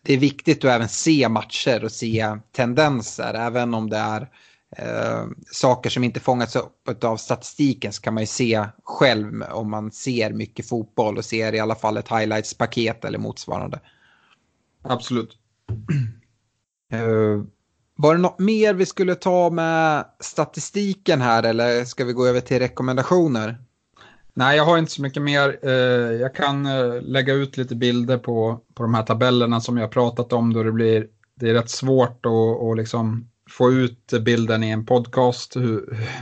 det 0.03 0.13
är 0.13 0.17
viktigt 0.17 0.57
att 0.65 0.71
även 0.71 0.89
se 0.89 1.29
matcher 1.29 1.83
och 1.83 1.91
se 1.91 2.37
tendenser, 2.51 3.33
även 3.33 3.73
om 3.73 3.89
det 3.89 3.97
är 3.97 4.29
eh, 4.77 5.25
saker 5.51 5.89
som 5.89 6.03
inte 6.03 6.19
fångats 6.19 6.55
upp 6.55 7.03
av 7.03 7.17
statistiken 7.17 7.93
så 7.93 8.01
kan 8.01 8.13
man 8.13 8.23
ju 8.23 8.27
se 8.27 8.65
själv 8.83 9.43
om 9.51 9.71
man 9.71 9.91
ser 9.91 10.33
mycket 10.33 10.69
fotboll 10.69 11.17
och 11.17 11.25
ser 11.25 11.55
i 11.55 11.59
alla 11.59 11.75
fall 11.75 11.97
ett 11.97 12.09
highlights-paket 12.09 13.05
eller 13.05 13.19
motsvarande. 13.19 13.79
Absolut. 14.89 15.37
Uh, 16.93 17.43
var 17.95 18.15
det 18.15 18.21
något 18.21 18.39
mer 18.39 18.73
vi 18.73 18.85
skulle 18.85 19.15
ta 19.15 19.49
med 19.49 20.05
statistiken 20.19 21.21
här 21.21 21.43
eller 21.43 21.85
ska 21.85 22.05
vi 22.05 22.13
gå 22.13 22.25
över 22.25 22.41
till 22.41 22.59
rekommendationer? 22.59 23.57
Nej, 24.33 24.57
jag 24.57 24.65
har 24.65 24.77
inte 24.77 24.91
så 24.91 25.01
mycket 25.01 25.21
mer. 25.21 25.59
Uh, 25.65 25.71
jag 26.13 26.35
kan 26.35 26.65
uh, 26.65 27.01
lägga 27.01 27.33
ut 27.33 27.57
lite 27.57 27.75
bilder 27.75 28.17
på, 28.17 28.59
på 28.73 28.83
de 28.83 28.93
här 28.93 29.03
tabellerna 29.03 29.61
som 29.61 29.77
jag 29.77 29.91
pratat 29.91 30.33
om 30.33 30.53
då 30.53 30.63
det 30.63 30.71
blir 30.71 31.07
det 31.39 31.49
är 31.49 31.53
rätt 31.53 31.69
svårt 31.69 32.25
att, 32.25 32.63
att 32.63 32.77
liksom 32.77 33.29
få 33.49 33.71
ut 33.71 34.13
bilden 34.21 34.63
i 34.63 34.69
en 34.69 34.85
podcast. 34.85 35.55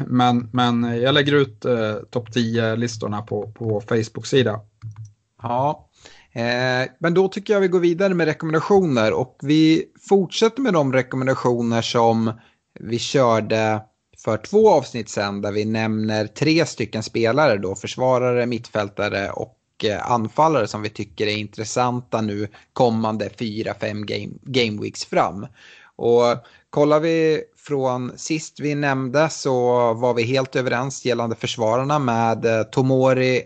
Men, 0.07 0.49
men 0.53 1.01
jag 1.01 1.13
lägger 1.13 1.33
ut 1.33 1.65
eh, 1.65 1.95
topp 2.09 2.29
10-listorna 2.29 3.21
på, 3.21 3.51
på 3.51 3.81
Facebook-sida. 3.81 4.59
Ja, 5.41 5.84
eh, 6.35 6.89
men 6.99 7.13
då 7.13 7.27
tycker 7.27 7.53
jag 7.53 7.61
vi 7.61 7.67
går 7.67 7.79
vidare 7.79 8.13
med 8.13 8.27
rekommendationer 8.27 9.13
och 9.13 9.37
vi 9.41 9.85
fortsätter 10.09 10.61
med 10.61 10.73
de 10.73 10.93
rekommendationer 10.93 11.81
som 11.81 12.31
vi 12.79 12.99
körde 12.99 13.81
för 14.25 14.37
två 14.37 14.69
avsnitt 14.69 15.09
sen 15.09 15.41
där 15.41 15.51
vi 15.51 15.65
nämner 15.65 16.27
tre 16.27 16.65
stycken 16.65 17.03
spelare 17.03 17.57
då, 17.57 17.75
försvarare, 17.75 18.45
mittfältare 18.45 19.29
och 19.29 19.57
eh, 19.83 20.11
anfallare 20.11 20.67
som 20.67 20.81
vi 20.81 20.89
tycker 20.89 21.27
är 21.27 21.37
intressanta 21.37 22.21
nu 22.21 22.47
kommande 22.73 23.29
fyra, 23.39 23.73
fem 23.73 24.05
game, 24.05 24.29
game 24.41 24.81
weeks 24.81 25.05
fram. 25.05 25.47
Och 25.95 26.23
kollar 26.69 26.99
vi 26.99 27.43
från 27.57 28.11
sist 28.17 28.59
vi 28.59 28.75
nämnde 28.75 29.29
så 29.29 29.53
var 29.93 30.13
vi 30.13 30.23
helt 30.23 30.55
överens 30.55 31.05
gällande 31.05 31.35
försvararna 31.35 31.99
med 31.99 32.45
eh, 32.45 32.63
Tomori, 32.63 33.41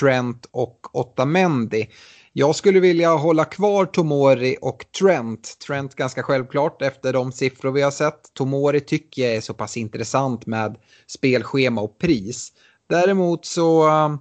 Trent 0.00 0.46
och 0.50 0.86
Otamendi. 0.92 1.88
Jag 2.32 2.56
skulle 2.56 2.80
vilja 2.80 3.14
hålla 3.14 3.44
kvar 3.44 3.86
Tomori 3.86 4.56
och 4.60 4.84
Trent. 5.00 5.58
Trent 5.66 5.94
ganska 5.94 6.22
självklart 6.22 6.82
efter 6.82 7.12
de 7.12 7.32
siffror 7.32 7.72
vi 7.72 7.82
har 7.82 7.90
sett. 7.90 8.34
Tomori 8.34 8.80
tycker 8.80 9.22
jag 9.22 9.36
är 9.36 9.40
så 9.40 9.54
pass 9.54 9.76
intressant 9.76 10.46
med 10.46 10.76
spelschema 11.06 11.80
och 11.80 11.98
pris. 11.98 12.52
Däremot 12.88 13.44
så 13.44 13.88
um, 13.88 14.18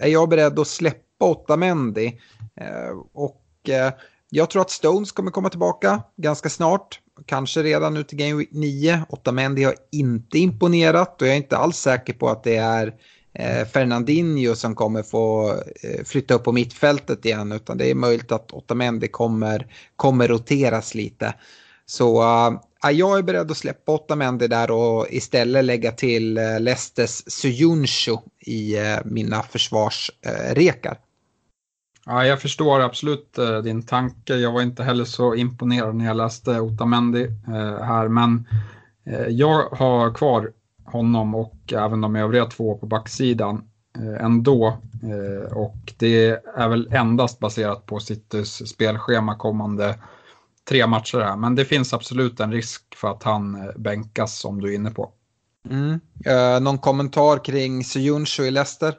är 0.00 0.08
jag 0.08 0.28
beredd 0.28 0.58
att 0.58 0.68
släppa 0.68 1.24
Otamendi. 1.24 2.20
Eh, 2.60 2.98
och 3.12 3.68
eh, 3.68 3.92
jag 4.30 4.50
tror 4.50 4.62
att 4.62 4.70
Stones 4.70 5.12
kommer 5.12 5.30
komma 5.30 5.48
tillbaka 5.48 6.02
ganska 6.16 6.48
snart. 6.48 7.00
Kanske 7.26 7.62
redan 7.62 7.94
nu 7.94 8.04
till 8.04 8.18
Game 8.18 8.34
Week 8.34 8.48
9. 8.52 9.02
Otamendi 9.08 9.64
har 9.64 9.74
inte 9.92 10.38
imponerat 10.38 11.22
och 11.22 11.28
jag 11.28 11.34
är 11.34 11.38
inte 11.38 11.56
alls 11.56 11.76
säker 11.76 12.12
på 12.12 12.28
att 12.28 12.44
det 12.44 12.56
är 12.56 12.94
Eh, 13.38 13.66
Fernandinho 13.66 14.54
som 14.54 14.74
kommer 14.74 15.02
få 15.02 15.50
eh, 15.82 16.04
flytta 16.04 16.34
upp 16.34 16.44
på 16.44 16.52
mittfältet 16.52 17.24
igen 17.24 17.52
utan 17.52 17.78
det 17.78 17.90
är 17.90 17.94
möjligt 17.94 18.32
att 18.32 18.52
Otamendi 18.52 19.08
kommer, 19.08 19.66
kommer 19.96 20.28
roteras 20.28 20.94
lite. 20.94 21.34
Så 21.86 22.22
äh, 22.84 22.90
jag 22.90 23.18
är 23.18 23.22
beredd 23.22 23.50
att 23.50 23.56
släppa 23.56 23.92
Otamendi 23.92 24.48
där 24.48 24.70
och 24.70 25.06
istället 25.10 25.64
lägga 25.64 25.92
till 25.92 26.38
äh, 26.38 26.60
Lestes 26.60 27.30
Suyunshu 27.30 28.16
i 28.40 28.76
äh, 28.76 28.98
mina 29.04 29.42
försvarsrekar. 29.42 30.98
Ja, 32.06 32.26
jag 32.26 32.42
förstår 32.42 32.80
absolut 32.80 33.38
din 33.64 33.82
tanke. 33.82 34.34
Jag 34.34 34.52
var 34.52 34.62
inte 34.62 34.82
heller 34.82 35.04
så 35.04 35.34
imponerad 35.34 35.94
när 35.96 36.04
jag 36.04 36.16
läste 36.16 36.60
Otamendi 36.60 37.26
här, 37.82 38.08
men 38.08 38.48
jag 39.28 39.68
har 39.70 40.14
kvar 40.14 40.52
honom 40.86 41.34
och 41.34 41.72
även 41.72 42.00
de 42.00 42.16
övriga 42.16 42.44
två 42.44 42.78
på 42.78 42.86
backsidan 42.86 43.68
eh, 43.98 44.24
ändå. 44.24 44.66
Eh, 45.02 45.56
och 45.56 45.94
det 45.98 46.26
är 46.56 46.68
väl 46.68 46.88
endast 46.92 47.38
baserat 47.38 47.86
på 47.86 48.00
Citys 48.00 48.68
spelschema 48.68 49.34
kommande 49.34 49.98
tre 50.68 50.86
matcher 50.86 51.18
här. 51.18 51.36
Men 51.36 51.54
det 51.54 51.64
finns 51.64 51.92
absolut 51.92 52.40
en 52.40 52.52
risk 52.52 52.94
för 52.94 53.08
att 53.08 53.22
han 53.22 53.72
bänkas 53.76 54.38
som 54.38 54.60
du 54.60 54.70
är 54.70 54.74
inne 54.74 54.90
på. 54.90 55.12
Mm. 55.70 56.00
Uh, 56.26 56.60
någon 56.60 56.78
kommentar 56.78 57.44
kring 57.44 57.84
Sojuncu 57.84 58.42
i 58.42 58.50
Leicester? 58.50 58.94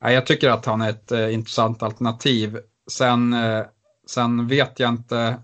Jag 0.00 0.26
tycker 0.26 0.50
att 0.50 0.66
han 0.66 0.80
är 0.80 0.90
ett 0.90 1.12
uh, 1.12 1.34
intressant 1.34 1.82
alternativ. 1.82 2.58
Sen, 2.90 3.34
uh, 3.34 3.64
sen 4.06 4.48
vet 4.48 4.80
jag 4.80 4.90
inte, 4.90 5.36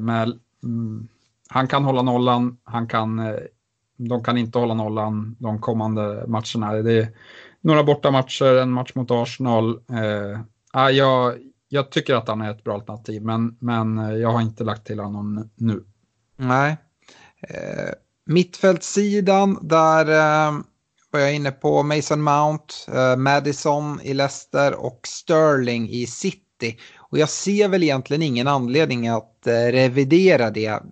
med, 0.00 0.32
um, 0.62 1.08
han 1.48 1.68
kan 1.68 1.84
hålla 1.84 2.02
nollan, 2.02 2.56
han 2.64 2.88
kan, 2.88 3.18
de 3.96 4.24
kan 4.24 4.38
inte 4.38 4.58
hålla 4.58 4.74
nollan 4.74 5.36
de 5.38 5.60
kommande 5.60 6.24
matcherna. 6.26 6.72
Det 6.72 6.92
är 6.92 7.08
några 7.60 7.84
borta 7.84 8.10
matcher, 8.10 8.56
en 8.56 8.72
match 8.72 8.92
mot 8.94 9.10
Arsenal. 9.10 9.70
Eh, 9.70 10.40
ah, 10.72 10.90
jag, 10.90 11.34
jag 11.68 11.90
tycker 11.90 12.14
att 12.14 12.28
han 12.28 12.40
är 12.40 12.50
ett 12.50 12.64
bra 12.64 12.74
alternativ, 12.74 13.22
men, 13.22 13.56
men 13.60 13.98
eh, 13.98 14.14
jag 14.14 14.32
har 14.32 14.40
inte 14.40 14.64
lagt 14.64 14.86
till 14.86 15.00
honom 15.00 15.50
nu. 15.56 15.84
Nej. 16.36 16.76
Eh, 17.48 17.90
mittfältssidan, 18.26 19.58
där 19.62 20.06
eh, 20.06 20.52
var 21.10 21.20
jag 21.20 21.34
inne 21.34 21.50
på 21.50 21.82
Mason 21.82 22.22
Mount, 22.22 22.74
eh, 22.94 23.16
Madison 23.16 24.00
i 24.02 24.14
Leicester 24.14 24.74
och 24.84 25.00
Sterling 25.06 25.88
i 25.88 26.06
City. 26.06 26.78
Och 26.98 27.18
jag 27.18 27.28
ser 27.28 27.68
väl 27.68 27.82
egentligen 27.82 28.22
ingen 28.22 28.48
anledning 28.48 29.08
att 29.08 29.46
eh, 29.46 29.52
revidera 29.52 30.50
det. 30.50 30.82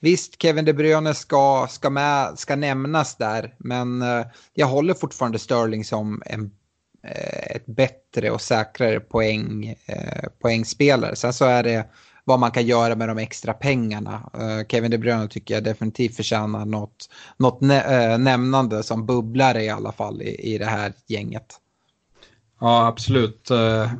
Visst, 0.00 0.42
Kevin 0.42 0.64
De 0.64 0.72
Bruyne 0.72 1.14
ska, 1.14 1.66
ska, 1.70 1.90
med, 1.90 2.38
ska 2.38 2.56
nämnas 2.56 3.16
där, 3.16 3.54
men 3.58 4.02
eh, 4.02 4.26
jag 4.54 4.66
håller 4.66 4.94
fortfarande 4.94 5.38
Sterling 5.38 5.84
som 5.84 6.22
en, 6.26 6.50
eh, 7.02 7.56
ett 7.56 7.66
bättre 7.66 8.30
och 8.30 8.40
säkrare 8.40 9.00
poäng, 9.00 9.76
eh, 9.86 10.28
poängspelare. 10.42 11.16
Sen 11.16 11.32
så 11.32 11.44
är 11.44 11.62
det 11.62 11.86
vad 12.24 12.38
man 12.40 12.50
kan 12.50 12.66
göra 12.66 12.94
med 12.94 13.08
de 13.08 13.18
extra 13.18 13.52
pengarna. 13.52 14.30
Kevin 14.68 14.90
De 14.90 14.98
Bruyne 14.98 15.28
tycker 15.28 15.54
jag 15.54 15.64
definitivt 15.64 16.16
förtjänar 16.16 16.64
något, 16.64 17.10
något 17.36 17.60
nä 17.60 18.18
nämnande 18.18 18.82
som 18.82 19.06
bubblare 19.06 19.64
i 19.64 19.68
alla 19.68 19.92
fall 19.92 20.22
i, 20.22 20.54
i 20.54 20.58
det 20.58 20.66
här 20.66 20.92
gänget. 21.06 21.54
Ja, 22.60 22.86
absolut. 22.86 23.48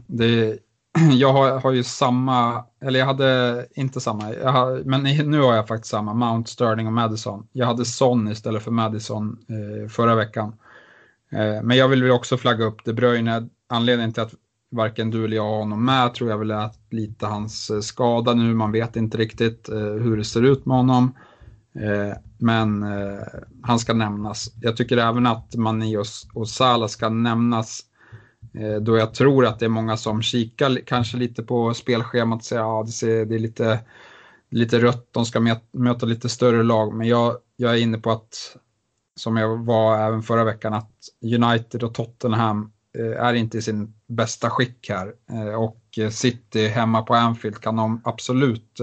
Det, 0.06 0.58
jag 1.12 1.32
har, 1.32 1.60
har, 1.60 1.72
ju 1.72 1.82
samma, 1.82 2.64
eller 2.82 2.98
jag 2.98 3.06
hade 3.06 3.66
inte 3.74 4.00
samma, 4.00 4.24
har, 4.24 4.84
men 4.84 5.02
nu 5.30 5.40
har 5.40 5.54
jag 5.54 5.68
faktiskt 5.68 5.90
samma, 5.90 6.14
Mount, 6.14 6.50
Sterling 6.50 6.86
och 6.86 6.92
Madison. 6.92 7.46
Jag 7.52 7.66
hade 7.66 7.84
Son 7.84 8.28
istället 8.28 8.62
för 8.62 8.70
Madison 8.70 9.38
eh, 9.48 9.88
förra 9.88 10.14
veckan. 10.14 10.56
Eh, 11.32 11.62
men 11.62 11.76
jag 11.76 11.88
vill 11.88 12.10
också 12.10 12.36
flagga 12.36 12.64
upp 12.64 12.84
De 12.84 12.92
Bruyne. 12.92 13.48
Anledningen 13.68 14.12
till 14.12 14.22
att 14.22 14.34
varken 14.70 15.10
du 15.10 15.24
eller 15.24 15.36
jag 15.36 15.42
har 15.42 15.58
honom 15.58 15.84
med 15.84 16.14
tror 16.14 16.30
jag 16.30 16.38
väl 16.38 16.50
är 16.50 16.70
lite 16.90 17.26
hans 17.26 17.70
eh, 17.70 17.80
skada 17.80 18.34
nu. 18.34 18.54
Man 18.54 18.72
vet 18.72 18.96
inte 18.96 19.18
riktigt 19.18 19.68
eh, 19.68 19.78
hur 19.78 20.16
det 20.16 20.24
ser 20.24 20.42
ut 20.42 20.66
med 20.66 20.76
honom. 20.76 21.14
Eh, 21.74 22.16
men 22.38 22.84
han 23.62 23.78
ska 23.78 23.92
nämnas. 23.92 24.52
Jag 24.60 24.76
tycker 24.76 24.96
även 24.96 25.26
att 25.26 25.54
Mani 25.54 25.96
och 26.34 26.48
Salah 26.48 26.88
ska 26.88 27.08
nämnas 27.08 27.80
Eh, 28.52 28.76
då 28.76 28.96
jag 28.96 29.14
tror 29.14 29.46
att 29.46 29.58
det 29.58 29.64
är 29.64 29.68
många 29.68 29.96
som 29.96 30.22
kikar 30.22 30.80
kanske 30.86 31.16
lite 31.16 31.42
på 31.42 31.74
spelschemat 31.74 32.38
och 32.38 32.44
säger 32.44 32.80
att 32.80 33.02
ja, 33.02 33.06
det, 33.06 33.24
det 33.24 33.34
är 33.34 33.38
lite, 33.38 33.80
lite 34.50 34.78
rött, 34.78 35.08
de 35.10 35.26
ska 35.26 35.56
möta 35.72 36.06
lite 36.06 36.28
större 36.28 36.62
lag. 36.62 36.94
Men 36.94 37.08
jag, 37.08 37.36
jag 37.56 37.72
är 37.72 37.76
inne 37.82 37.98
på 37.98 38.10
att, 38.10 38.56
som 39.16 39.36
jag 39.36 39.64
var 39.64 39.98
även 39.98 40.22
förra 40.22 40.44
veckan, 40.44 40.74
att 40.74 40.92
United 41.22 41.82
och 41.82 41.94
Tottenham 41.94 42.72
eh, 42.98 43.24
är 43.24 43.34
inte 43.34 43.58
i 43.58 43.62
sin 43.62 43.94
bästa 44.06 44.50
skick 44.50 44.90
här. 44.90 45.12
Eh, 45.30 45.54
och 45.54 45.98
City 46.10 46.68
hemma 46.68 47.02
på 47.02 47.14
Anfield 47.14 47.60
kan 47.60 47.76
de 47.76 48.00
absolut 48.04 48.80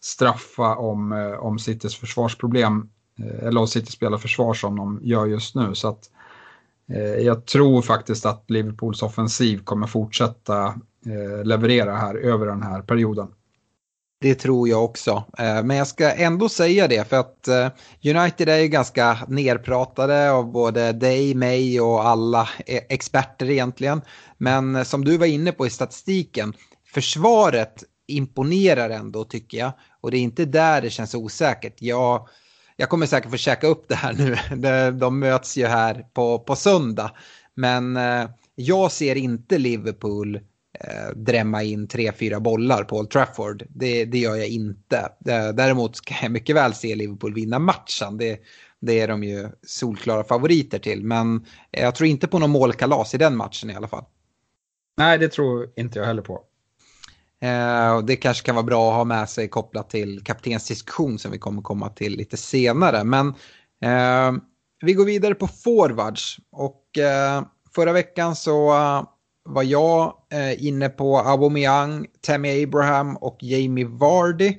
straffa 0.00 0.76
om, 0.76 1.12
om 1.40 1.58
Citys 1.58 1.96
försvarsproblem, 1.96 2.88
eller 3.42 3.60
om 3.60 3.68
City 3.68 3.92
spelar 3.92 4.18
försvar 4.18 4.54
som 4.54 4.76
de 4.76 5.00
gör 5.02 5.26
just 5.26 5.54
nu. 5.54 5.74
Så 5.74 5.88
att, 5.88 6.10
Eh, 6.92 7.24
jag 7.24 7.46
tror 7.46 7.82
faktiskt 7.82 8.26
att 8.26 8.50
Liverpools 8.50 9.02
offensiv 9.02 9.58
kommer 9.58 9.86
fortsätta 9.86 10.66
eh, 11.06 11.44
leverera 11.44 11.96
här 11.96 12.14
över 12.14 12.46
den 12.46 12.62
här 12.62 12.82
perioden. 12.82 13.28
Det 14.20 14.34
tror 14.34 14.68
jag 14.68 14.84
också. 14.84 15.24
Eh, 15.38 15.64
men 15.64 15.76
jag 15.76 15.86
ska 15.86 16.12
ändå 16.12 16.48
säga 16.48 16.88
det 16.88 17.08
för 17.08 17.16
att 17.16 17.48
United 18.04 18.48
är 18.48 18.58
ju 18.58 18.68
ganska 18.68 19.18
nerpratade 19.28 20.32
av 20.32 20.52
både 20.52 20.92
dig, 20.92 21.34
mig 21.34 21.80
och 21.80 22.06
alla 22.06 22.48
experter 22.66 23.50
egentligen. 23.50 24.00
Men 24.38 24.84
som 24.84 25.04
du 25.04 25.16
var 25.16 25.26
inne 25.26 25.52
på 25.52 25.66
i 25.66 25.70
statistiken, 25.70 26.52
försvaret 26.94 27.84
imponerar 28.06 28.90
ändå 28.90 29.24
tycker 29.24 29.58
jag. 29.58 29.72
Och 30.00 30.10
det 30.10 30.16
är 30.16 30.20
inte 30.20 30.44
där 30.44 30.82
det 30.82 30.90
känns 30.90 31.14
osäkert. 31.14 31.74
Jag, 31.78 32.28
jag 32.76 32.88
kommer 32.88 33.06
säkert 33.06 33.30
få 33.30 33.36
käka 33.36 33.66
upp 33.66 33.88
det 33.88 33.94
här 33.94 34.12
nu. 34.12 34.90
De 34.98 35.18
möts 35.18 35.56
ju 35.56 35.66
här 35.66 36.06
på, 36.12 36.38
på 36.38 36.56
söndag. 36.56 37.10
Men 37.54 37.96
eh, 37.96 38.28
jag 38.54 38.92
ser 38.92 39.16
inte 39.16 39.58
Liverpool 39.58 40.36
eh, 40.80 41.16
drämma 41.16 41.62
in 41.62 41.88
tre, 41.88 42.12
fyra 42.12 42.40
bollar 42.40 42.84
på 42.84 42.98
Old 42.98 43.10
Trafford. 43.10 43.66
Det, 43.68 44.04
det 44.04 44.18
gör 44.18 44.36
jag 44.36 44.48
inte. 44.48 44.96
Eh, 45.26 45.48
däremot 45.48 46.04
kan 46.04 46.18
jag 46.22 46.32
mycket 46.32 46.56
väl 46.56 46.74
se 46.74 46.94
Liverpool 46.94 47.34
vinna 47.34 47.58
matchen. 47.58 48.18
Det, 48.18 48.40
det 48.80 49.00
är 49.00 49.08
de 49.08 49.24
ju 49.24 49.48
solklara 49.66 50.24
favoriter 50.24 50.78
till. 50.78 51.04
Men 51.04 51.46
eh, 51.72 51.82
jag 51.82 51.94
tror 51.94 52.08
inte 52.08 52.28
på 52.28 52.38
någon 52.38 52.50
målkalas 52.50 53.14
i 53.14 53.18
den 53.18 53.36
matchen 53.36 53.70
i 53.70 53.74
alla 53.74 53.88
fall. 53.88 54.04
Nej, 54.96 55.18
det 55.18 55.28
tror 55.28 55.70
inte 55.76 55.98
jag 55.98 56.06
heller 56.06 56.22
på. 56.22 56.44
Eh, 57.42 58.00
det 58.00 58.16
kanske 58.16 58.46
kan 58.46 58.54
vara 58.54 58.66
bra 58.66 58.90
att 58.90 58.96
ha 58.96 59.04
med 59.04 59.28
sig 59.28 59.48
kopplat 59.48 59.90
till 59.90 60.24
kaptensdiskussion 60.24 61.18
som 61.18 61.30
vi 61.30 61.38
kommer 61.38 61.62
komma 61.62 61.88
till 61.88 62.16
lite 62.16 62.36
senare. 62.36 63.04
Men 63.04 63.28
eh, 63.84 64.40
vi 64.80 64.92
går 64.94 65.04
vidare 65.04 65.34
på 65.34 65.46
forwards. 65.46 66.36
Och 66.52 66.98
eh, 66.98 67.42
förra 67.74 67.92
veckan 67.92 68.36
så 68.36 68.74
eh, 68.74 69.02
var 69.44 69.62
jag 69.62 70.14
eh, 70.32 70.66
inne 70.66 70.88
på 70.88 71.18
Aubameyang, 71.18 72.06
Tammy 72.20 72.64
Abraham 72.64 73.16
och 73.16 73.38
Jamie 73.40 73.86
Vardy. 73.86 74.58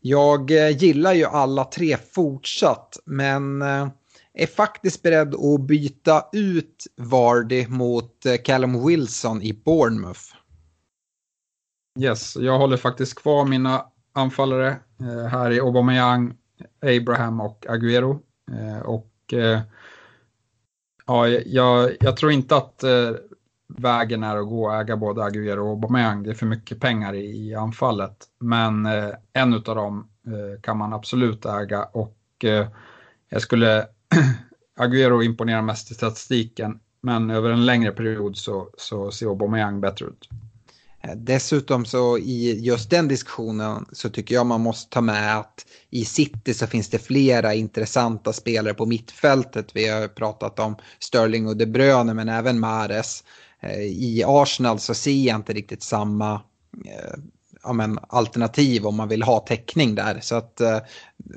Jag 0.00 0.50
eh, 0.50 0.76
gillar 0.76 1.12
ju 1.12 1.24
alla 1.24 1.64
tre 1.64 1.96
fortsatt, 2.12 2.98
men 3.04 3.62
eh, 3.62 3.88
är 4.34 4.46
faktiskt 4.46 5.02
beredd 5.02 5.34
att 5.34 5.60
byta 5.60 6.24
ut 6.32 6.86
Vardy 6.96 7.66
mot 7.66 8.26
eh, 8.26 8.36
Callum 8.36 8.86
Wilson 8.86 9.42
i 9.42 9.52
Bournemouth. 9.52 10.20
Yes, 11.98 12.36
jag 12.36 12.58
håller 12.58 12.76
faktiskt 12.76 13.14
kvar 13.14 13.44
mina 13.44 13.84
anfallare 14.12 14.76
eh, 15.00 15.26
här 15.26 15.50
i 15.50 15.60
Aubameyang, 15.60 16.34
Abraham 16.80 17.40
och 17.40 17.66
Agüero. 17.68 18.18
Eh, 18.52 18.82
och 18.82 19.12
eh, 19.32 19.60
ja, 21.06 21.28
jag, 21.28 21.96
jag, 22.00 22.16
tror 22.16 22.32
inte 22.32 22.56
att 22.56 22.82
eh, 22.82 23.10
vägen 23.68 24.22
är 24.22 24.36
att 24.36 24.48
gå 24.48 24.64
och 24.66 24.74
äga 24.74 24.96
både 24.96 25.24
Aguero 25.24 25.64
och 25.64 25.70
Aubameyang. 25.70 26.22
Det 26.22 26.30
är 26.30 26.34
för 26.34 26.46
mycket 26.46 26.80
pengar 26.80 27.14
i, 27.14 27.48
i 27.48 27.54
anfallet. 27.54 28.16
Men 28.38 28.86
eh, 28.86 29.10
en 29.32 29.54
av 29.54 29.62
dem 29.62 30.08
eh, 30.26 30.60
kan 30.60 30.78
man 30.78 30.92
absolut 30.92 31.46
äga 31.46 31.84
och 31.84 32.44
eh, 32.44 32.68
jag 33.28 33.42
skulle 33.42 33.86
Aguero 34.76 35.22
imponerar 35.22 35.62
mest 35.62 35.90
i 35.90 35.94
statistiken. 35.94 36.80
Men 37.00 37.30
över 37.30 37.50
en 37.50 37.66
längre 37.66 37.92
period 37.92 38.36
så, 38.36 38.70
så 38.78 39.10
ser 39.10 39.26
Aubameyang 39.26 39.80
bättre 39.80 40.06
ut. 40.06 40.28
Eh, 41.06 41.16
dessutom 41.16 41.84
så 41.84 42.18
i 42.18 42.60
just 42.60 42.90
den 42.90 43.08
diskussionen 43.08 43.86
så 43.92 44.10
tycker 44.10 44.34
jag 44.34 44.46
man 44.46 44.60
måste 44.60 44.90
ta 44.90 45.00
med 45.00 45.38
att 45.38 45.66
i 45.90 46.04
City 46.04 46.54
så 46.54 46.66
finns 46.66 46.88
det 46.88 46.98
flera 46.98 47.54
intressanta 47.54 48.32
spelare 48.32 48.74
på 48.74 48.86
mittfältet. 48.86 49.66
Vi 49.74 49.88
har 49.88 50.08
pratat 50.08 50.58
om 50.58 50.76
Sterling 50.98 51.48
och 51.48 51.56
De 51.56 51.66
Bruyne 51.66 52.14
men 52.14 52.28
även 52.28 52.60
Mares. 52.60 53.24
Eh, 53.60 53.80
I 53.80 54.24
Arsenal 54.26 54.78
så 54.78 54.94
ser 54.94 55.26
jag 55.26 55.36
inte 55.36 55.52
riktigt 55.52 55.82
samma 55.82 56.34
eh, 56.86 57.20
ja, 57.62 57.72
men, 57.72 57.98
alternativ 58.08 58.86
om 58.86 58.96
man 58.96 59.08
vill 59.08 59.22
ha 59.22 59.40
täckning 59.40 59.94
där. 59.94 60.20
Så 60.20 60.34
att 60.34 60.60
eh, 60.60 60.78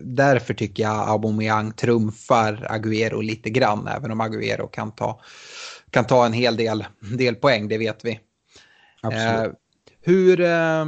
därför 0.02 0.54
tycker 0.54 0.84
jag 0.84 1.10
Aubameyang 1.10 1.72
trumfar 1.72 2.68
Agüero 2.70 3.22
lite 3.22 3.50
grann, 3.50 3.88
även 3.88 4.12
om 4.12 4.22
Agüero 4.22 4.68
kan 4.68 4.92
ta, 4.92 5.22
kan 5.90 6.06
ta 6.06 6.26
en 6.26 6.34
hel 6.34 6.58
del, 6.58 6.86
del 7.18 7.36
poäng, 7.36 7.68
det 7.68 7.78
vet 7.78 8.06
vi. 8.06 8.20
Absolut. 9.02 9.48
Eh, 9.48 9.59
hur, 10.02 10.42
eh, 10.42 10.86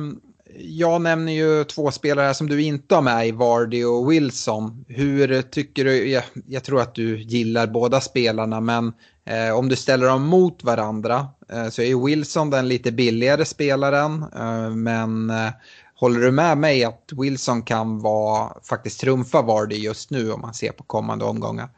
jag 0.55 1.01
nämner 1.01 1.33
ju 1.33 1.63
två 1.63 1.91
spelare 1.91 2.33
som 2.33 2.49
du 2.49 2.61
inte 2.61 2.95
har 2.95 3.01
med 3.01 3.27
i 3.27 3.31
Vardy 3.31 3.83
och 3.83 4.11
Wilson. 4.11 4.85
Hur 4.87 5.41
tycker 5.41 5.85
du, 5.85 6.09
jag, 6.09 6.23
jag 6.47 6.63
tror 6.63 6.81
att 6.81 6.95
du 6.95 7.21
gillar 7.21 7.67
båda 7.67 8.01
spelarna, 8.01 8.61
men 8.61 8.93
Eh, 9.25 9.57
om 9.57 9.69
du 9.69 9.75
ställer 9.75 10.07
dem 10.07 10.23
mot 10.23 10.63
varandra 10.63 11.27
eh, 11.49 11.69
så 11.69 11.81
är 11.81 11.85
ju 11.85 12.05
Wilson 12.05 12.49
den 12.49 12.67
lite 12.67 12.91
billigare 12.91 13.45
spelaren. 13.45 14.25
Eh, 14.35 14.69
men 14.69 15.29
eh, 15.29 15.49
håller 15.95 16.19
du 16.19 16.31
med 16.31 16.57
mig 16.57 16.83
att 16.83 17.09
Wilson 17.11 17.63
kan 17.63 17.99
vara, 17.99 18.53
faktiskt 18.63 18.99
trumfa 18.99 19.41
Vardy 19.41 19.75
just 19.75 20.09
nu 20.09 20.31
om 20.31 20.41
man 20.41 20.53
ser 20.53 20.71
på 20.71 20.83
kommande 20.83 21.25
omgångar? 21.25 21.69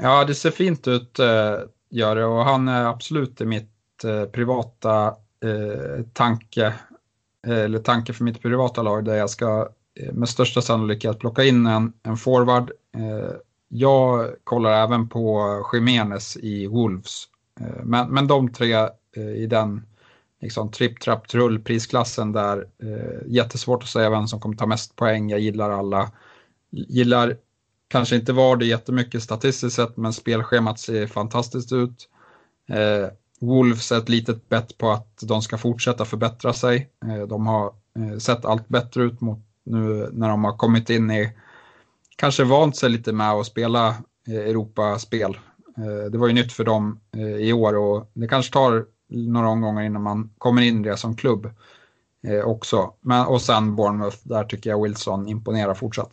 Ja, 0.00 0.24
det 0.24 0.34
ser 0.34 0.50
fint 0.50 0.88
ut, 0.88 1.18
eh, 1.18 1.54
gör 1.90 2.16
det. 2.16 2.24
Och 2.24 2.44
han 2.44 2.68
är 2.68 2.84
absolut 2.84 3.40
i 3.40 3.44
mitt 3.44 4.04
eh, 4.04 4.24
privata 4.24 5.14
eh, 5.44 6.04
tanke, 6.12 6.74
eh, 7.46 7.58
eller 7.58 7.78
tanke 7.78 8.12
för 8.12 8.24
mitt 8.24 8.42
privata 8.42 8.82
lag 8.82 9.04
där 9.04 9.14
jag 9.14 9.30
ska 9.30 9.68
eh, 10.00 10.12
med 10.12 10.28
största 10.28 10.62
sannolikhet 10.62 11.18
plocka 11.18 11.44
in 11.44 11.66
en, 11.66 11.92
en 12.02 12.16
forward. 12.16 12.70
Eh, 12.96 13.34
jag 13.68 14.30
kollar 14.44 14.84
även 14.84 15.08
på 15.08 15.46
Jiménez 15.72 16.36
i 16.36 16.66
Wolves. 16.66 17.24
Men, 17.82 18.10
men 18.10 18.26
de 18.26 18.52
tre 18.52 18.88
i 19.36 19.46
den 19.46 19.86
liksom, 20.40 20.70
tripp, 20.70 21.00
trapp, 21.00 21.28
trull 21.28 21.58
prisklassen 21.58 22.32
där. 22.32 22.66
Jättesvårt 23.26 23.82
att 23.82 23.88
säga 23.88 24.10
vem 24.10 24.26
som 24.26 24.40
kommer 24.40 24.56
ta 24.56 24.66
mest 24.66 24.96
poäng. 24.96 25.30
Jag 25.30 25.40
gillar 25.40 25.70
alla. 25.70 26.10
Gillar 26.70 27.36
kanske 27.88 28.16
inte 28.16 28.32
var 28.32 28.56
det 28.56 28.66
jättemycket 28.66 29.22
statistiskt 29.22 29.76
sett, 29.76 29.96
men 29.96 30.12
spelschemat 30.12 30.80
ser 30.80 31.06
fantastiskt 31.06 31.72
ut. 31.72 32.08
Eh, 32.68 33.08
Wolves 33.40 33.92
är 33.92 33.98
ett 33.98 34.08
litet 34.08 34.48
bett 34.48 34.78
på 34.78 34.90
att 34.90 35.18
de 35.22 35.42
ska 35.42 35.58
fortsätta 35.58 36.04
förbättra 36.04 36.52
sig. 36.52 36.90
Eh, 37.04 37.26
de 37.26 37.46
har 37.46 37.72
eh, 37.98 38.18
sett 38.18 38.44
allt 38.44 38.68
bättre 38.68 39.02
ut 39.02 39.20
mot 39.20 39.38
nu 39.64 40.08
när 40.12 40.28
de 40.28 40.44
har 40.44 40.56
kommit 40.56 40.90
in 40.90 41.10
i, 41.10 41.32
kanske 42.16 42.44
vant 42.44 42.76
sig 42.76 42.90
lite 42.90 43.12
med 43.12 43.30
att 43.30 43.46
spela 43.46 43.88
eh, 44.28 44.34
Europaspel. 44.34 45.38
Det 46.12 46.18
var 46.18 46.26
ju 46.26 46.32
nytt 46.32 46.52
för 46.52 46.64
dem 46.64 47.00
i 47.38 47.52
år 47.52 47.76
och 47.76 48.10
det 48.14 48.28
kanske 48.28 48.52
tar 48.52 48.84
några 49.08 49.48
omgångar 49.48 49.82
innan 49.82 50.02
man 50.02 50.30
kommer 50.38 50.62
in 50.62 50.84
i 50.84 50.88
det 50.88 50.96
som 50.96 51.16
klubb 51.16 51.50
också. 52.44 52.92
Men, 53.00 53.26
och 53.26 53.42
sen 53.42 53.76
Bournemouth, 53.76 54.16
där 54.22 54.44
tycker 54.44 54.70
jag 54.70 54.82
Wilson 54.82 55.28
imponerar 55.28 55.74
fortsatt. 55.74 56.10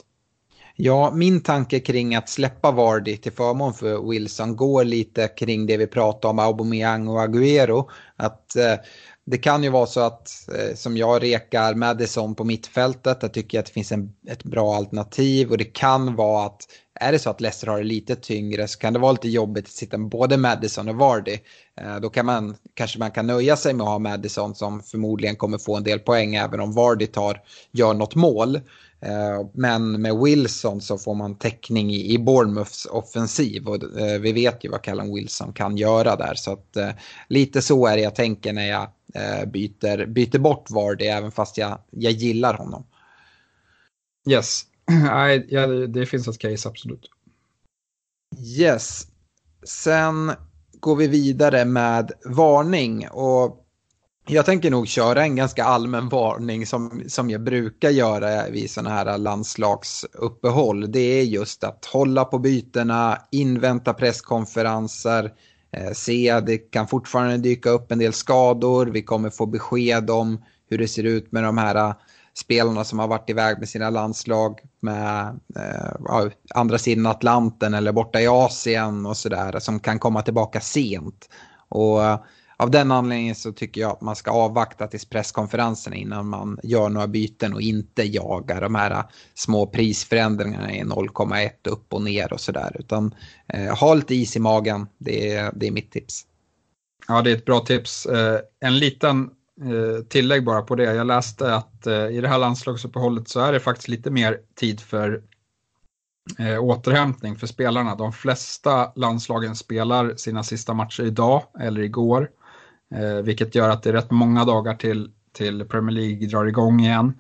Ja, 0.80 1.12
min 1.12 1.42
tanke 1.42 1.80
kring 1.80 2.16
att 2.16 2.30
släppa 2.30 2.72
Vardy 2.72 3.18
till 3.18 3.32
förmån 3.32 3.74
för 3.74 4.10
Wilson 4.10 4.56
går 4.56 4.84
lite 4.84 5.28
kring 5.28 5.66
det 5.66 5.78
vi 5.78 5.88
pratade 5.88 6.32
om 6.32 6.40
Aubameyang 6.40 7.08
och 7.08 7.20
Agüero. 7.22 7.90
Att 8.16 8.56
eh, 8.56 8.74
det 9.26 9.38
kan 9.38 9.64
ju 9.64 9.70
vara 9.70 9.86
så 9.86 10.00
att 10.00 10.50
eh, 10.56 10.76
som 10.76 10.98
jag 10.98 11.24
rekar 11.24 11.76
Madison 11.76 12.36
på 12.36 12.44
mittfältet, 12.44 13.22
där 13.22 13.28
tycker 13.28 13.58
jag 13.58 13.62
att 13.62 13.66
det 13.66 13.72
finns 13.72 13.92
en, 13.92 14.14
ett 14.28 14.44
bra 14.44 14.76
alternativ 14.76 15.52
och 15.52 15.58
det 15.58 15.66
kan 15.66 16.16
vara 16.16 16.46
att 16.46 16.62
är 17.00 17.12
det 17.12 17.20
så 17.20 17.30
att 17.30 17.42
Leicester 17.42 17.68
har 17.68 17.78
det 17.78 17.84
lite 17.84 18.16
tyngre 18.16 18.68
så 18.68 18.80
kan 18.80 18.94
det 18.94 19.00
vara 19.00 19.12
lite 19.12 19.30
jobbigt 19.30 19.66
att 19.66 19.72
sitta 19.72 19.98
med 19.98 20.10
både 20.10 20.38
Madison 20.38 20.90
och 20.90 20.96
Vardy. 20.96 21.38
Eh, 21.82 21.96
då 21.96 22.10
kan 22.10 22.26
man, 22.26 22.56
kanske 22.74 23.00
man 23.00 23.12
kan 23.12 23.28
nöja 23.28 23.56
sig 23.56 23.74
med 23.74 23.84
att 23.84 23.90
ha 23.90 24.00
Madison 24.00 24.56
som 24.56 24.84
förmodligen 24.84 25.36
kommer 25.36 25.58
få 25.58 25.76
en 25.76 25.84
del 25.84 26.00
poäng 26.00 26.36
även 26.36 26.60
om 26.60 26.74
Vardy 26.74 27.08
tar, 27.08 27.42
gör 27.72 27.94
något 27.94 28.16
mål. 28.16 28.60
Eh, 29.02 29.48
men 29.54 30.02
med 30.02 30.18
Wilson 30.18 30.82
så 30.82 30.98
får 30.98 31.16
man 31.16 31.36
täckning 31.36 31.92
i 31.92 32.18
Bournemouths 32.18 32.86
offensiv 32.86 33.68
och 33.68 34.00
eh, 34.00 34.20
vi 34.20 34.32
vet 34.32 34.64
ju 34.64 34.70
vad 34.70 34.82
Callum 34.82 35.14
Wilson 35.14 35.54
kan 35.54 35.78
göra 35.78 36.16
där. 36.16 36.34
Så 36.36 36.52
att 36.52 36.78
eh, 36.78 36.90
lite 37.28 37.62
så 37.62 37.88
är 37.88 37.96
det 37.96 38.02
jag 38.02 38.16
tänker 38.16 38.54
när 38.54 38.68
jag 38.68 38.90
byter, 39.48 40.06
byter 40.06 40.40
bort 40.40 40.72
Vardy 40.72 41.06
även 41.06 41.32
fast 41.32 41.58
jag, 41.58 41.80
jag 41.90 42.12
gillar 42.12 42.54
honom. 42.54 42.86
Yes, 44.30 44.64
ja, 45.50 45.68
det 45.68 46.06
finns 46.06 46.28
ett 46.28 46.38
case 46.40 46.70
absolut. 46.70 47.10
Yes, 48.58 49.08
sen 49.64 50.32
går 50.80 50.96
vi 50.96 51.08
vidare 51.08 51.66
med 51.66 52.12
varning 52.26 53.08
och 53.10 53.67
jag 54.30 54.46
tänker 54.46 54.72
nog 54.72 54.88
köra 54.88 55.24
en 55.24 55.36
ganska 55.36 55.64
allmän 55.64 56.10
varning 56.10 56.66
som, 56.66 57.04
som 57.08 57.30
jag 57.30 57.42
brukar 57.42 57.90
göra 57.90 58.50
vid 58.50 58.72
sådana 58.72 58.90
här 58.90 59.18
landslagsuppehåll. 59.18 60.92
Det 60.92 61.20
är 61.20 61.24
just 61.24 61.64
att 61.64 61.86
hålla 61.86 62.26
på 62.26 62.40
bytena, 62.40 63.18
invänta 63.32 63.94
presskonferenser, 63.94 65.32
eh, 65.72 65.92
se 65.94 66.40
det 66.40 66.58
kan 66.58 66.88
fortfarande 66.88 67.38
dyka 67.38 67.70
upp 67.70 67.92
en 67.92 68.00
del 68.00 68.14
skador. 68.14 68.86
Vi 68.86 69.02
kommer 69.02 69.30
få 69.30 69.46
besked 69.46 70.10
om 70.10 70.44
hur 70.70 70.78
det 70.78 70.88
ser 70.88 71.04
ut 71.04 71.32
med 71.32 71.44
de 71.44 71.58
här 71.58 71.76
eh, 71.76 71.94
spelarna 72.34 72.84
som 72.84 73.00
har 73.00 73.08
varit 73.08 73.30
iväg 73.30 73.60
med 73.60 73.70
sina 73.70 73.90
landslag 73.90 74.60
med 74.80 75.40
eh, 75.56 76.32
andra 76.56 76.78
sidan 76.78 77.06
Atlanten 77.06 77.74
eller 77.74 77.92
borta 77.92 78.22
i 78.22 78.28
Asien 78.28 79.06
och 79.06 79.18
sådär 79.18 79.60
som 79.60 79.80
kan 79.80 80.00
komma 80.00 80.22
tillbaka 80.22 80.62
sent. 80.62 81.30
Och 81.70 82.04
eh, 82.04 82.20
av 82.58 82.72
den 82.72 82.92
anledningen 82.92 83.36
så 83.36 83.52
tycker 83.52 83.82
jag 83.82 83.92
att 83.92 84.02
man 84.02 84.16
ska 84.16 84.32
avvakta 84.32 84.88
tills 84.88 85.06
presskonferensen 85.06 85.94
innan 85.94 86.28
man 86.28 86.60
gör 86.64 86.90
några 86.90 87.08
byten 87.08 87.54
och 87.54 87.62
inte 87.62 88.04
jagar 88.04 88.62
de 88.62 88.76
här 88.76 88.92
äh, 88.92 89.04
små 89.34 89.68
prisförändringarna 89.68 90.76
i 90.76 90.84
0,1 90.84 91.50
upp 91.64 91.94
och 91.94 92.02
ner 92.02 92.34
och 92.34 92.40
sådär. 92.40 92.76
Utan 92.80 93.16
eh, 93.48 93.78
ha 93.78 93.94
lite 93.94 94.16
is 94.16 94.36
i 94.36 94.40
magen, 94.40 94.88
det 94.98 95.32
är, 95.32 95.52
det 95.56 95.68
är 95.68 95.72
mitt 95.72 95.92
tips. 95.92 96.26
Ja, 97.08 97.22
det 97.22 97.32
är 97.32 97.36
ett 97.36 97.46
bra 97.46 97.60
tips. 97.60 98.06
Eh, 98.06 98.40
en 98.60 98.80
liten 98.80 99.30
eh, 99.62 100.04
tillägg 100.10 100.46
bara 100.46 100.62
på 100.62 100.76
det. 100.76 100.84
Jag 100.84 101.08
läste 101.08 101.56
att 101.56 101.88
i 102.12 102.22
det 102.22 102.28
här 102.28 102.38
landslagsuppehållet 102.38 103.30
så 103.30 103.40
är 103.40 103.54
det 103.54 103.60
faktiskt 103.60 103.88
lite 103.88 104.12
mer 104.12 104.38
tid 104.56 104.80
för 104.80 105.22
eh, 106.40 106.64
återhämtning 106.64 107.36
för 107.36 107.48
spelarna. 107.48 107.96
De 107.96 108.14
flesta 108.14 108.92
landslagen 108.96 109.56
spelar 109.56 110.16
sina 110.16 110.44
sista 110.44 110.74
matcher 110.74 111.04
idag 111.04 111.44
eller 111.60 111.82
igår. 111.82 112.30
Eh, 112.96 113.24
vilket 113.24 113.56
gör 113.56 113.70
att 113.70 113.84
det 113.84 113.90
är 113.90 113.94
rätt 113.94 114.12
många 114.12 114.46
dagar 114.46 114.74
till, 114.74 115.12
till 115.34 115.66
Premier 115.66 115.96
League 115.96 116.28
drar 116.28 116.46
igång 116.46 116.80
igen. 116.80 117.14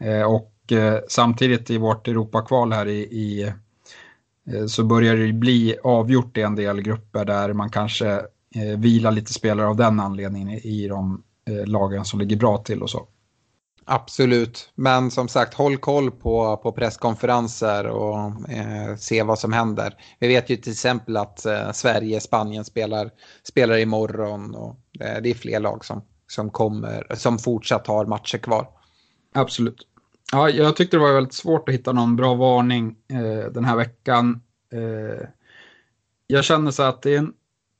Eh, 0.00 0.22
och 0.22 0.72
eh, 0.72 1.00
samtidigt 1.08 1.70
i 1.70 1.78
vårt 1.78 2.08
Europakval 2.08 2.72
här 2.72 2.86
i, 2.86 3.00
i 3.00 3.42
eh, 4.52 4.66
så 4.66 4.84
börjar 4.84 5.16
det 5.16 5.32
bli 5.32 5.76
avgjort 5.84 6.36
i 6.36 6.42
en 6.42 6.56
del 6.56 6.82
grupper 6.82 7.24
där 7.24 7.52
man 7.52 7.70
kanske 7.70 8.12
eh, 8.54 8.78
vilar 8.78 9.12
lite 9.12 9.32
spelare 9.32 9.66
av 9.66 9.76
den 9.76 10.00
anledningen 10.00 10.48
i, 10.50 10.60
i 10.84 10.88
de 10.88 11.22
eh, 11.50 11.66
lagen 11.66 12.04
som 12.04 12.20
ligger 12.20 12.36
bra 12.36 12.58
till 12.58 12.82
och 12.82 12.90
så. 12.90 13.08
Absolut, 13.84 14.72
men 14.74 15.10
som 15.10 15.28
sagt 15.28 15.54
håll 15.54 15.76
koll 15.76 16.10
på, 16.10 16.56
på 16.56 16.72
presskonferenser 16.72 17.86
och 17.86 18.50
eh, 18.50 18.96
se 18.96 19.22
vad 19.22 19.38
som 19.38 19.52
händer. 19.52 19.94
Vi 20.18 20.28
vet 20.28 20.50
ju 20.50 20.56
till 20.56 20.72
exempel 20.72 21.16
att 21.16 21.46
eh, 21.46 21.72
Sverige, 21.72 22.20
Spanien 22.20 22.64
spelar, 22.64 23.10
spelar 23.42 23.78
imorgon 23.78 24.54
och 24.54 24.76
eh, 25.00 25.22
det 25.22 25.30
är 25.30 25.34
fler 25.34 25.60
lag 25.60 25.84
som, 25.84 26.02
som, 26.26 26.50
kommer, 26.50 27.06
som 27.14 27.38
fortsatt 27.38 27.86
har 27.86 28.06
matcher 28.06 28.38
kvar. 28.38 28.68
Absolut. 29.32 29.86
Ja, 30.32 30.50
jag 30.50 30.76
tyckte 30.76 30.96
det 30.96 31.00
var 31.02 31.12
väldigt 31.12 31.34
svårt 31.34 31.68
att 31.68 31.74
hitta 31.74 31.92
någon 31.92 32.16
bra 32.16 32.34
varning 32.34 32.96
eh, 33.08 33.52
den 33.52 33.64
här 33.64 33.76
veckan. 33.76 34.42
Eh, 34.72 35.26
jag 36.26 36.44
känner 36.44 36.70
så 36.70 36.82
att 36.82 37.02
det 37.02 37.14
är 37.14 37.18
en, 37.18 37.32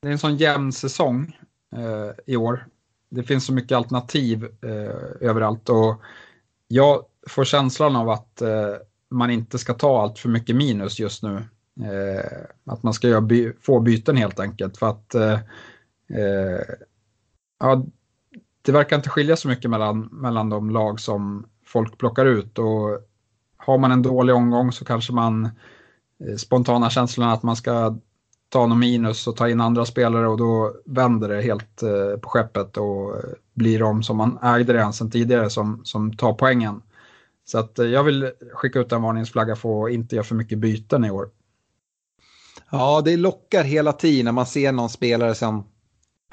det 0.02 0.08
är 0.08 0.12
en 0.12 0.18
sån 0.18 0.36
jämn 0.36 0.72
säsong 0.72 1.36
eh, 1.76 2.10
i 2.26 2.36
år 2.36 2.66
det 3.12 3.22
finns 3.22 3.46
så 3.46 3.52
mycket 3.52 3.76
alternativ 3.76 4.44
eh, 4.44 5.28
överallt. 5.28 5.68
Och 5.68 6.02
jag 6.68 7.04
får 7.28 7.44
känslan 7.44 7.96
av 7.96 8.10
att 8.10 8.42
eh, 8.42 8.74
man 9.10 9.30
inte 9.30 9.58
ska 9.58 9.74
ta 9.74 10.02
allt 10.02 10.18
för 10.18 10.28
mycket 10.28 10.56
minus 10.56 10.98
just 10.98 11.22
nu. 11.22 11.36
Eh, 11.80 12.46
att 12.66 12.82
man 12.82 12.94
ska 12.94 13.08
göra 13.08 13.20
by 13.20 13.52
få 13.60 13.80
byten 13.80 14.16
helt 14.16 14.40
enkelt. 14.40 14.76
För 14.76 14.88
att 14.88 15.14
eh, 15.14 15.38
eh, 16.18 16.64
ja, 17.60 17.84
det 18.62 18.72
verkar 18.72 18.96
inte 18.96 19.08
skilja 19.08 19.36
så 19.36 19.48
mycket 19.48 19.70
mellan, 19.70 20.00
mellan 20.00 20.48
de 20.48 20.70
lag 20.70 21.00
som 21.00 21.46
folk 21.64 21.98
plockar 21.98 22.26
ut. 22.26 22.58
Och 22.58 23.00
har 23.56 23.78
man 23.78 23.92
en 23.92 24.02
dålig 24.02 24.34
omgång 24.34 24.72
så 24.72 24.84
kanske 24.84 25.12
man 25.12 25.44
eh, 26.24 26.36
spontana 26.36 26.90
känslan 26.90 27.30
att 27.30 27.42
man 27.42 27.56
ska 27.56 27.96
ta 28.52 28.66
någon 28.66 28.78
minus 28.78 29.26
och 29.26 29.36
ta 29.36 29.48
in 29.48 29.60
andra 29.60 29.84
spelare 29.84 30.28
och 30.28 30.38
då 30.38 30.74
vänder 30.84 31.28
det 31.28 31.42
helt 31.42 31.82
eh, 31.82 32.16
på 32.20 32.28
skeppet 32.28 32.76
och 32.76 33.16
eh, 33.16 33.22
blir 33.54 33.78
de 33.78 34.02
som 34.02 34.16
man 34.16 34.38
ägde 34.42 34.74
redan 34.74 34.92
sedan 34.92 35.10
tidigare 35.10 35.50
som, 35.50 35.80
som 35.84 36.16
tar 36.16 36.32
poängen. 36.32 36.82
Så 37.44 37.58
att 37.58 37.78
eh, 37.78 37.86
jag 37.86 38.04
vill 38.04 38.30
skicka 38.52 38.78
ut 38.78 38.92
en 38.92 39.02
varningsflagga 39.02 39.56
för 39.56 39.84
att 39.84 39.92
inte 39.92 40.16
göra 40.16 40.24
för 40.24 40.34
mycket 40.34 40.58
byten 40.58 41.04
i 41.04 41.10
år. 41.10 41.28
Ja, 42.70 43.02
det 43.04 43.16
lockar 43.16 43.64
hela 43.64 43.92
tiden 43.92 44.24
när 44.24 44.32
man 44.32 44.46
ser 44.46 44.72
någon 44.72 44.90
spelare 44.90 45.34
som 45.34 45.64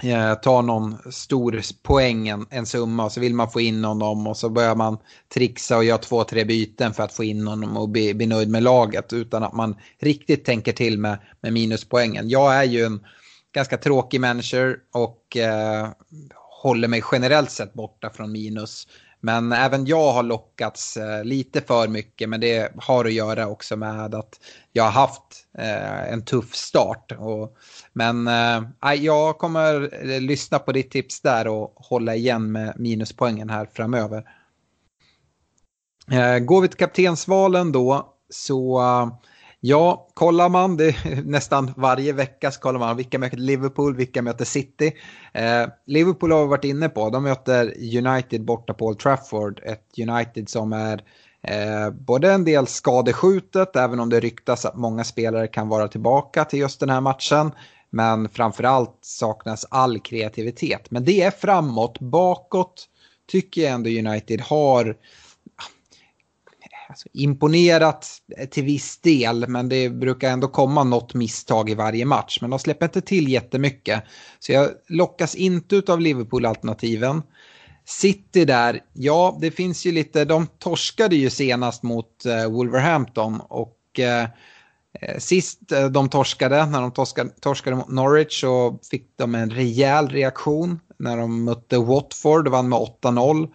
eh, 0.04 0.34
tar 0.34 0.62
någon 0.62 0.98
stor 1.12 1.62
poäng, 1.84 2.28
en, 2.28 2.46
en 2.50 2.66
summa 2.66 3.06
och 3.06 3.12
så 3.12 3.20
vill 3.20 3.34
man 3.34 3.52
få 3.52 3.62
in 3.62 3.84
honom 3.84 4.28
och 4.28 4.38
så 4.38 4.50
börjar 4.50 4.76
man 4.76 4.98
trixa 5.34 5.78
och 5.78 5.84
göra 5.84 5.98
två, 5.98 6.24
tre 6.24 6.46
byten 6.46 6.94
för 6.94 7.04
att 7.04 7.14
få 7.14 7.24
in 7.24 7.48
honom 7.48 7.78
och 7.78 7.90
bli, 7.90 8.14
bli 8.14 8.26
nöjd 8.26 8.50
med 8.50 8.64
laget 8.64 9.14
utan 9.14 9.44
att 9.44 9.54
man 9.54 9.76
riktigt 10.00 10.46
tänker 10.46 10.72
till 10.72 11.00
med, 11.00 11.18
med 11.42 11.54
minuspoängen. 11.54 12.30
Jag 12.30 12.56
är 12.56 12.64
ju 12.64 12.86
en 12.86 13.06
ganska 13.52 13.78
tråkig 13.78 14.22
manager 14.22 14.78
och 14.92 15.38
eh, 15.38 15.90
håller 16.62 16.88
mig 16.88 17.04
generellt 17.12 17.52
sett 17.52 17.74
borta 17.74 18.10
från 18.10 18.32
minus. 18.32 18.88
Men 19.22 19.52
även 19.52 19.86
jag 19.86 20.12
har 20.12 20.24
lockats 20.24 20.98
eh, 20.98 21.24
lite 21.24 21.62
för 21.62 21.88
mycket 21.88 22.30
men 22.30 22.40
det 22.40 22.72
har 22.78 23.06
att 23.06 23.14
göra 23.14 23.48
också 23.48 23.76
med 23.76 24.16
att 24.16 24.40
jag 24.72 24.84
har 24.84 24.92
haft 24.92 25.48
eh, 25.58 26.14
en 26.14 26.26
tuff 26.26 26.56
start. 26.56 27.12
Men 27.94 28.28
eh, 28.28 28.94
jag 28.94 29.38
kommer 29.38 29.90
lyssna 30.20 30.60
på 30.60 30.72
ditt 30.72 30.92
tips 30.92 31.22
där 31.22 31.48
och 31.48 31.74
hålla 31.76 32.16
igen 32.16 32.52
med 32.52 32.74
minuspoängen 32.78 33.50
här 33.50 33.70
framöver. 33.74 34.24
Går 36.42 36.62
vi 36.62 36.68
till 36.68 36.78
kaptensvalen 36.78 37.72
då 37.72 38.14
så 38.30 38.82
Ja, 39.62 40.08
kollar 40.14 40.50
man 40.50 40.78
det 40.78 40.96
nästan 41.26 41.74
varje 41.78 42.14
vecka 42.14 42.52
så 42.52 42.60
kollar 42.60 42.80
man 42.80 42.98
vilka 42.98 43.20
möter 43.20 43.38
Liverpool, 43.38 43.96
vilka 43.96 44.22
möter 44.22 44.46
City. 44.46 44.92
Eh, 45.34 45.68
Liverpool 45.86 46.32
har 46.32 46.42
vi 46.42 46.50
varit 46.50 46.64
inne 46.64 46.90
på, 46.90 47.10
de 47.10 47.24
möter 47.24 47.74
United 47.98 48.46
borta 48.46 48.74
på 48.74 48.86
Old 48.86 49.00
Trafford. 49.00 49.62
Ett 49.64 50.00
United 50.10 50.50
som 50.50 50.74
är 50.74 51.04
Eh, 51.42 51.92
både 51.92 52.32
en 52.32 52.46
del 52.46 52.68
skadeskjutet, 52.68 53.76
även 53.76 54.00
om 54.00 54.10
det 54.10 54.20
ryktas 54.20 54.66
att 54.66 54.76
många 54.76 55.04
spelare 55.04 55.48
kan 55.48 55.70
vara 55.70 55.88
tillbaka 55.88 56.46
till 56.46 56.60
just 56.60 56.80
den 56.80 56.90
här 56.90 57.02
matchen. 57.02 57.52
Men 57.90 58.30
framförallt 58.30 58.98
saknas 59.02 59.66
all 59.70 60.00
kreativitet. 60.00 60.92
Men 60.92 61.06
det 61.06 61.22
är 61.22 61.32
framåt, 61.32 62.00
bakåt 62.00 62.86
tycker 63.28 63.62
jag 63.62 63.72
ändå 63.72 63.90
United 63.90 64.42
har 64.42 64.96
alltså, 66.90 67.08
imponerat 67.14 68.08
till 68.52 68.64
viss 68.64 68.98
del, 68.98 69.48
men 69.48 69.70
det 69.70 69.90
brukar 69.90 70.32
ändå 70.32 70.48
komma 70.48 70.84
något 70.84 71.14
misstag 71.14 71.70
i 71.70 71.76
varje 71.76 72.06
match. 72.06 72.38
Men 72.42 72.50
de 72.50 72.60
släpper 72.60 72.86
inte 72.86 73.02
till 73.02 73.28
jättemycket. 73.28 74.04
Så 74.40 74.52
jag 74.52 74.70
lockas 74.88 75.36
inte 75.36 75.84
av 75.88 76.00
Liverpool-alternativen. 76.00 77.22
City 77.86 78.46
där, 78.46 78.80
ja 78.94 79.38
det 79.42 79.52
finns 79.52 79.86
ju 79.86 79.92
lite, 79.92 80.26
de 80.26 80.48
torskade 80.48 81.16
ju 81.16 81.30
senast 81.30 81.84
mot 81.84 82.24
uh, 82.26 82.52
Wolverhampton 82.52 83.42
och 83.50 83.78
uh, 84.00 84.30
Sist 85.18 85.60
de 85.92 86.10
torskade, 86.10 86.66
när 86.66 86.82
de 86.82 86.92
torskade, 86.92 87.30
torskade 87.30 87.76
mot 87.76 87.90
Norwich 87.90 88.42
så 88.42 88.80
fick 88.92 89.18
de 89.18 89.36
en 89.36 89.50
rejäl 89.50 90.10
reaktion 90.10 90.80
när 91.00 91.18
de 91.18 91.44
mötte 91.44 91.78
Watford 91.78 92.48
och 92.48 92.52
vann 92.52 92.70
med 92.70 92.80
8-0. 92.80 93.50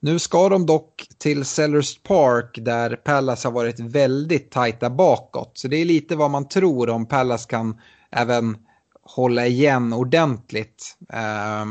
Nu 0.00 0.18
ska 0.18 0.48
de 0.48 0.66
dock 0.66 1.08
till 1.18 1.44
Sellers 1.44 2.02
Park 2.02 2.58
där 2.60 2.96
Pallas 2.96 3.44
har 3.44 3.50
varit 3.50 3.80
väldigt 3.80 4.50
tajta 4.50 4.90
bakåt. 4.90 5.58
Så 5.58 5.68
det 5.68 5.76
är 5.76 5.84
lite 5.84 6.16
vad 6.16 6.30
man 6.30 6.48
tror 6.48 6.90
om 6.90 7.06
Pallas 7.06 7.46
kan 7.46 7.80
även 8.10 8.56
hålla 9.02 9.46
igen 9.46 9.92
ordentligt 9.92 10.96
eh, 11.12 11.64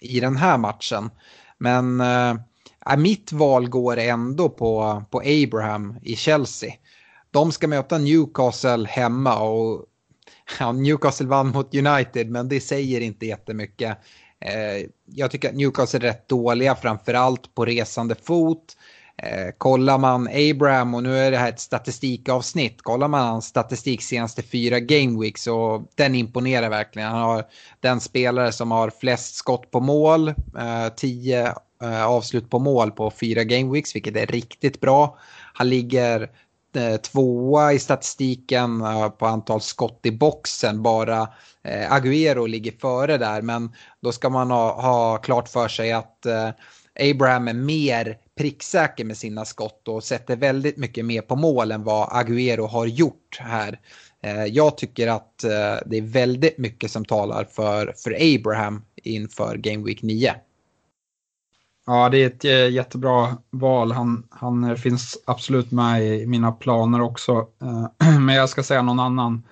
i 0.00 0.20
den 0.20 0.36
här 0.36 0.58
matchen. 0.58 1.10
Men 1.58 2.00
eh, 2.00 2.36
äh, 2.90 2.96
mitt 2.96 3.32
val 3.32 3.68
går 3.68 3.96
ändå 3.96 4.48
på, 4.48 5.02
på 5.10 5.20
Abraham 5.20 5.96
i 6.02 6.16
Chelsea. 6.16 6.72
De 7.30 7.52
ska 7.52 7.68
möta 7.68 7.98
Newcastle 7.98 8.86
hemma 8.88 9.38
och 9.38 9.84
ja, 10.58 10.72
Newcastle 10.72 11.26
vann 11.26 11.48
mot 11.48 11.74
United 11.74 12.30
men 12.30 12.48
det 12.48 12.60
säger 12.60 13.00
inte 13.00 13.26
jättemycket. 13.26 13.98
Eh, 14.44 14.86
jag 15.04 15.30
tycker 15.30 15.48
att 15.48 15.54
Newcastle 15.54 15.98
är 15.98 16.00
rätt 16.00 16.28
dåliga, 16.28 16.74
framförallt 16.74 17.54
på 17.54 17.64
resande 17.64 18.14
fot. 18.14 18.76
Eh, 19.16 19.50
kollar 19.58 19.98
man 19.98 20.28
Abraham, 20.28 20.94
och 20.94 21.02
nu 21.02 21.18
är 21.18 21.30
det 21.30 21.36
här 21.36 21.48
ett 21.48 21.60
statistikavsnitt, 21.60 22.82
kollar 22.82 23.08
man 23.08 23.26
hans 23.26 23.46
statistik 23.46 24.02
senaste 24.02 24.42
fyra 24.42 24.80
gameweeks 24.80 25.46
och 25.46 25.82
den 25.94 26.14
imponerar 26.14 26.70
verkligen. 26.70 27.08
Han 27.08 27.22
har 27.22 27.44
den 27.80 28.00
spelare 28.00 28.52
som 28.52 28.70
har 28.70 28.90
flest 28.90 29.34
skott 29.34 29.70
på 29.70 29.80
mål, 29.80 30.28
eh, 30.28 30.88
tio 30.96 31.54
eh, 31.82 32.04
avslut 32.06 32.50
på 32.50 32.58
mål 32.58 32.90
på 32.90 33.10
fyra 33.10 33.44
gameweeks, 33.44 33.96
vilket 33.96 34.16
är 34.16 34.26
riktigt 34.26 34.80
bra. 34.80 35.18
Han 35.54 35.68
ligger 35.68 36.20
Eh, 36.22 36.28
Eh, 36.76 36.96
tvåa 36.96 37.72
i 37.72 37.78
statistiken 37.78 38.80
eh, 38.80 39.08
på 39.08 39.26
antal 39.26 39.60
skott 39.60 40.00
i 40.02 40.10
boxen. 40.10 40.82
Bara 40.82 41.28
eh, 41.62 41.92
Agüero 41.92 42.48
ligger 42.48 42.72
före 42.72 43.18
där. 43.18 43.42
Men 43.42 43.72
då 44.00 44.12
ska 44.12 44.30
man 44.30 44.50
ha, 44.50 44.82
ha 44.82 45.16
klart 45.16 45.48
för 45.48 45.68
sig 45.68 45.92
att 45.92 46.26
Abraham 47.00 47.48
är 47.48 47.54
mer 47.54 48.18
pricksäker 48.38 49.04
med 49.04 49.16
sina 49.16 49.44
skott 49.44 49.88
och 49.88 50.04
sätter 50.04 50.36
väldigt 50.36 50.76
mycket 50.76 51.04
mer 51.04 51.22
på 51.22 51.36
mål 51.36 51.72
än 51.72 51.84
vad 51.84 52.08
Agüero 52.08 52.66
har 52.66 52.86
gjort 52.86 53.38
här. 53.40 53.80
Jag 54.48 54.76
tycker 54.76 55.08
att 55.08 55.38
det 55.86 55.96
är 55.96 56.12
väldigt 56.12 56.58
mycket 56.58 56.90
som 56.90 57.04
talar 57.04 57.44
för, 57.44 57.94
för 57.96 58.34
Abraham 58.34 58.84
inför 58.96 59.56
Game 59.56 59.84
Week 59.84 60.02
9. 60.02 60.34
Ja, 61.86 62.08
det 62.08 62.18
är 62.22 62.26
ett 62.26 62.44
eh, 62.44 62.68
jättebra 62.68 63.36
val. 63.50 63.92
Han, 63.92 64.26
han 64.30 64.64
eh, 64.64 64.74
finns 64.74 65.18
absolut 65.24 65.70
med 65.70 66.04
i 66.04 66.26
mina 66.26 66.52
planer 66.52 67.00
också. 67.00 67.48
Eh, 67.62 68.18
men 68.20 68.34
jag 68.34 68.48
ska 68.48 68.62
säga 68.62 68.82
någon 68.82 69.00
annan. 69.00 69.42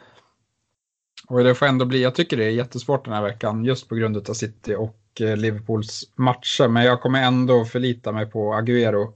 Och 1.28 1.44
det 1.44 1.54
får 1.54 1.66
ändå 1.66 1.84
bli, 1.84 2.02
jag 2.02 2.14
tycker 2.14 2.36
det 2.36 2.44
är 2.44 2.50
jättesvårt 2.50 3.04
den 3.04 3.14
här 3.14 3.22
veckan 3.22 3.64
just 3.64 3.88
på 3.88 3.94
grund 3.94 4.28
av 4.30 4.34
City 4.34 4.74
och 4.74 4.98
Liverpools 5.18 6.04
matcher. 6.16 6.68
Men 6.68 6.84
jag 6.84 7.00
kommer 7.00 7.22
ändå 7.22 7.64
förlita 7.64 8.12
mig 8.12 8.26
på 8.26 8.54
Agüero 8.54 9.12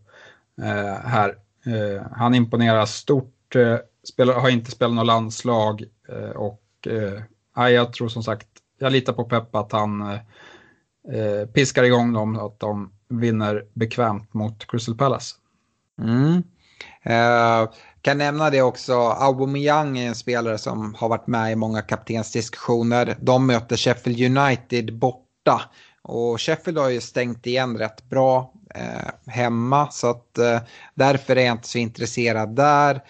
här. 1.05 1.35
Han 2.13 2.35
imponerar 2.35 2.87
stort, 2.87 3.57
spelar, 4.09 4.35
har 4.35 4.51
inte 4.51 4.71
spelat 4.71 4.95
något 4.95 5.07
landslag 5.07 5.85
och 6.35 6.89
jag 7.55 7.93
tror 7.93 8.09
som 8.09 8.23
sagt, 8.23 8.49
jag 8.79 8.93
litar 8.93 9.13
på 9.13 9.25
Pep 9.25 9.55
att 9.55 9.73
han 9.73 10.19
piskar 11.53 11.83
igång 11.83 12.13
dem, 12.13 12.37
att 12.39 12.61
de 12.61 12.93
vinner 13.09 13.65
bekvämt 13.75 14.35
mot 14.35 14.67
Crystal 14.67 14.97
Palace. 14.97 15.35
Mm. 16.03 16.43
Eh, 17.03 17.71
kan 18.01 18.19
nämna 18.19 18.51
det 18.51 18.63
också, 18.63 18.95
Aubameyang 18.95 19.99
är 19.99 20.09
en 20.09 20.15
spelare 20.15 20.59
som 20.59 20.95
har 20.95 21.09
varit 21.09 21.27
med 21.27 21.53
i 21.53 21.57
många 21.57 21.83
kaptensdiskussioner. 21.83 23.17
De 23.21 23.47
möter 23.47 23.77
Sheffield 23.77 24.39
United 24.39 24.99
borta. 24.99 25.63
Och 26.03 26.41
Sheffield 26.41 26.79
har 26.79 26.89
ju 26.89 27.01
stängt 27.01 27.47
igen 27.47 27.79
rätt 27.79 28.09
bra 28.09 28.53
eh, 28.75 29.33
hemma 29.33 29.91
så 29.91 30.11
att 30.11 30.39
eh, 30.39 30.61
därför 30.95 31.37
är 31.37 31.45
jag 31.45 31.55
inte 31.55 31.69
så 31.69 31.79
intresserad 31.79 32.57
där. 32.57 33.01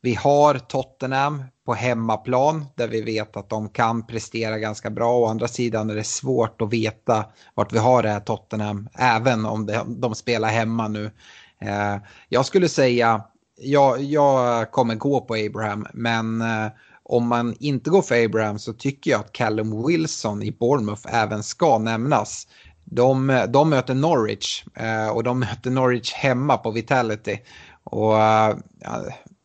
Vi 0.00 0.14
har 0.14 0.58
Tottenham 0.58 1.44
på 1.64 1.74
hemmaplan 1.74 2.66
där 2.74 2.88
vi 2.88 3.02
vet 3.02 3.36
att 3.36 3.48
de 3.48 3.68
kan 3.68 4.06
prestera 4.06 4.58
ganska 4.58 4.90
bra. 4.90 5.18
Å 5.18 5.26
andra 5.26 5.48
sidan 5.48 5.90
är 5.90 5.94
det 5.94 6.04
svårt 6.04 6.62
att 6.62 6.72
veta 6.72 7.24
vart 7.54 7.72
vi 7.72 7.78
har 7.78 8.02
det 8.02 8.08
här 8.08 8.20
Tottenham 8.20 8.88
även 8.94 9.46
om 9.46 9.84
de 9.86 10.14
spelar 10.14 10.48
hemma 10.48 10.88
nu. 10.88 11.10
Eh, 11.58 11.96
jag 12.28 12.46
skulle 12.46 12.68
säga, 12.68 13.22
jag, 13.60 14.02
jag 14.02 14.70
kommer 14.70 14.94
gå 14.94 15.20
på 15.20 15.34
Abraham 15.34 15.86
men 15.92 16.40
eh, 16.40 16.66
om 17.02 17.28
man 17.28 17.56
inte 17.60 17.90
går 17.90 18.02
för 18.02 18.24
Abraham 18.24 18.58
så 18.58 18.72
tycker 18.72 19.10
jag 19.10 19.20
att 19.20 19.32
Callum 19.32 19.86
Wilson 19.86 20.42
i 20.42 20.52
Bournemouth 20.52 21.14
även 21.14 21.42
ska 21.42 21.78
nämnas. 21.78 22.48
De, 22.84 23.46
de 23.48 23.70
möter 23.70 23.94
Norwich 23.94 24.64
eh, 24.74 25.08
och 25.08 25.22
de 25.22 25.40
möter 25.40 25.70
Norwich 25.70 26.12
hemma 26.12 26.56
på 26.56 26.70
Vitality. 26.70 27.38
Och 27.84 28.18
eh, 28.22 28.56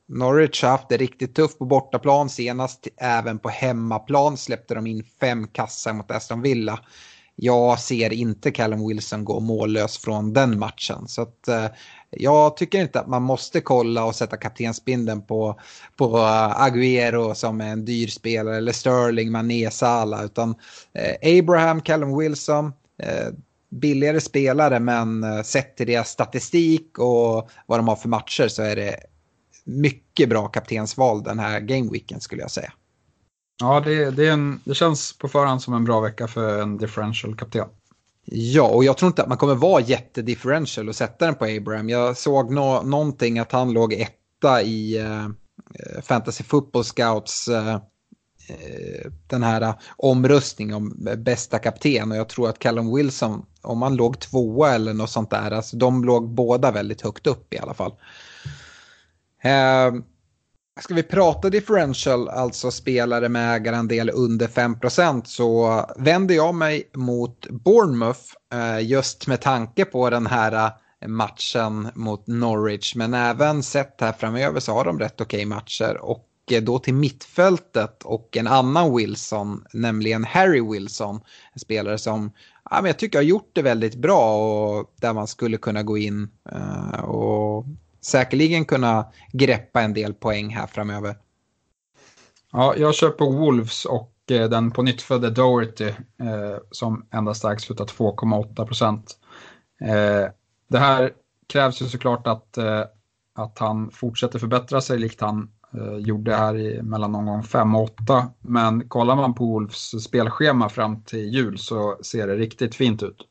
Norwich 0.09 0.63
har 0.63 0.69
haft 0.69 0.89
det 0.89 0.97
riktigt 0.97 1.35
tufft 1.35 1.59
på 1.59 1.65
bortaplan 1.65 2.29
senast. 2.29 2.87
Även 2.97 3.39
på 3.39 3.49
hemmaplan 3.49 4.37
släppte 4.37 4.75
de 4.75 4.87
in 4.87 5.03
fem 5.19 5.47
kassar 5.47 5.93
mot 5.93 6.11
Aston 6.11 6.41
Villa. 6.41 6.79
Jag 7.35 7.79
ser 7.79 8.13
inte 8.13 8.51
Callum 8.51 8.87
Wilson 8.87 9.25
gå 9.25 9.39
mållös 9.39 9.97
från 9.97 10.33
den 10.33 10.59
matchen. 10.59 11.07
Så 11.07 11.21
att, 11.21 11.47
eh, 11.47 11.65
jag 12.09 12.57
tycker 12.57 12.81
inte 12.81 12.99
att 12.99 13.07
man 13.07 13.23
måste 13.23 13.61
kolla 13.61 14.05
och 14.05 14.15
sätta 14.15 14.37
kaptensbindeln 14.37 15.21
på, 15.21 15.59
på 15.95 16.17
eh, 16.17 16.61
Agüero 16.61 17.33
som 17.33 17.61
är 17.61 17.71
en 17.71 17.85
dyr 17.85 18.07
spelare 18.07 18.57
eller 18.57 18.71
Sterling, 18.71 19.31
Mané, 19.31 19.71
Salah. 19.71 20.25
Utan 20.25 20.55
eh, 20.93 21.39
Abraham, 21.39 21.81
Callum 21.81 22.17
Wilson, 22.17 22.73
eh, 23.03 23.27
billigare 23.69 24.19
spelare 24.19 24.79
men 24.79 25.23
eh, 25.23 25.41
sett 25.41 25.77
till 25.77 25.87
deras 25.87 26.09
statistik 26.09 26.99
och 26.99 27.49
vad 27.65 27.79
de 27.79 27.87
har 27.87 27.95
för 27.95 28.09
matcher 28.09 28.47
så 28.47 28.61
är 28.61 28.75
det 28.75 28.99
mycket 29.69 30.29
bra 30.29 30.47
kaptensval 30.47 31.23
den 31.23 31.39
här 31.39 31.59
gameweeken 31.59 32.21
skulle 32.21 32.41
jag 32.41 32.51
säga. 32.51 32.73
Ja, 33.61 33.79
det, 33.79 34.11
det, 34.11 34.27
är 34.27 34.31
en, 34.31 34.61
det 34.63 34.73
känns 34.73 35.17
på 35.17 35.27
förhand 35.27 35.61
som 35.61 35.73
en 35.73 35.85
bra 35.85 35.99
vecka 35.99 36.27
för 36.27 36.61
en 36.61 36.77
differential-kapten. 36.77 37.67
Ja, 38.25 38.67
och 38.67 38.83
jag 38.83 38.97
tror 38.97 39.07
inte 39.07 39.21
att 39.23 39.29
man 39.29 39.37
kommer 39.37 39.55
vara 39.55 39.81
jättedifferential 39.81 40.89
och 40.89 40.95
sätta 40.95 41.25
den 41.25 41.35
på 41.35 41.45
Abraham. 41.45 41.89
Jag 41.89 42.17
såg 42.17 42.53
nå 42.53 42.81
någonting 42.81 43.39
att 43.39 43.51
han 43.51 43.73
låg 43.73 43.93
etta 43.93 44.61
i 44.61 44.99
uh, 44.99 45.29
Fantasy 46.01 46.43
Football 46.43 46.83
Scouts 46.83 47.47
uh, 47.47 47.77
den 49.27 49.43
här 49.43 49.73
omröstningen 49.97 50.75
om 50.75 51.07
bästa 51.17 51.59
kapten 51.59 52.11
och 52.11 52.17
jag 52.17 52.29
tror 52.29 52.49
att 52.49 52.59
Callum 52.59 52.95
Wilson, 52.95 53.45
om 53.61 53.81
han 53.81 53.95
låg 53.95 54.19
tvåa 54.19 54.73
eller 54.73 54.93
något 54.93 55.09
sånt 55.09 55.29
där, 55.29 55.51
alltså 55.51 55.77
de 55.77 56.03
låg 56.03 56.29
båda 56.29 56.71
väldigt 56.71 57.01
högt 57.01 57.27
upp 57.27 57.53
i 57.53 57.57
alla 57.57 57.73
fall. 57.73 57.93
Eh, 59.41 59.91
ska 60.81 60.93
vi 60.93 61.03
prata 61.03 61.49
differential, 61.49 62.29
alltså 62.29 62.71
spelare 62.71 63.29
med 63.29 63.55
ägarandel 63.55 64.11
under 64.13 64.47
5% 64.47 65.23
så 65.25 65.85
vänder 65.97 66.35
jag 66.35 66.55
mig 66.55 66.89
mot 66.93 67.47
Bournemouth 67.49 68.21
eh, 68.53 68.87
just 68.87 69.27
med 69.27 69.41
tanke 69.41 69.85
på 69.85 70.09
den 70.09 70.27
här 70.27 70.71
eh, 71.01 71.07
matchen 71.07 71.89
mot 71.95 72.27
Norwich. 72.27 72.95
Men 72.95 73.13
även 73.13 73.63
sett 73.63 74.01
här 74.01 74.11
framöver 74.11 74.59
så 74.59 74.73
har 74.73 74.85
de 74.85 74.99
rätt 74.99 75.21
okej 75.21 75.45
matcher. 75.45 75.97
Och 76.01 76.27
eh, 76.51 76.61
då 76.61 76.79
till 76.79 76.93
mittfältet 76.93 78.03
och 78.03 78.37
en 78.37 78.47
annan 78.47 78.95
Wilson, 78.95 79.65
nämligen 79.73 80.23
Harry 80.23 80.61
Wilson. 80.61 81.21
En 81.53 81.59
spelare 81.59 81.97
som 81.97 82.31
ja, 82.69 82.81
men 82.81 82.85
jag 82.85 82.99
tycker 82.99 83.17
har 83.17 83.23
gjort 83.23 83.49
det 83.53 83.61
väldigt 83.61 83.95
bra 83.95 84.35
och 84.37 84.93
där 84.95 85.13
man 85.13 85.27
skulle 85.27 85.57
kunna 85.57 85.83
gå 85.83 85.97
in 85.97 86.29
uh, 86.55 86.99
och 86.99 87.65
säkerligen 88.01 88.65
kunna 88.65 89.05
greppa 89.31 89.81
en 89.81 89.93
del 89.93 90.13
poäng 90.13 90.49
här 90.49 90.67
framöver. 90.67 91.15
Ja, 92.51 92.73
jag 92.77 92.95
kör 92.95 93.09
på 93.09 93.31
Wolves 93.31 93.85
och 93.85 94.13
eh, 94.31 94.49
den 94.49 94.71
på 94.71 94.83
nytt 94.83 95.01
födde 95.01 95.29
Doherty 95.29 95.87
eh, 95.87 96.57
som 96.71 97.07
endast 97.11 97.45
ägs 97.45 97.63
slutar 97.63 97.85
2,8 97.85 98.65
procent. 98.65 99.17
Eh, 99.81 100.31
det 100.69 100.79
här 100.79 101.11
krävs 101.47 101.81
ju 101.81 101.85
såklart 101.85 102.27
att 102.27 102.57
eh, 102.57 102.83
att 103.39 103.59
han 103.59 103.91
fortsätter 103.91 104.39
förbättra 104.39 104.81
sig 104.81 104.99
likt 104.99 105.21
han 105.21 105.51
eh, 105.73 105.97
gjorde 105.97 106.35
här 106.35 106.57
i 106.57 106.81
mellan 106.81 107.25
gång 107.25 107.43
5 107.43 107.75
och 107.75 107.83
8. 107.83 108.29
Men 108.41 108.89
kollar 108.89 109.15
man 109.15 109.33
på 109.33 109.45
Wolves 109.45 110.03
spelschema 110.03 110.69
fram 110.69 111.03
till 111.03 111.33
jul 111.33 111.57
så 111.57 111.97
ser 112.01 112.27
det 112.27 112.35
riktigt 112.35 112.75
fint 112.75 113.03
ut. 113.03 113.28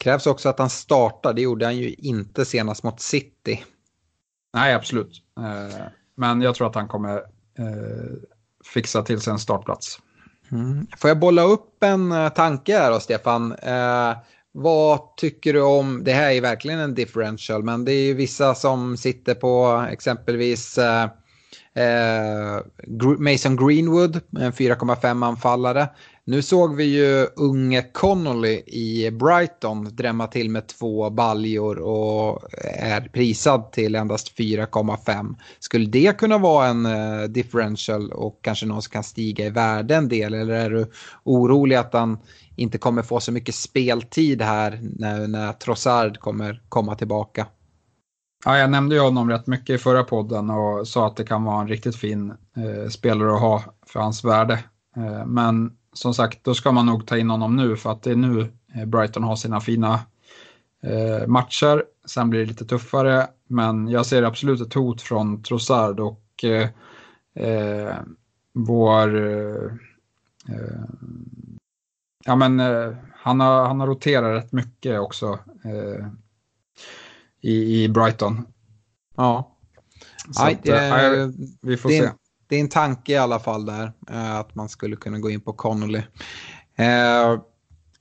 Krävs 0.00 0.26
också 0.26 0.48
att 0.48 0.58
han 0.58 0.70
startar, 0.70 1.32
det 1.32 1.42
gjorde 1.42 1.64
han 1.64 1.76
ju 1.76 1.94
inte 1.94 2.44
senast 2.44 2.82
mot 2.82 3.00
City. 3.00 3.64
Nej, 4.54 4.74
absolut. 4.74 5.22
Eh, 5.38 5.82
men 6.14 6.42
jag 6.42 6.54
tror 6.54 6.66
att 6.66 6.74
han 6.74 6.88
kommer 6.88 7.16
eh, 7.58 8.14
fixa 8.64 9.02
till 9.02 9.20
sig 9.20 9.30
en 9.30 9.38
startplats. 9.38 10.00
Mm. 10.52 10.86
Får 10.96 11.10
jag 11.10 11.18
bolla 11.18 11.42
upp 11.42 11.82
en 11.82 12.12
uh, 12.12 12.28
tanke 12.28 12.78
här 12.78 12.90
då, 12.90 13.00
Stefan? 13.00 13.52
Uh, 13.52 14.16
vad 14.52 15.16
tycker 15.16 15.52
du 15.52 15.62
om, 15.62 16.04
det 16.04 16.12
här 16.12 16.30
är 16.30 16.40
verkligen 16.40 16.80
en 16.80 16.94
differential, 16.94 17.62
men 17.62 17.84
det 17.84 17.92
är 17.92 18.02
ju 18.02 18.14
vissa 18.14 18.54
som 18.54 18.96
sitter 18.96 19.34
på 19.34 19.84
exempelvis 19.90 20.78
uh, 20.78 21.06
Mason 23.18 23.56
Greenwood, 23.56 24.20
en 24.38 24.52
4,5 24.52 25.26
anfallare. 25.26 25.88
Nu 26.24 26.42
såg 26.42 26.76
vi 26.76 26.84
ju 26.84 27.26
unge 27.36 27.82
Connolly 27.82 28.62
i 28.66 29.10
Brighton 29.10 29.96
drämma 29.96 30.26
till 30.26 30.50
med 30.50 30.66
två 30.66 31.10
baljor 31.10 31.78
och 31.78 32.42
är 32.78 33.00
prisad 33.00 33.72
till 33.72 33.94
endast 33.94 34.38
4,5. 34.38 35.36
Skulle 35.58 35.86
det 35.86 36.18
kunna 36.18 36.38
vara 36.38 36.66
en 36.66 36.86
eh, 36.86 37.22
differential 37.22 38.12
och 38.12 38.38
kanske 38.42 38.66
någon 38.66 38.82
som 38.82 38.90
kan 38.90 39.04
stiga 39.04 39.46
i 39.46 39.50
värde 39.50 39.96
en 39.96 40.08
del 40.08 40.34
eller 40.34 40.54
är 40.54 40.70
du 40.70 40.90
orolig 41.24 41.76
att 41.76 41.92
han 41.92 42.18
inte 42.56 42.78
kommer 42.78 43.02
få 43.02 43.20
så 43.20 43.32
mycket 43.32 43.54
speltid 43.54 44.42
här 44.42 44.80
när, 44.82 45.28
när 45.28 45.52
Trossard 45.52 46.18
kommer 46.18 46.62
komma 46.68 46.94
tillbaka? 46.94 47.46
Ja, 48.44 48.58
jag 48.58 48.70
nämnde 48.70 48.94
ju 48.94 49.00
honom 49.00 49.30
rätt 49.30 49.46
mycket 49.46 49.74
i 49.74 49.78
förra 49.78 50.04
podden 50.04 50.50
och 50.50 50.88
sa 50.88 51.06
att 51.06 51.16
det 51.16 51.24
kan 51.24 51.44
vara 51.44 51.60
en 51.60 51.68
riktigt 51.68 51.96
fin 51.96 52.30
eh, 52.30 52.88
spelare 52.90 53.34
att 53.34 53.40
ha 53.40 53.64
för 53.86 54.00
hans 54.00 54.24
värde. 54.24 54.58
Eh, 54.96 55.26
men 55.26 55.72
som 55.92 56.14
sagt, 56.14 56.44
då 56.44 56.54
ska 56.54 56.72
man 56.72 56.86
nog 56.86 57.06
ta 57.06 57.18
in 57.18 57.30
honom 57.30 57.56
nu 57.56 57.76
för 57.76 57.92
att 57.92 58.02
det 58.02 58.10
är 58.10 58.16
nu 58.16 58.52
eh, 58.74 58.84
Brighton 58.84 59.22
har 59.22 59.36
sina 59.36 59.60
fina 59.60 60.00
eh, 60.82 61.26
matcher. 61.26 61.84
Sen 62.04 62.30
blir 62.30 62.40
det 62.40 62.46
lite 62.46 62.64
tuffare, 62.64 63.28
men 63.46 63.88
jag 63.88 64.06
ser 64.06 64.22
absolut 64.22 64.60
ett 64.60 64.74
hot 64.74 65.02
från 65.02 65.42
Trossard 65.42 66.00
och 66.00 66.44
eh, 66.44 66.68
eh 67.34 67.96
vår... 68.52 69.16
Eh, 69.16 69.70
ja, 72.24 72.36
men 72.36 72.60
han, 73.12 73.40
har, 73.40 73.66
han 73.66 73.80
har 73.80 73.86
roterat 73.86 74.44
rätt 74.44 74.52
mycket 74.52 75.00
också 75.00 75.38
i, 77.40 77.84
i 77.84 77.88
Brighton. 77.88 78.46
Ja. 79.16 79.56
Så 80.30 80.44
Nej, 80.44 80.60
det, 80.62 81.22
att, 81.24 81.34
vi 81.60 81.76
får 81.76 81.88
det, 81.88 81.98
se 81.98 82.10
det 82.50 82.56
är 82.56 82.60
en 82.60 82.68
tanke 82.68 83.12
i 83.12 83.16
alla 83.16 83.38
fall 83.38 83.66
där, 83.66 83.92
eh, 84.10 84.36
att 84.36 84.54
man 84.54 84.68
skulle 84.68 84.96
kunna 84.96 85.18
gå 85.18 85.30
in 85.30 85.40
på 85.40 85.52
Connolly. 85.52 86.02
Uh, 86.80 87.40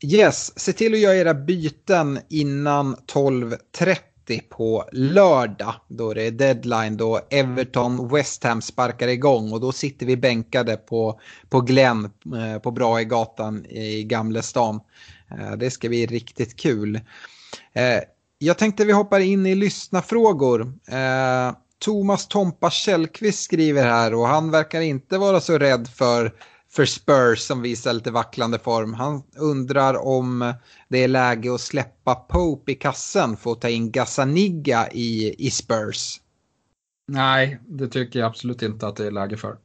yes, 0.04 0.60
se 0.60 0.74
till 0.74 0.94
att 0.94 1.00
göra 1.00 1.16
era 1.16 1.34
byten 1.34 2.20
innan 2.30 2.96
12.30 2.96 4.42
på 4.50 4.90
lördag. 4.92 5.74
Då 5.88 6.14
det 6.14 6.24
är 6.24 6.32
deadline 6.32 6.98
då 6.98 7.20
Everton 7.30 8.08
West 8.08 8.44
Ham 8.44 8.62
sparkar 8.62 9.08
igång 9.08 9.52
och 9.52 9.62
då 9.62 9.72
sitter 9.72 10.06
vi 10.06 10.18
bänkade 10.18 10.78
på, 10.78 11.20
på 11.50 11.62
Glenn 11.62 12.06
uh, 12.06 12.60
på 12.60 12.72
Brahegatan 12.72 13.66
i 13.66 14.04
Gamlestan. 14.04 14.80
Uh, 15.32 15.52
det 15.58 15.72
ska 15.72 15.90
bli 15.90 16.06
riktigt 16.06 16.56
kul. 16.56 17.00
jag 18.38 18.58
tänkte 18.58 18.86
vi 18.86 18.94
hoppar 18.94 19.20
in 19.20 19.46
i 19.46 19.56
lyssnafrågor. 19.56 20.74
Thomas 21.80 22.28
Tompa 22.28 22.70
Källqvist 22.70 23.44
skriver 23.44 23.84
här 23.84 24.14
och 24.14 24.28
han 24.28 24.52
verkar 24.52 24.82
inte 24.82 25.18
vara 25.18 25.42
så 25.42 25.58
rädd 25.58 25.88
för, 25.88 26.34
för 26.70 26.86
Spurs 26.86 27.40
som 27.40 27.62
visar 27.62 27.94
lite 27.94 28.12
vacklande 28.12 28.60
form. 28.60 28.94
Han 28.94 29.24
undrar 29.38 30.06
om 30.08 30.54
det 30.88 31.04
är 31.04 31.08
läge 31.08 31.54
att 31.54 31.62
släppa 31.62 32.16
Pope 32.16 32.72
i 32.72 32.76
kassen 32.76 33.38
för 33.38 33.52
att 33.52 33.62
ta 33.62 33.70
in 33.70 33.92
Gazzaniga 33.92 34.90
i, 34.92 35.36
i 35.48 35.52
Spurs. 35.52 36.22
Nej, 37.08 37.60
det 37.68 37.88
tycker 37.88 38.20
jag 38.20 38.28
absolut 38.28 38.62
inte 38.62 38.88
att 38.88 38.96
det 38.96 39.08
är 39.08 39.12
läge 39.12 39.38
för. 39.38 39.58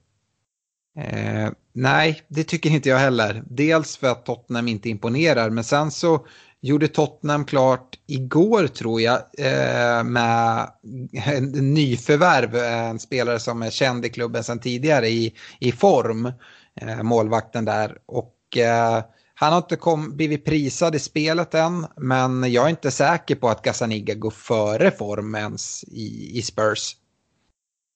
Eh, 0.99 1.51
nej, 1.73 2.23
det 2.29 2.45
tycker 2.45 2.71
inte 2.71 2.89
jag 2.89 2.99
heller. 2.99 3.43
Dels 3.47 3.97
för 3.97 4.07
att 4.07 4.27
Tottenham 4.27 4.69
inte 4.69 4.89
imponerar, 4.89 5.51
men 5.51 5.65
sen 5.65 5.91
så 5.91 6.27
gjorde 6.65 6.89
Tottenham 6.89 7.45
klart 7.45 7.99
igår 8.07 8.67
tror 8.67 9.01
jag 9.01 9.17
eh, 9.39 10.05
med 10.05 10.71
en 11.13 11.75
nyförvärv, 11.75 12.57
en 12.57 12.99
spelare 12.99 13.39
som 13.39 13.63
är 13.63 13.71
känd 13.71 14.05
i 14.05 14.09
klubben 14.09 14.45
sedan 14.45 14.59
tidigare 14.59 15.09
i, 15.09 15.35
i 15.61 15.73
form, 15.73 16.33
eh, 16.81 17.03
målvakten 17.03 17.65
där. 17.65 17.99
Och 18.07 18.57
eh, 18.57 19.05
han 19.35 19.53
har 19.53 19.59
inte 19.59 19.77
kom, 19.77 20.17
blivit 20.17 20.45
prisad 20.45 20.95
i 20.95 20.99
spelet 20.99 21.55
än, 21.55 21.87
men 21.97 22.53
jag 22.53 22.65
är 22.65 22.71
inte 22.71 22.91
säker 22.91 23.35
på 23.35 23.49
att 23.49 23.63
Gazzaniga 23.63 24.15
går 24.15 24.31
före 24.31 24.91
form 24.91 25.35
ens 25.35 25.85
i, 25.85 26.39
i 26.39 26.43
Spurs. 26.43 26.97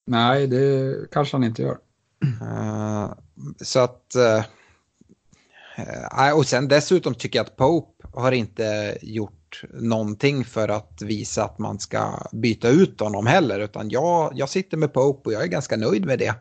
Nej, 0.07 0.47
det 0.47 0.95
kanske 1.11 1.37
han 1.37 1.43
inte 1.43 1.61
gör. 1.61 1.77
Uh, 2.41 3.13
så 3.61 3.79
att... 3.79 4.15
Uh, 4.17 4.43
och 6.35 6.45
sen 6.45 6.67
dessutom 6.67 7.15
tycker 7.15 7.39
jag 7.39 7.45
att 7.45 7.55
Pope 7.55 7.98
har 8.19 8.31
inte 8.31 8.97
gjort 9.01 9.63
någonting 9.73 10.45
för 10.45 10.69
att 10.69 11.01
visa 11.01 11.43
att 11.43 11.59
man 11.59 11.79
ska 11.79 12.27
byta 12.31 12.69
ut 12.69 12.99
honom 12.99 13.27
heller. 13.27 13.59
Utan 13.59 13.89
jag, 13.89 14.31
jag 14.35 14.49
sitter 14.49 14.77
med 14.77 14.93
Pope 14.93 15.29
och 15.29 15.33
jag 15.33 15.43
är 15.43 15.47
ganska 15.47 15.77
nöjd 15.77 16.05
med 16.05 16.19
det. 16.19 16.35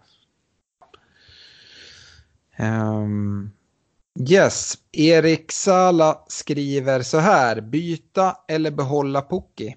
Um, 2.59 3.51
yes, 4.31 4.75
Erik 4.93 5.53
Sala 5.53 6.25
skriver 6.29 7.03
så 7.03 7.19
här. 7.19 7.61
Byta 7.61 8.37
eller 8.49 8.71
behålla 8.71 9.23
Pukki? 9.23 9.77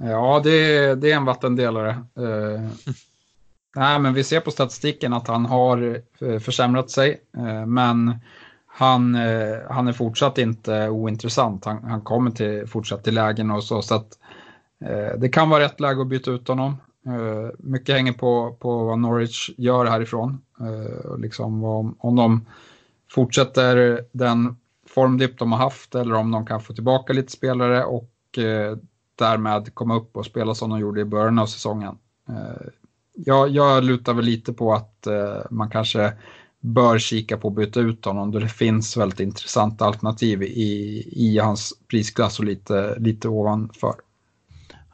Ja, 0.00 0.40
det, 0.44 0.94
det 0.94 1.12
är 1.12 1.16
en 1.16 1.24
vattendelare. 1.24 1.90
Uh, 2.18 2.68
nej, 3.76 3.98
men 3.98 4.14
vi 4.14 4.24
ser 4.24 4.40
på 4.40 4.50
statistiken 4.50 5.12
att 5.12 5.28
han 5.28 5.46
har 5.46 6.02
eh, 6.20 6.38
försämrat 6.38 6.90
sig. 6.90 7.20
Uh, 7.36 7.66
men 7.66 8.20
han, 8.78 9.14
eh, 9.14 9.58
han 9.70 9.88
är 9.88 9.92
fortsatt 9.92 10.38
inte 10.38 10.88
ointressant. 10.88 11.64
Han, 11.64 11.84
han 11.84 12.00
kommer 12.00 12.30
till, 12.30 12.66
fortsatt 12.66 13.04
till 13.04 13.14
lägen 13.14 13.50
och 13.50 13.64
så. 13.64 13.82
så 13.82 13.94
att, 13.94 14.18
eh, 14.84 15.18
det 15.18 15.28
kan 15.28 15.50
vara 15.50 15.64
rätt 15.64 15.80
läge 15.80 16.00
att 16.00 16.08
byta 16.08 16.30
ut 16.30 16.48
honom. 16.48 16.76
Eh, 17.06 17.50
mycket 17.58 17.94
hänger 17.94 18.12
på, 18.12 18.56
på 18.60 18.84
vad 18.84 18.98
Norwich 18.98 19.50
gör 19.56 19.86
härifrån. 19.86 20.40
Eh, 20.60 21.18
liksom 21.18 21.64
om, 21.64 21.96
om 21.98 22.16
de 22.16 22.46
fortsätter 23.10 24.04
den 24.12 24.56
formdipp 24.88 25.38
de 25.38 25.52
har 25.52 25.58
haft 25.58 25.94
eller 25.94 26.14
om 26.14 26.30
de 26.30 26.46
kan 26.46 26.60
få 26.60 26.74
tillbaka 26.74 27.12
lite 27.12 27.32
spelare 27.32 27.84
och 27.84 28.38
eh, 28.38 28.76
därmed 29.14 29.74
komma 29.74 29.96
upp 29.96 30.16
och 30.16 30.26
spela 30.26 30.54
som 30.54 30.70
de 30.70 30.80
gjorde 30.80 31.00
i 31.00 31.04
början 31.04 31.38
av 31.38 31.46
säsongen. 31.46 31.98
Eh, 32.28 32.68
jag, 33.14 33.48
jag 33.48 33.84
lutar 33.84 34.14
väl 34.14 34.24
lite 34.24 34.52
på 34.52 34.72
att 34.74 35.06
eh, 35.06 35.40
man 35.50 35.70
kanske 35.70 36.12
bör 36.60 36.98
kika 36.98 37.38
på 37.38 37.48
att 37.48 37.54
byta 37.54 37.80
ut 37.80 38.04
honom 38.04 38.30
då 38.30 38.38
det 38.38 38.48
finns 38.48 38.96
väldigt 38.96 39.20
intressanta 39.20 39.84
alternativ 39.84 40.42
i, 40.42 41.04
i 41.12 41.38
hans 41.38 41.72
prisklass 41.90 42.38
och 42.38 42.44
lite, 42.44 42.98
lite 42.98 43.28
ovanför. 43.28 43.94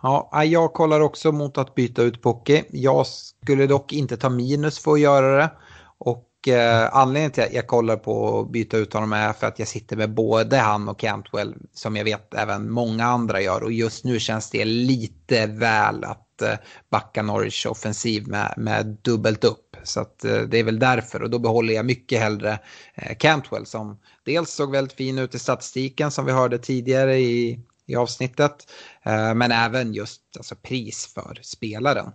Ja, 0.03 0.45
jag 0.45 0.73
kollar 0.73 1.01
också 1.01 1.33
mot 1.33 1.59
att 1.59 1.75
byta 1.75 2.03
ut 2.03 2.23
Pocky. 2.23 2.62
Jag 2.71 3.07
skulle 3.07 3.67
dock 3.67 3.93
inte 3.93 4.17
ta 4.17 4.29
minus 4.31 4.79
för 4.79 4.93
att 4.93 5.01
göra 5.01 5.37
det. 5.37 5.51
Och 5.99 6.49
eh, 6.49 6.97
anledningen 6.97 7.31
till 7.31 7.43
att 7.43 7.53
jag 7.53 7.67
kollar 7.67 7.97
på 7.97 8.41
att 8.41 8.51
byta 8.51 8.77
ut 8.77 8.93
honom 8.93 9.12
är 9.12 9.33
för 9.33 9.47
att 9.47 9.59
jag 9.59 9.69
sitter 9.69 9.97
med 9.97 10.15
både 10.15 10.57
han 10.57 10.89
och 10.89 10.99
Cantwell 10.99 11.55
som 11.73 11.97
jag 11.97 12.05
vet 12.05 12.35
även 12.35 12.71
många 12.71 13.05
andra 13.05 13.41
gör. 13.41 13.62
Och 13.62 13.73
just 13.73 14.05
nu 14.05 14.21
känns 14.21 14.51
det 14.51 14.65
lite 14.65 15.47
väl 15.47 16.05
att 16.05 16.43
eh, 16.43 16.55
backa 16.91 17.23
Norwich 17.23 17.67
offensiv 17.67 18.29
med, 18.29 18.55
med 18.57 18.97
dubbelt 19.03 19.45
upp. 19.45 19.64
Så 19.85 20.01
att, 20.01 20.24
eh, 20.24 20.41
det 20.41 20.59
är 20.59 20.64
väl 20.64 20.78
därför 20.78 21.22
och 21.22 21.30
då 21.30 21.39
behåller 21.39 21.74
jag 21.74 21.87
mycket 21.87 22.20
hellre 22.20 22.59
eh, 22.95 23.16
Cantwell 23.16 23.66
som 23.66 23.99
dels 24.24 24.51
såg 24.51 24.70
väldigt 24.70 24.97
fin 24.97 25.18
ut 25.18 25.35
i 25.35 25.39
statistiken 25.39 26.11
som 26.11 26.26
vi 26.26 26.32
hörde 26.32 26.59
tidigare 26.59 27.18
i, 27.18 27.61
i 27.87 27.97
avsnittet. 27.97 28.70
Eh, 29.03 29.35
men 29.35 29.53
även 29.53 29.95
just 29.95 30.22
alltså, 30.37 30.55
pris 30.55 31.07
för 31.14 31.39
spelaren. 31.43 32.12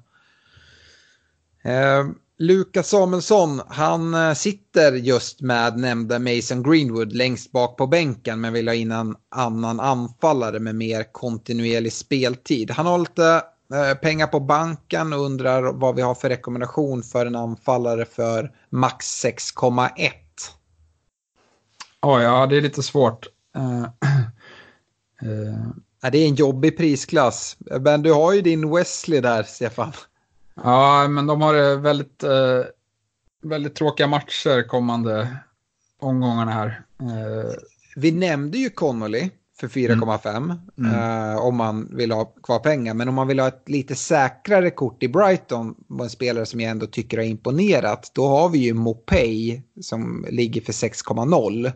Lukas 2.37 2.89
Samuelsson, 2.89 3.61
han 3.67 4.35
sitter 4.35 4.93
just 4.93 5.41
med 5.41 5.77
nämnda 5.77 6.19
Mason 6.19 6.63
Greenwood 6.63 7.13
längst 7.13 7.51
bak 7.51 7.77
på 7.77 7.87
bänken 7.87 8.41
men 8.41 8.53
vill 8.53 8.67
ha 8.67 8.75
in 8.75 8.91
en 8.91 9.15
annan 9.31 9.79
anfallare 9.79 10.59
med 10.59 10.75
mer 10.75 11.11
kontinuerlig 11.11 11.93
speltid. 11.93 12.71
Han 12.71 12.85
har 12.85 12.97
lite 12.97 13.43
pengar 14.01 14.27
på 14.27 14.39
banken 14.39 15.13
och 15.13 15.19
undrar 15.19 15.73
vad 15.73 15.95
vi 15.95 16.01
har 16.01 16.15
för 16.15 16.29
rekommendation 16.29 17.03
för 17.03 17.25
en 17.25 17.35
anfallare 17.35 18.05
för 18.05 18.51
max 18.69 19.25
6,1. 19.25 20.11
Oh, 22.01 22.23
ja, 22.23 22.45
det 22.45 22.57
är 22.57 22.61
lite 22.61 22.83
svårt. 22.83 23.27
Uh, 23.57 23.83
uh, 25.23 25.65
Ja, 26.01 26.09
det 26.09 26.17
är 26.17 26.27
en 26.27 26.35
jobbig 26.35 26.77
prisklass. 26.77 27.57
Men 27.81 28.01
du 28.01 28.13
har 28.13 28.33
ju 28.33 28.41
din 28.41 28.75
Wesley 28.75 29.21
där, 29.21 29.43
Stefan. 29.43 29.91
Ja, 30.55 31.07
men 31.07 31.27
de 31.27 31.41
har 31.41 31.75
väldigt, 31.75 32.23
eh, 32.23 32.63
väldigt 33.41 33.75
tråkiga 33.75 34.07
matcher 34.07 34.67
kommande 34.67 35.37
omgångarna 35.99 36.51
här. 36.51 36.83
Eh, 36.99 37.53
Vi 37.95 38.11
nämnde 38.11 38.57
ju 38.57 38.69
Connolly 38.69 39.29
för 39.59 39.67
4,5 39.67 40.57
mm. 40.77 40.93
eh, 40.93 41.37
om 41.37 41.55
man 41.55 41.89
vill 41.91 42.11
ha 42.11 42.25
kvar 42.25 42.59
pengar. 42.59 42.93
Men 42.93 43.09
om 43.09 43.15
man 43.15 43.27
vill 43.27 43.39
ha 43.39 43.47
ett 43.47 43.63
lite 43.65 43.95
säkrare 43.95 44.69
kort 44.69 45.03
i 45.03 45.07
Brighton, 45.07 45.75
en 46.01 46.09
spelare 46.09 46.45
som 46.45 46.59
jag 46.59 46.71
ändå 46.71 46.85
tycker 46.85 47.17
har 47.17 47.25
imponerat, 47.25 48.11
då 48.13 48.27
har 48.27 48.49
vi 48.49 48.57
ju 48.57 48.73
Mopay 48.73 49.61
som 49.81 50.25
ligger 50.29 50.61
för 50.61 50.73
6,0. 50.73 51.71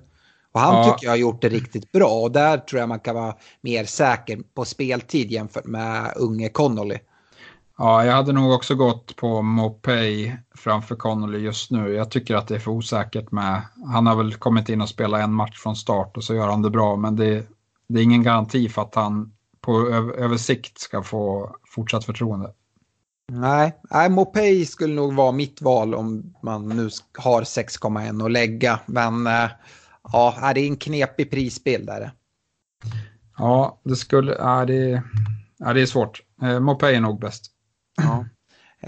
Och 0.51 0.59
han 0.59 0.75
ja. 0.75 0.83
tycker 0.83 1.05
jag 1.05 1.11
har 1.11 1.17
gjort 1.17 1.41
det 1.41 1.49
riktigt 1.49 1.91
bra 1.91 2.21
och 2.21 2.31
där 2.31 2.57
tror 2.57 2.79
jag 2.79 2.89
man 2.89 2.99
kan 2.99 3.15
vara 3.15 3.35
mer 3.61 3.85
säker 3.85 4.39
på 4.55 4.65
speltid 4.65 5.31
jämfört 5.31 5.65
med 5.65 6.13
unge 6.15 6.49
Connolly. 6.49 6.97
Ja, 7.77 8.05
jag 8.05 8.13
hade 8.13 8.31
nog 8.31 8.51
också 8.51 8.75
gått 8.75 9.15
på 9.15 9.41
Mopay 9.41 10.35
framför 10.55 10.95
Connolly 10.95 11.39
just 11.39 11.71
nu. 11.71 11.93
Jag 11.93 12.11
tycker 12.11 12.35
att 12.35 12.47
det 12.47 12.55
är 12.55 12.59
för 12.59 12.71
osäkert 12.71 13.31
med... 13.31 13.61
Han 13.93 14.07
har 14.07 14.15
väl 14.15 14.33
kommit 14.33 14.69
in 14.69 14.81
och 14.81 14.89
spelat 14.89 15.21
en 15.21 15.33
match 15.33 15.57
från 15.57 15.75
start 15.75 16.17
och 16.17 16.23
så 16.23 16.35
gör 16.35 16.47
han 16.47 16.61
det 16.61 16.69
bra, 16.69 16.95
men 16.95 17.15
det, 17.15 17.47
det 17.87 17.99
är 17.99 18.03
ingen 18.03 18.23
garanti 18.23 18.69
för 18.69 18.81
att 18.81 18.95
han 18.95 19.33
på 19.61 19.87
över 20.17 20.37
sikt 20.37 20.79
ska 20.79 21.03
få 21.03 21.55
fortsatt 21.75 22.05
förtroende. 22.05 22.53
Nej, 23.31 23.77
nej 23.89 24.09
Mopay 24.09 24.65
skulle 24.65 24.93
nog 24.93 25.13
vara 25.13 25.31
mitt 25.31 25.61
val 25.61 25.95
om 25.95 26.35
man 26.43 26.69
nu 26.69 26.89
har 27.17 27.41
6,1 27.41 28.25
att 28.25 28.31
lägga. 28.31 28.79
Men 28.85 29.27
äh, 29.27 29.49
ja, 30.13 30.51
det 30.55 30.61
är 30.61 30.67
en 30.67 30.77
knepig 30.77 31.31
prisbild 31.31 31.87
där. 31.87 32.11
Ja, 33.37 33.81
det 33.83 33.95
skulle, 33.95 34.33
ja, 34.33 34.65
det, 34.65 35.03
ja, 35.57 35.73
det 35.73 35.81
är 35.81 35.85
svårt. 35.85 36.21
Eh, 36.41 36.59
Mopay 36.59 36.95
är 36.95 37.01
nog 37.01 37.19
bäst. 37.19 37.45
Ja. 37.97 38.25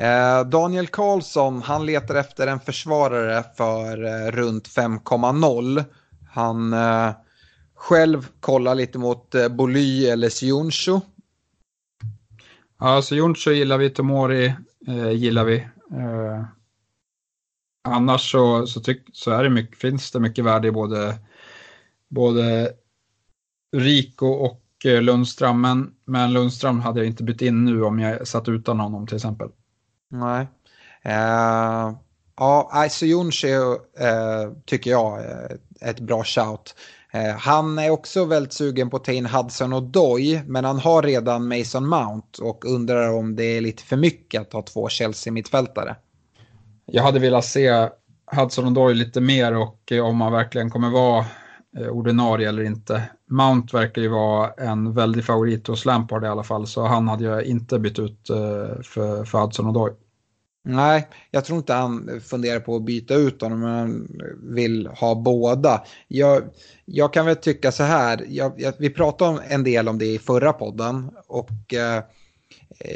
Eh, 0.03 0.47
Daniel 0.47 0.87
Karlsson, 0.87 1.61
han 1.61 1.85
letar 1.85 2.15
efter 2.15 2.47
en 2.47 2.59
försvarare 2.59 3.43
för 3.57 4.03
eh, 4.03 4.31
runt 4.31 4.67
5,0. 4.67 5.83
Han 6.29 6.73
eh, 6.73 7.11
själv 7.75 8.27
kollar 8.39 8.75
lite 8.75 8.97
mot 8.97 9.35
eh, 9.35 9.47
Boly 9.47 10.07
eller 10.07 10.29
Sioncho. 10.29 11.01
Ja, 12.79 13.01
Sioncho 13.01 13.51
gillar 13.51 13.77
vi, 13.77 13.89
Tomori 13.89 14.53
eh, 14.87 15.11
gillar 15.11 15.45
vi. 15.45 15.55
Eh, 15.91 16.43
annars 17.83 18.31
så, 18.31 18.67
så, 18.67 18.79
tyck, 18.79 19.01
så 19.13 19.31
är 19.31 19.43
det 19.43 19.49
mycket, 19.49 19.77
finns 19.77 20.11
det 20.11 20.19
mycket 20.19 20.45
värde 20.45 20.67
i 20.67 20.71
både, 20.71 21.15
både 22.09 22.73
Rico 23.75 24.25
och 24.25 24.61
eh, 24.85 25.01
Lundström. 25.01 25.61
Men, 25.61 25.93
men 26.05 26.33
Lundström 26.33 26.79
hade 26.79 26.99
jag 26.99 27.07
inte 27.07 27.23
bytt 27.23 27.41
in 27.41 27.65
nu 27.65 27.83
om 27.83 27.99
jag 27.99 28.27
satt 28.27 28.49
utan 28.49 28.79
honom 28.79 29.07
till 29.07 29.15
exempel. 29.15 29.49
Nej. 30.09 30.47
Uh, 31.05 31.97
ja, 32.37 32.89
Jonsi 33.01 33.55
uh, 33.55 33.73
tycker 34.65 34.91
jag 34.91 35.23
är 35.23 35.57
ett 35.81 35.99
bra 35.99 36.23
shout. 36.23 36.75
Eh, 37.15 37.35
han 37.37 37.79
är 37.79 37.89
också 37.89 38.25
väldigt 38.25 38.53
sugen 38.53 38.89
på 38.89 38.97
att 38.97 39.03
ta 39.03 39.11
in 39.11 39.25
Hudson 39.25 39.73
och 39.73 39.83
Doy, 39.83 40.41
men 40.45 40.65
han 40.65 40.79
har 40.79 41.01
redan 41.01 41.47
Mason 41.47 41.87
Mount 41.87 42.41
och 42.41 42.65
undrar 42.65 43.13
om 43.13 43.35
det 43.35 43.43
är 43.43 43.61
lite 43.61 43.83
för 43.83 43.97
mycket 43.97 44.41
att 44.41 44.53
ha 44.53 44.61
två 44.61 44.89
Chelsea-mittfältare 44.89 45.95
jag 46.85 47.03
hade 47.03 47.19
velat 47.19 47.45
se 47.45 47.89
Hudson 48.31 48.65
och 48.65 48.71
Doy 48.71 48.93
lite 48.93 49.21
mer 49.21 49.55
och 49.55 49.91
eh, 49.91 50.05
om 50.05 50.21
han 50.21 50.31
verkligen 50.31 50.69
kommer 50.69 50.89
vara 50.89 51.25
eh, 51.77 51.87
ordinarie 51.87 52.49
eller 52.49 52.63
inte. 52.63 53.03
Mount 53.29 53.77
verkar 53.77 54.01
ju 54.01 54.07
vara 54.07 54.51
en 54.51 54.93
väldig 54.93 55.25
favorit 55.25 55.67
hos 55.67 55.85
Lampard 55.85 56.23
i 56.23 56.27
alla 56.27 56.43
fall, 56.43 56.67
så 56.67 56.85
han 56.85 57.07
hade 57.07 57.23
jag 57.23 57.43
inte 57.43 57.79
bytt 57.79 57.99
ut 57.99 58.27
för, 58.83 59.23
för 59.23 59.39
Hudson 59.41 59.67
och 59.67 59.73
Doy. 59.73 59.91
Nej, 60.67 61.07
jag 61.31 61.45
tror 61.45 61.57
inte 61.57 61.73
han 61.73 62.21
funderar 62.23 62.59
på 62.59 62.75
att 62.75 62.85
byta 62.85 63.15
ut 63.15 63.41
honom, 63.41 63.59
men 63.59 63.69
han 63.77 64.07
vill 64.55 64.87
ha 64.87 65.15
båda. 65.15 65.83
Jag, 66.07 66.43
jag 66.85 67.13
kan 67.13 67.25
väl 67.25 67.35
tycka 67.35 67.71
så 67.71 67.83
här, 67.83 68.25
jag, 68.29 68.53
jag, 68.57 68.73
vi 68.79 68.89
pratade 68.89 69.43
en 69.43 69.63
del 69.63 69.87
om 69.87 69.97
det 69.97 70.05
i 70.05 70.19
förra 70.19 70.53
podden 70.53 71.11
och 71.27 71.73
eh, 71.73 72.03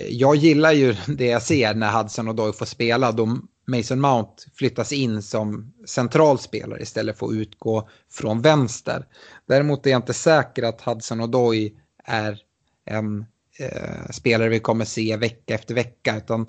jag 0.10 0.36
gillar 0.36 0.72
ju 0.72 0.96
det 1.08 1.26
jag 1.26 1.42
ser 1.42 1.74
när 1.74 1.92
Hudson 1.92 2.28
och 2.28 2.36
Doy 2.36 2.54
får 2.54 2.66
spela. 2.66 3.12
De 3.12 3.48
Mason 3.68 4.02
Mount 4.02 4.44
flyttas 4.54 4.94
in 4.94 5.22
som 5.22 5.74
central 5.88 6.40
spelare 6.40 6.82
istället 6.82 7.20
för 7.20 7.26
att 7.26 7.34
utgå 7.34 7.90
från 8.12 8.42
vänster. 8.42 9.06
Däremot 9.48 9.86
är 9.86 9.90
jag 9.90 9.98
inte 9.98 10.14
säker 10.14 10.64
att 10.64 10.82
Hudson 10.82 11.22
och 11.22 11.30
Doy 11.30 11.74
är 12.06 12.40
en 12.86 13.26
eh, 13.60 14.10
spelare 14.12 14.50
vi 14.50 14.60
kommer 14.60 14.86
se 14.86 15.18
vecka 15.18 15.54
efter 15.54 15.76
vecka. 15.76 16.18
Utan 16.18 16.48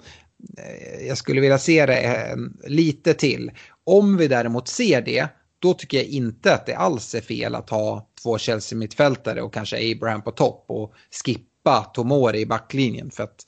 Eh, 0.59 1.07
jag 1.07 1.19
skulle 1.19 1.41
vilja 1.41 1.59
se 1.59 1.87
det 1.87 1.97
en, 1.97 2.57
lite 2.67 3.15
till. 3.15 3.51
Om 3.85 4.17
vi 4.17 4.29
däremot 4.29 4.69
ser 4.69 5.03
det, 5.03 5.29
då 5.59 5.75
tycker 5.75 5.99
jag 5.99 6.07
inte 6.07 6.55
att 6.55 6.67
det 6.67 6.75
alls 6.75 7.15
är 7.15 7.21
fel 7.21 7.55
att 7.55 7.71
ha 7.71 8.11
två 8.23 8.39
Chelsea-mittfältare 8.39 9.43
och 9.43 9.55
kanske 9.55 9.93
Abraham 9.93 10.23
på 10.23 10.31
topp 10.31 10.65
och 10.69 10.93
skippa 11.25 11.91
Tomori 11.95 12.41
i 12.41 12.47
backlinjen. 12.47 13.11
För 13.11 13.23
att 13.23 13.45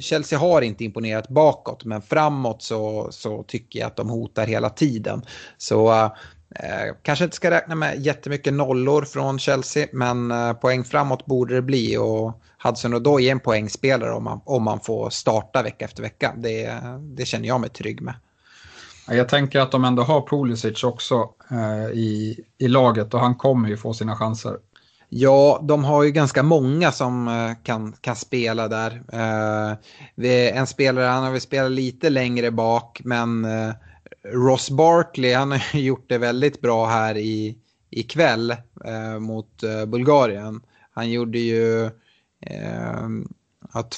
Chelsea 0.00 0.38
har 0.38 0.62
inte 0.62 0.84
imponerat 0.84 1.28
bakåt, 1.28 1.84
men 1.84 2.02
framåt 2.02 2.62
så, 2.62 3.08
så 3.10 3.42
tycker 3.42 3.78
jag 3.78 3.86
att 3.86 3.96
de 3.96 4.10
hotar 4.10 4.46
hela 4.46 4.70
tiden. 4.70 5.22
Så 5.58 5.92
eh, 5.92 6.12
eh, 6.54 6.94
kanske 7.02 7.24
inte 7.24 7.36
ska 7.36 7.50
räkna 7.50 7.74
med 7.74 8.00
jättemycket 8.00 8.54
nollor 8.54 9.02
från 9.02 9.38
Chelsea, 9.38 9.86
men 9.92 10.30
eh, 10.30 10.52
poäng 10.52 10.84
framåt 10.84 11.26
borde 11.26 11.54
det 11.54 11.62
bli. 11.62 11.96
Och 11.96 12.42
Hudson 12.64 12.94
och 12.94 13.20
är 13.20 13.32
en 13.32 13.40
poängspelare 13.40 14.14
om 14.14 14.24
man, 14.24 14.40
om 14.44 14.62
man 14.62 14.80
får 14.80 15.10
starta 15.10 15.62
vecka 15.62 15.84
efter 15.84 16.02
vecka. 16.02 16.34
Det, 16.36 16.78
det 17.00 17.26
känner 17.26 17.48
jag 17.48 17.60
mig 17.60 17.70
trygg 17.70 18.00
med. 18.00 18.14
Jag 19.08 19.28
tänker 19.28 19.60
att 19.60 19.70
de 19.70 19.84
ändå 19.84 20.02
har 20.02 20.26
Pulisic 20.26 20.84
också 20.84 21.30
eh, 21.50 21.90
i, 21.92 22.40
i 22.58 22.68
laget 22.68 23.14
och 23.14 23.20
han 23.20 23.34
kommer 23.34 23.68
ju 23.68 23.76
få 23.76 23.94
sina 23.94 24.16
chanser. 24.16 24.56
Ja, 25.08 25.60
de 25.62 25.84
har 25.84 26.02
ju 26.02 26.10
ganska 26.10 26.42
många 26.42 26.92
som 26.92 27.28
eh, 27.28 27.52
kan, 27.62 27.92
kan 28.00 28.16
spela 28.16 28.68
där. 28.68 29.02
Eh, 29.12 30.58
en 30.58 30.66
spelare, 30.66 31.06
han 31.06 31.24
har 31.24 31.30
väl 31.30 31.40
spelat 31.40 31.70
lite 31.70 32.10
längre 32.10 32.50
bak, 32.50 33.00
men 33.04 33.44
eh, 33.44 33.74
Ross 34.24 34.70
Barkley, 34.70 35.34
han 35.34 35.52
har 35.52 35.62
gjort 35.78 36.08
det 36.08 36.18
väldigt 36.18 36.60
bra 36.60 36.86
här 36.86 37.16
i, 37.16 37.58
ikväll 37.90 38.50
eh, 38.84 39.18
mot 39.18 39.62
eh, 39.62 39.86
Bulgarien. 39.86 40.60
Han 40.90 41.10
gjorde 41.10 41.38
ju 41.38 41.84
eh, 42.40 43.08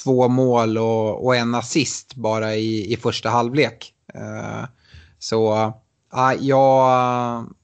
två 0.03 0.27
mål 0.27 0.77
och, 0.77 1.25
och, 1.25 1.35
en 1.35 1.55
assist 1.55 2.15
bara 2.15 2.55
i, 2.55 2.93
i 2.93 2.97
första 2.97 3.29
halvlek. 3.29 3.93
Eh, 4.13 4.65
så 5.19 5.73
ja, 6.11 6.33
jag 6.33 7.55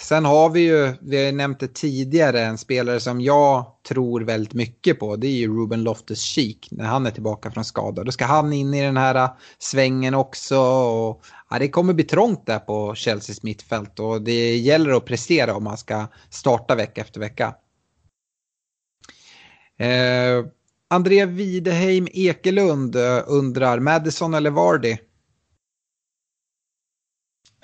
Sen 0.00 0.24
har 0.24 0.50
vi 0.50 0.60
ju, 0.60 0.94
vi 1.00 1.24
har 1.24 1.32
nämnt 1.32 1.60
det 1.60 1.74
tidigare, 1.74 2.40
en 2.44 2.58
spelare 2.58 3.00
som 3.00 3.20
jag 3.20 3.66
tror 3.88 4.20
väldigt 4.20 4.54
mycket 4.54 4.98
på. 4.98 5.16
Det 5.16 5.26
är 5.26 5.32
ju 5.32 5.56
Ruben 5.56 5.88
Loftus-Cheek 5.88 6.68
när 6.70 6.84
han 6.84 7.06
är 7.06 7.10
tillbaka 7.10 7.50
från 7.50 7.64
skada. 7.64 8.04
Då 8.04 8.12
ska 8.12 8.24
han 8.24 8.52
in 8.52 8.74
i 8.74 8.82
den 8.82 8.96
här 8.96 9.14
äh, 9.14 9.30
svängen 9.58 10.14
också. 10.14 10.58
Och, 10.58 11.24
ja, 11.50 11.58
det 11.58 11.68
kommer 11.68 11.94
bli 11.94 12.04
trångt 12.04 12.46
där 12.46 12.58
på 12.58 12.94
Chelseas 12.94 13.42
mittfält 13.42 14.00
och 14.00 14.22
det 14.22 14.56
gäller 14.56 14.90
att 14.90 15.04
prestera 15.04 15.54
om 15.54 15.64
man 15.64 15.78
ska 15.78 16.06
starta 16.30 16.74
vecka 16.74 17.00
efter 17.00 17.20
vecka. 17.20 17.54
Eh, 19.78 20.46
André 20.88 21.24
Wideheim 21.24 22.08
Ekelund 22.12 22.96
äh, 22.96 23.22
undrar, 23.26 23.78
Madison 23.78 24.34
eller 24.34 24.50
Vardy? 24.50 24.96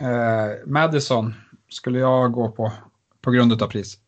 Eh, 0.01 0.67
Madison 0.67 1.35
skulle 1.73 1.99
jag 1.99 2.33
gå 2.33 2.51
på, 2.51 2.73
på 3.21 3.31
grund 3.31 3.63
av 3.63 3.67
pris. 3.67 3.99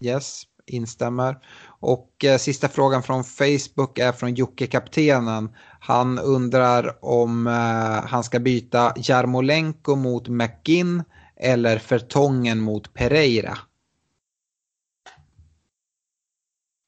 Yes, 0.00 0.42
instämmer. 0.66 1.38
Och 1.66 2.24
eh, 2.24 2.38
sista 2.38 2.68
frågan 2.68 3.02
från 3.02 3.24
Facebook 3.24 3.98
är 3.98 4.12
från 4.12 4.34
Jocke 4.34 4.66
Kaptenen. 4.66 5.54
Han 5.80 6.18
undrar 6.18 7.04
om 7.04 7.46
eh, 7.46 8.08
han 8.10 8.24
ska 8.24 8.40
byta 8.40 8.92
Jarmolenko 8.96 9.96
mot 9.96 10.28
McGinn 10.28 11.02
eller 11.36 11.78
Fertongen 11.78 12.60
mot 12.60 12.94
Pereira. 12.94 13.58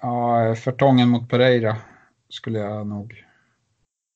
Ja, 0.02 0.54
Fertongen 0.54 1.08
mot 1.08 1.30
Pereira 1.30 1.76
skulle 2.28 2.58
jag 2.58 2.86
nog. 2.86 3.24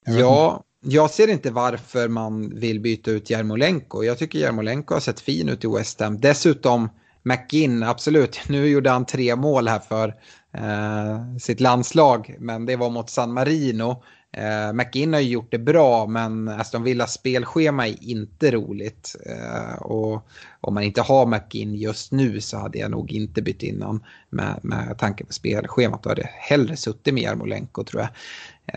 Jag 0.06 0.20
ja, 0.20 0.64
jag 0.80 1.10
ser 1.10 1.28
inte 1.28 1.50
varför 1.50 2.08
man 2.08 2.58
vill 2.58 2.80
byta 2.80 3.10
ut 3.10 3.30
Jarmolenko. 3.30 4.04
Jag 4.04 4.18
tycker 4.18 4.38
Jarmolenko 4.38 4.94
har 4.94 5.00
sett 5.00 5.20
fin 5.20 5.48
ut 5.48 5.64
i 5.64 5.68
West 5.68 6.00
Ham. 6.00 6.20
Dessutom 6.20 6.88
McGinn, 7.22 7.82
absolut. 7.82 8.40
Nu 8.48 8.66
gjorde 8.68 8.90
han 8.90 9.06
tre 9.06 9.36
mål 9.36 9.68
här 9.68 9.78
för 9.78 10.14
eh, 10.52 11.36
sitt 11.38 11.60
landslag, 11.60 12.36
men 12.38 12.66
det 12.66 12.76
var 12.76 12.90
mot 12.90 13.10
San 13.10 13.32
Marino. 13.32 14.02
Eh, 14.32 14.72
McGinn 14.72 15.12
har 15.12 15.20
ju 15.20 15.30
gjort 15.30 15.50
det 15.50 15.58
bra 15.58 16.06
men 16.06 16.48
Aston 16.48 16.82
Villas 16.82 17.12
spelschema 17.12 17.88
är 17.88 18.04
inte 18.04 18.50
roligt. 18.50 19.16
Eh, 19.26 19.82
och 19.82 20.28
om 20.60 20.74
man 20.74 20.82
inte 20.82 21.02
har 21.02 21.26
McGinn 21.26 21.74
just 21.74 22.12
nu 22.12 22.40
så 22.40 22.58
hade 22.58 22.78
jag 22.78 22.90
nog 22.90 23.12
inte 23.12 23.42
bytt 23.42 23.62
in 23.62 23.82
honom 23.82 24.04
med, 24.30 24.60
med 24.62 24.98
tanke 24.98 25.24
på 25.24 25.32
spelschemat. 25.32 26.02
Då 26.02 26.08
hade 26.08 26.22
jag 26.22 26.28
hellre 26.28 26.76
suttit 26.76 27.14
med 27.14 27.22
Jarmolenko 27.22 27.84
tror 27.84 28.02
jag. 28.02 28.10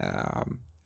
Eh, 0.04 0.44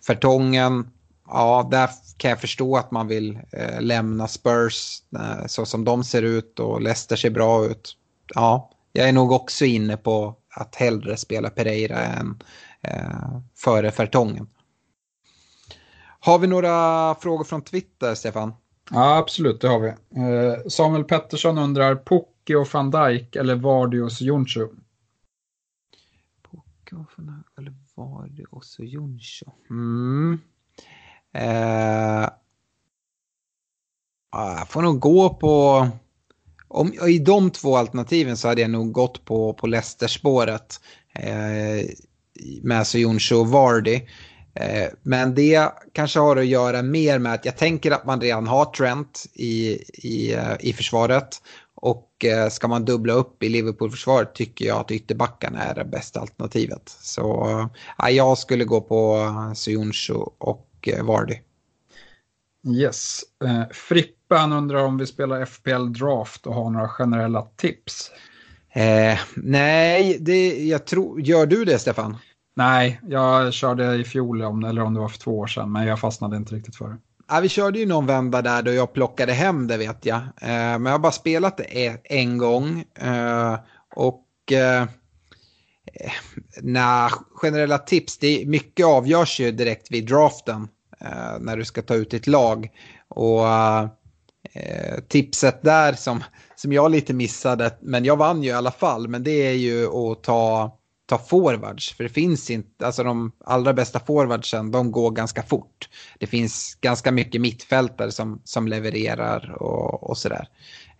Fertongen, 0.08 0.88
ja 1.28 1.68
där 1.72 1.90
kan 2.18 2.30
jag 2.30 2.42
förstå 2.42 2.78
att 2.78 2.92
man 2.92 3.08
vill 3.08 3.40
eh, 3.52 3.82
lämna 3.82 4.28
Spurs 4.28 5.02
eh, 5.16 5.46
så 5.48 5.66
som 5.66 5.86
de 5.86 6.04
ser 6.04 6.22
ut 6.22 6.60
och 6.60 6.82
Leicester 6.82 7.16
ser 7.16 7.30
bra 7.30 7.66
ut. 7.66 7.98
Ja, 8.36 8.72
jag 8.92 9.10
är 9.10 9.14
nog 9.14 9.32
också 9.32 9.66
inne 9.66 9.98
på 9.98 10.36
att 10.50 10.76
hellre 10.76 11.18
spela 11.18 11.50
Pereira 11.50 12.00
än 12.00 12.44
eh, 12.82 13.40
före 13.56 13.92
Fertongen. 13.92 14.48
Har 16.20 16.40
vi 16.40 16.48
några 16.48 17.16
frågor 17.16 17.44
från 17.44 17.62
Twitter, 17.62 18.16
Stefan? 18.16 18.54
Ja, 18.92 19.18
absolut, 19.18 19.62
det 19.62 19.68
har 19.68 19.80
vi. 19.80 19.88
Eh, 19.88 20.68
Samuel 20.68 21.04
Pettersson 21.04 21.58
undrar, 21.58 21.96
Pukki 21.96 22.56
och 22.56 22.68
van 22.74 22.92
Dijk 22.92 23.36
eller 23.36 23.56
Vardios 23.56 24.22
Jonschu? 24.22 24.68
Pukki 26.52 26.96
och 26.96 27.12
van 27.18 27.26
Dijk 27.26 27.58
eller 27.58 27.74
Vardios 27.96 28.76
Jonschu? 28.80 29.46
Mm. 29.70 30.40
Eh, 31.38 32.30
jag 34.32 34.68
får 34.70 34.82
nog 34.82 35.00
gå 35.00 35.30
på... 35.30 35.88
Om, 36.68 36.94
I 37.08 37.20
de 37.20 37.52
två 37.52 37.78
alternativen 37.78 38.38
så 38.38 38.48
hade 38.48 38.62
jag 38.62 38.70
nog 38.70 38.92
gått 38.92 39.26
på, 39.26 39.54
på 39.54 39.68
Leicester-spåret. 39.68 40.80
Eh, 41.14 41.90
med 42.62 42.88
Sojonsho 42.88 43.36
och 43.36 43.48
Vardy. 43.48 44.02
Eh, 44.54 44.90
men 45.02 45.36
det 45.36 45.72
kanske 45.94 46.20
har 46.20 46.38
att 46.38 46.46
göra 46.46 46.82
mer 46.82 47.20
med 47.20 47.34
att 47.34 47.46
jag 47.46 47.58
tänker 47.58 47.92
att 47.92 48.06
man 48.06 48.22
redan 48.22 48.48
har 48.48 48.66
Trent 48.66 49.26
i, 49.34 49.82
i, 49.94 50.34
eh, 50.34 50.56
i 50.60 50.74
försvaret. 50.74 51.42
Och 51.76 52.26
eh, 52.26 52.50
ska 52.50 52.68
man 52.68 52.86
dubbla 52.86 53.14
upp 53.14 53.44
i 53.44 53.50
Liverpool-försvaret 53.50 54.36
tycker 54.36 54.66
jag 54.66 54.80
att 54.80 54.92
ytterbackarna 54.92 55.64
är 55.64 55.76
det 55.76 55.86
bästa 55.86 56.20
alternativet. 56.20 56.98
Så 57.02 57.50
eh, 58.04 58.10
jag 58.10 58.38
skulle 58.38 58.64
gå 58.64 58.82
på 58.82 59.32
Sojonsho 59.56 60.32
och 60.38 60.67
Vardy. 61.04 61.40
Yes. 62.68 63.22
Eh, 63.44 63.64
Frippe 63.72 64.36
han 64.36 64.54
undrar 64.54 64.84
om 64.84 64.98
vi 64.98 65.06
spelar 65.06 65.46
FPL 65.46 65.92
Draft 66.00 66.48
och 66.48 66.56
har 66.56 66.70
några 66.70 66.88
generella 66.88 67.42
tips. 67.56 68.12
Eh, 68.74 69.20
nej, 69.36 70.18
det, 70.20 70.66
jag 70.66 70.86
tror, 70.86 71.22
gör 71.22 71.46
du 71.46 71.66
det 71.66 71.80
Stefan? 71.80 72.18
Nej, 72.56 73.02
jag 73.08 73.54
körde 73.54 73.96
i 73.96 74.04
fjol, 74.04 74.42
om, 74.42 74.64
eller 74.64 74.82
om 74.82 74.94
det 74.94 75.00
var 75.00 75.08
för 75.08 75.20
två 75.20 75.40
år 75.40 75.48
sedan, 75.48 75.72
men 75.72 75.88
jag 75.88 76.00
fastnade 76.00 76.38
inte 76.38 76.56
riktigt 76.56 76.76
för 76.76 76.90
det. 76.90 76.98
Ja, 77.30 77.40
vi 77.40 77.50
körde 77.50 77.80
ju 77.80 77.86
någon 77.86 78.06
vända 78.06 78.42
där 78.42 78.62
då 78.62 78.72
jag 78.72 78.94
plockade 78.94 79.34
hem 79.34 79.68
det 79.68 79.78
vet 79.78 80.06
jag. 80.06 80.18
Eh, 80.18 80.28
men 80.40 80.86
jag 80.86 80.92
har 80.92 81.00
bara 81.00 81.12
spelat 81.12 81.58
det 81.58 81.98
en 82.04 82.38
gång. 82.38 82.86
Eh, 82.96 83.56
och 83.96 84.52
eh, 84.52 84.86
nej, 86.62 87.10
generella 87.30 87.78
tips, 87.78 88.18
det 88.18 88.42
är, 88.42 88.46
mycket 88.46 88.86
avgörs 88.86 89.40
ju 89.40 89.52
direkt 89.52 89.92
vid 89.92 90.08
draften. 90.08 90.68
Eh, 91.00 91.40
när 91.40 91.58
du 91.58 91.66
ska 91.66 91.82
ta 91.82 91.96
ut 91.96 92.12
ditt 92.12 92.28
lag. 92.28 92.70
Och 93.08 93.48
eh, 94.54 95.00
tipset 95.08 95.62
där 95.62 95.94
som, 95.94 96.24
som 96.56 96.74
jag 96.74 96.92
lite 96.92 97.14
missade, 97.14 97.78
men 97.82 98.06
jag 98.06 98.18
vann 98.18 98.44
ju 98.44 98.50
i 98.50 98.54
alla 98.54 98.72
fall, 98.72 99.08
men 99.08 99.24
det 99.24 99.32
är 99.48 99.54
ju 99.54 99.88
att 99.88 100.24
ta 100.24 100.74
ta 101.06 101.18
forwards. 101.18 101.94
För 101.94 102.04
det 102.04 102.10
finns 102.10 102.50
inte, 102.50 102.86
alltså 102.86 103.04
de 103.04 103.32
allra 103.46 103.74
bästa 103.74 104.00
forwardsen, 104.00 104.72
de 104.72 104.92
går 104.92 105.12
ganska 105.12 105.44
fort. 105.44 105.90
Det 106.20 106.28
finns 106.28 106.78
ganska 106.82 107.12
mycket 107.12 107.42
mittfältare 107.42 108.12
som, 108.12 108.42
som 108.44 108.68
levererar 108.68 109.56
och, 109.60 110.10
och 110.10 110.18
sådär. 110.18 110.48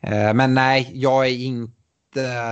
Eh, 0.02 0.34
men 0.34 0.54
nej, 0.54 0.92
jag 0.94 1.28
är 1.28 1.32
inte 1.32 1.77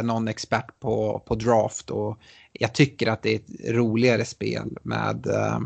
någon 0.03 0.27
expert 0.27 0.79
på, 0.79 1.23
på 1.25 1.35
draft 1.35 1.89
och 1.89 2.17
jag 2.51 2.73
tycker 2.73 3.07
att 3.07 3.21
det 3.21 3.29
är 3.29 3.35
ett 3.35 3.75
roligare 3.75 4.25
spel 4.25 4.77
med 4.81 5.27
eh, 5.27 5.59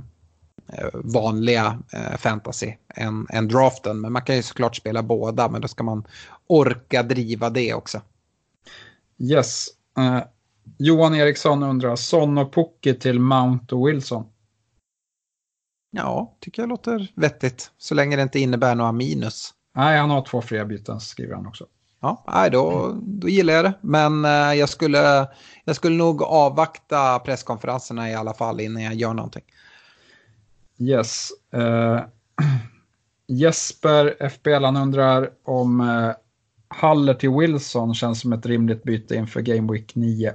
vanliga 0.93 1.79
eh, 1.93 2.17
fantasy 2.17 2.73
än, 2.95 3.27
än 3.29 3.47
draften. 3.47 4.01
Men 4.01 4.11
man 4.11 4.21
kan 4.21 4.35
ju 4.35 4.43
såklart 4.43 4.75
spela 4.75 5.03
båda, 5.03 5.49
men 5.49 5.61
då 5.61 5.67
ska 5.67 5.83
man 5.83 6.07
orka 6.47 7.03
driva 7.03 7.49
det 7.49 7.73
också. 7.73 8.01
Yes. 9.17 9.67
Uh, 9.99 10.21
Johan 10.77 11.15
Eriksson 11.15 11.63
undrar, 11.63 11.95
Son 11.95 12.37
och 12.37 12.53
Pukki 12.53 12.93
till 12.93 13.19
Mount 13.19 13.75
och 13.75 13.87
Wilson? 13.87 14.25
Ja, 15.91 16.37
tycker 16.39 16.61
jag 16.61 16.69
låter 16.69 17.11
vettigt. 17.15 17.71
Så 17.77 17.95
länge 17.95 18.15
det 18.15 18.21
inte 18.21 18.39
innebär 18.39 18.75
några 18.75 18.91
minus. 18.91 19.53
Nej, 19.75 19.99
han 19.99 20.09
har 20.09 20.25
två 20.25 20.41
fria 20.41 20.65
byten, 20.65 20.99
skriver 20.99 21.35
han 21.35 21.47
också. 21.47 21.67
Ja, 21.99 22.23
nej, 22.27 22.51
då, 22.51 22.95
då 23.01 23.29
gillar 23.29 23.53
jag 23.53 23.65
det. 23.65 23.73
Men 23.81 24.25
eh, 24.25 24.53
jag, 24.53 24.69
skulle, 24.69 25.27
jag 25.65 25.75
skulle 25.75 25.95
nog 25.95 26.23
avvakta 26.23 27.19
presskonferenserna 27.19 28.09
i 28.09 28.15
alla 28.15 28.33
fall 28.33 28.59
innan 28.59 28.83
jag 28.83 28.93
gör 28.93 29.13
någonting. 29.13 29.43
Yes. 30.77 31.29
Uh, 31.55 31.99
Jesper 33.27 34.29
FBL, 34.29 34.63
han 34.63 34.77
undrar 34.77 35.29
om 35.43 35.81
uh, 35.81 36.11
Haller 36.67 37.13
till 37.13 37.29
Wilson 37.29 37.93
känns 37.93 38.21
som 38.21 38.33
ett 38.33 38.45
rimligt 38.45 38.83
byte 38.83 39.15
inför 39.15 39.41
Game 39.41 39.73
Week 39.73 39.95
9. 39.95 40.33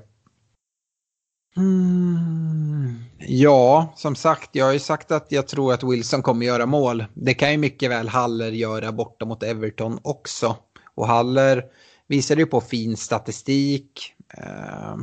Mm. 1.57 2.95
Ja, 3.19 3.93
som 3.97 4.15
sagt, 4.15 4.51
jag 4.53 4.65
har 4.65 4.73
ju 4.73 4.79
sagt 4.79 5.11
att 5.11 5.27
jag 5.33 5.49
tror 5.49 5.73
att 5.73 5.83
Wilson 5.83 6.23
kommer 6.23 6.47
göra 6.47 6.67
mål. 6.67 7.05
Det 7.15 7.35
kan 7.35 7.53
ju 7.53 7.59
mycket 7.59 7.91
väl 7.91 8.09
Haller 8.09 8.51
göra 8.51 8.93
borta 8.93 9.25
mot 9.25 9.43
Everton 9.43 9.99
också. 10.03 10.57
Och 10.95 11.07
Haller 11.07 11.65
visar 12.07 12.37
ju 12.37 12.47
på 12.47 12.61
fin 12.61 12.97
statistik. 12.97 14.15
Eh, 14.29 14.97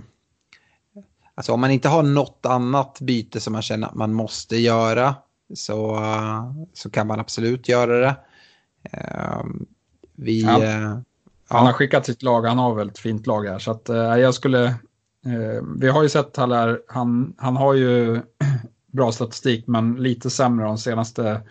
alltså 1.36 1.54
om 1.54 1.62
man 1.62 1.72
inte 1.72 1.90
har 1.90 2.04
något 2.04 2.46
annat 2.46 3.02
byte 3.02 3.40
som 3.40 3.54
man 3.54 3.62
känner 3.62 3.88
att 3.88 3.96
man 3.96 4.14
måste 4.14 4.58
göra 4.58 5.16
så, 5.54 6.00
så 6.74 6.90
kan 6.90 7.08
man 7.08 7.20
absolut 7.20 7.70
göra 7.70 8.00
det. 8.00 8.16
Eh, 8.84 9.44
vi... 10.16 10.42
Ja. 10.42 10.64
Eh, 10.64 10.98
han 11.48 11.66
har 11.66 11.74
skickat 11.74 12.06
sitt 12.06 12.24
lag, 12.24 12.46
han 12.46 12.58
har 12.58 12.76
väl 12.76 12.90
ett 12.90 13.00
fint 13.00 13.28
lag 13.28 13.46
här. 13.46 13.60
Så 13.60 13.72
att, 13.72 13.90
eh, 13.90 13.96
jag 13.96 14.34
skulle 14.34 14.76
Eh, 15.26 15.64
vi 15.78 15.90
har 15.90 16.04
ju 16.04 16.10
sett 16.10 16.38
Haller, 16.38 16.82
han, 16.88 17.34
han 17.38 17.56
har 17.56 17.74
ju 17.74 18.22
bra 18.92 19.12
statistik 19.12 19.68
men 19.68 19.96
lite 19.96 20.30
sämre 20.30 20.66
de 20.66 20.78
senaste 20.78 21.42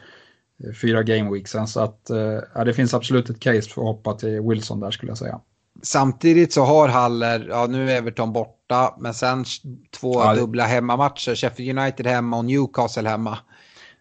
eh, 0.64 0.72
fyra 0.72 1.02
gameweeksen. 1.02 1.66
Så 1.66 1.80
att 1.80 2.10
eh, 2.10 2.64
det 2.64 2.74
finns 2.74 2.94
absolut 2.94 3.30
ett 3.30 3.40
case 3.40 3.62
för 3.62 3.80
att 3.80 3.86
hoppa 3.86 4.14
till 4.14 4.40
Wilson 4.40 4.80
där 4.80 4.90
skulle 4.90 5.10
jag 5.10 5.18
säga. 5.18 5.40
Samtidigt 5.82 6.52
så 6.52 6.64
har 6.64 6.88
Haller, 6.88 7.46
ja 7.48 7.66
nu 7.66 7.90
är 7.90 7.96
Everton 7.96 8.32
borta, 8.32 8.96
men 8.98 9.14
sen 9.14 9.44
två 9.90 10.20
ja, 10.20 10.34
dubbla 10.34 10.64
hemmamatcher. 10.64 11.34
Sheffield 11.34 11.78
United 11.78 12.06
hemma 12.06 12.38
och 12.38 12.44
Newcastle 12.44 13.08
hemma. 13.08 13.38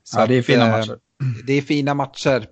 Så 0.04 0.20
ja, 0.20 0.26
det 0.26 0.36
är 0.36 0.42
fina 0.42 0.64
att, 0.64 0.72
matcher. 0.72 1.00
Det 1.48 1.54
är 1.54 1.62
fina 1.62 1.94
matcher. 1.94 2.48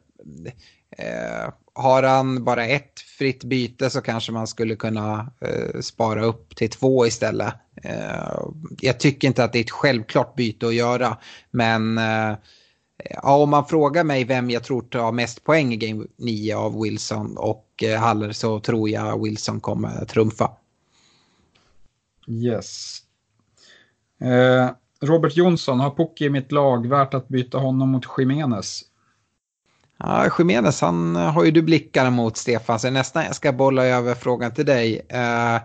Eh, 0.98 1.50
har 1.74 2.04
han 2.04 2.44
bara 2.44 2.66
ett 2.66 3.00
fritt 3.18 3.44
byte 3.44 3.90
så 3.90 4.02
kanske 4.02 4.32
man 4.32 4.48
skulle 4.48 4.76
kunna 4.76 5.32
eh, 5.42 5.80
spara 5.82 6.26
upp 6.26 6.56
till 6.56 6.70
två 6.70 7.08
istället. 7.08 7.54
Eh, 7.84 8.40
jag 8.82 9.00
tycker 9.00 9.28
inte 9.28 9.44
att 9.44 9.54
det 9.54 9.60
är 9.60 9.64
ett 9.64 9.72
självklart 9.72 10.36
byte 10.36 10.68
att 10.68 10.76
göra. 10.76 11.18
Men 11.52 11.98
eh, 11.98 12.36
ja, 13.04 13.36
om 13.36 13.50
man 13.50 13.66
frågar 13.66 14.04
mig 14.04 14.24
vem 14.24 14.50
jag 14.50 14.64
tror 14.64 14.82
tar 14.82 15.12
mest 15.12 15.44
poäng 15.44 15.74
i 15.74 15.78
Game 15.78 16.06
9 16.16 16.56
av 16.56 16.82
Wilson 16.82 17.38
och 17.38 17.84
eh, 17.84 18.00
Haller 18.00 18.32
så 18.32 18.60
tror 18.60 18.90
jag 18.90 19.24
Wilson 19.24 19.60
kommer 19.60 20.06
trumfa. 20.06 20.52
Yes. 22.28 23.02
Eh, 24.22 24.70
Robert 25.02 25.38
Jonsson, 25.38 25.80
har 25.80 25.90
Pocke 25.90 26.26
i 26.26 26.30
mitt 26.30 26.52
lag 26.52 26.88
värt 26.88 27.14
att 27.14 27.28
byta 27.28 27.58
honom 27.58 27.90
mot 27.90 28.06
Jiménez? 28.18 28.82
Ja, 30.00 30.30
Jiménez, 30.40 30.82
han 30.82 31.16
har 31.16 31.44
ju 31.44 31.52
du 31.52 31.62
blickarna 31.62 32.10
mot 32.10 32.38
Stefan, 32.38 32.80
så 32.80 32.90
nästan 32.90 33.24
jag 33.24 33.36
ska 33.36 33.52
bolla 33.52 33.86
över 33.86 34.16
frågan 34.16 34.54
till 34.54 34.66
dig. 34.66 35.02
Uh, 35.14 35.62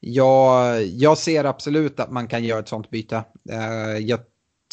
jag, 0.00 0.82
jag 0.86 1.18
ser 1.18 1.44
absolut 1.44 2.00
att 2.00 2.10
man 2.10 2.28
kan 2.28 2.44
göra 2.44 2.60
ett 2.60 2.68
sånt 2.68 2.90
byte. 2.90 3.24
Uh, 3.52 3.98
jag 3.98 4.20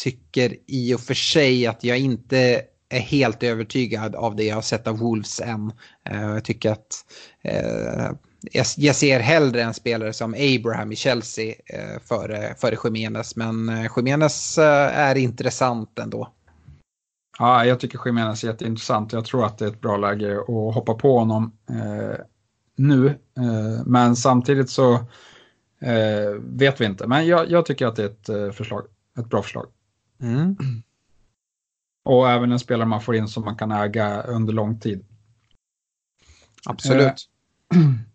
tycker 0.03 0.55
i 0.67 0.93
och 0.93 0.99
för 0.99 1.13
sig 1.13 1.67
att 1.67 1.83
jag 1.83 1.97
inte 1.97 2.61
är 2.89 2.99
helt 2.99 3.43
övertygad 3.43 4.15
av 4.15 4.35
det 4.35 4.43
jag 4.43 4.55
har 4.55 4.61
sett 4.61 4.87
av 4.87 4.97
Wolves 4.97 5.41
än. 5.41 5.71
Eh, 6.09 6.21
jag 6.21 6.45
tycker 6.45 6.71
att 6.71 7.05
eh, 7.43 8.11
jag, 8.77 8.95
ser 8.95 9.19
hellre 9.19 9.63
en 9.63 9.73
spelare 9.73 10.13
som 10.13 10.33
Abraham 10.33 10.91
i 10.91 10.95
Chelsea 10.95 11.55
eh, 11.65 11.99
före, 12.05 12.55
före 12.57 12.77
Jiménez, 12.83 13.35
men 13.35 13.87
Jiménez 13.95 14.57
är 14.57 15.15
intressant 15.15 15.99
ändå. 15.99 16.29
Ja, 17.39 17.65
jag 17.65 17.79
tycker 17.79 17.99
Jiménez 18.05 18.43
är 18.43 18.47
jätteintressant. 18.47 19.13
Jag 19.13 19.25
tror 19.25 19.45
att 19.45 19.57
det 19.57 19.65
är 19.65 19.69
ett 19.69 19.81
bra 19.81 19.97
läge 19.97 20.39
att 20.39 20.75
hoppa 20.75 20.93
på 20.93 21.17
honom 21.19 21.51
eh, 21.69 22.19
nu. 22.75 23.07
Eh, 23.37 23.85
men 23.85 24.15
samtidigt 24.15 24.69
så 24.69 24.93
eh, 25.81 26.31
vet 26.39 26.81
vi 26.81 26.85
inte. 26.85 27.07
Men 27.07 27.27
jag, 27.27 27.51
jag, 27.51 27.65
tycker 27.65 27.87
att 27.87 27.95
det 27.95 28.03
är 28.03 28.49
ett, 28.49 28.55
förslag, 28.55 28.83
ett 29.19 29.29
bra 29.29 29.41
förslag. 29.41 29.65
Mm. 30.21 30.55
Och 32.05 32.29
även 32.29 32.51
en 32.51 32.59
spelare 32.59 32.87
man 32.87 33.01
får 33.01 33.15
in 33.15 33.27
som 33.27 33.45
man 33.45 33.55
kan 33.55 33.71
äga 33.71 34.21
under 34.21 34.53
lång 34.53 34.79
tid. 34.79 35.05
Absolut. 36.65 37.29
Eh, 37.73 37.79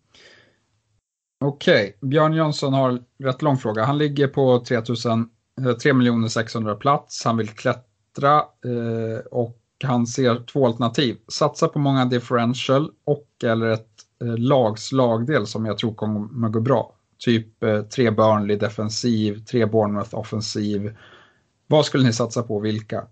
Okej, 1.45 1.97
okay. 1.99 2.09
Björn 2.09 2.33
Jönsson 2.33 2.73
har 2.73 3.03
rätt 3.19 3.43
lång 3.43 3.57
fråga. 3.57 3.85
Han 3.85 3.99
ligger 3.99 4.29
på 4.29 4.65
3000, 4.65 5.29
3 5.83 6.29
600 6.29 6.75
plats. 6.75 7.25
Han 7.25 7.37
vill 7.37 7.49
klättra 7.49 8.37
eh, 8.37 9.19
och 9.31 9.61
han 9.85 10.07
ser 10.07 10.47
två 10.47 10.67
alternativ. 10.67 11.17
Satsa 11.29 11.69
på 11.69 11.79
många 11.79 12.05
differential 12.05 12.91
och 13.05 13.29
eller 13.45 13.67
ett 13.67 13.89
eh, 14.23 14.37
lags 14.37 14.93
lagdel 14.93 15.47
som 15.47 15.67
jag 15.67 15.79
tror 15.79 15.95
kommer 15.95 16.49
gå 16.49 16.61
bra. 16.61 16.95
Typ 17.19 17.63
eh, 17.63 17.83
tre 17.83 18.11
Burnley 18.11 18.57
defensiv, 18.57 19.45
tre 19.45 19.67
Bournemouth 19.67 20.15
offensiv. 20.15 20.97
Vad 21.67 21.87
skulle 21.87 22.05
ni 22.05 22.13
satsa 22.13 22.43
på, 22.43 22.61
vilka? 22.61 23.05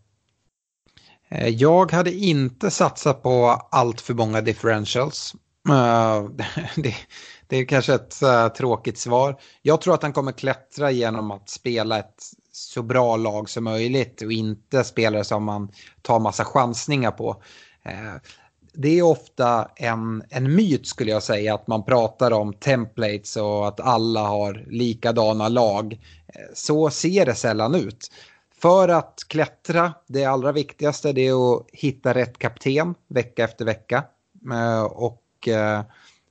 Eh, 1.33 1.49
jag 1.49 1.93
hade 1.93 2.13
inte 2.13 2.71
satsat 2.71 3.23
på 3.23 3.47
allt 3.71 4.01
för 4.01 4.15
många 4.15 4.41
differentials. 4.41 5.35
Eh, 5.69 6.25
det, 6.83 6.95
det, 7.47 7.57
är 7.57 7.65
kanske 7.65 7.95
ett 7.95 8.23
eh, 8.23 8.49
tråkigt 8.49 8.99
svar. 8.99 9.41
Jag 9.63 9.81
tror 9.81 9.95
att 9.95 10.03
han 10.03 10.13
kommer 10.13 10.33
klättra 10.33 10.91
genom 10.91 11.31
att 11.31 11.49
spela 11.49 11.99
ett 11.99 12.23
så 12.53 12.83
bra 12.83 13.17
lag 13.17 13.51
som 13.51 13.65
möjligt 13.65 14.23
och 14.23 14.33
inte 14.33 14.85
spelare 14.85 15.25
som 15.25 15.45
man 15.45 15.73
tar 16.03 16.21
massa 16.21 16.45
chansningar 16.45 17.11
på. 17.11 17.43
Det 18.75 18.99
är 18.99 19.03
ofta 19.03 19.69
en, 19.77 20.23
en 20.31 20.55
myt 20.55 20.87
skulle 20.87 21.11
jag 21.11 21.23
säga 21.23 21.55
att 21.55 21.67
man 21.67 21.85
pratar 21.85 22.31
om 22.31 22.53
templates 22.53 23.37
och 23.37 23.69
att 23.69 23.81
alla 23.81 24.21
har 24.21 24.65
likadana 24.67 25.49
lag. 25.49 26.01
Så 26.55 26.91
ser 26.91 27.27
det 27.27 27.35
sällan 27.35 27.75
ut. 27.75 28.11
För 28.63 28.89
att 28.89 29.25
klättra, 29.29 29.95
det 30.07 30.25
allra 30.25 30.53
viktigaste 30.53 31.13
det 31.13 31.29
är 31.29 31.57
att 31.57 31.67
hitta 31.73 32.15
rätt 32.15 32.39
kapten 32.39 32.95
vecka 33.09 33.45
efter 33.45 33.65
vecka. 33.65 34.05
Eh, 34.53 34.83
och 34.83 35.49
eh, 35.49 35.83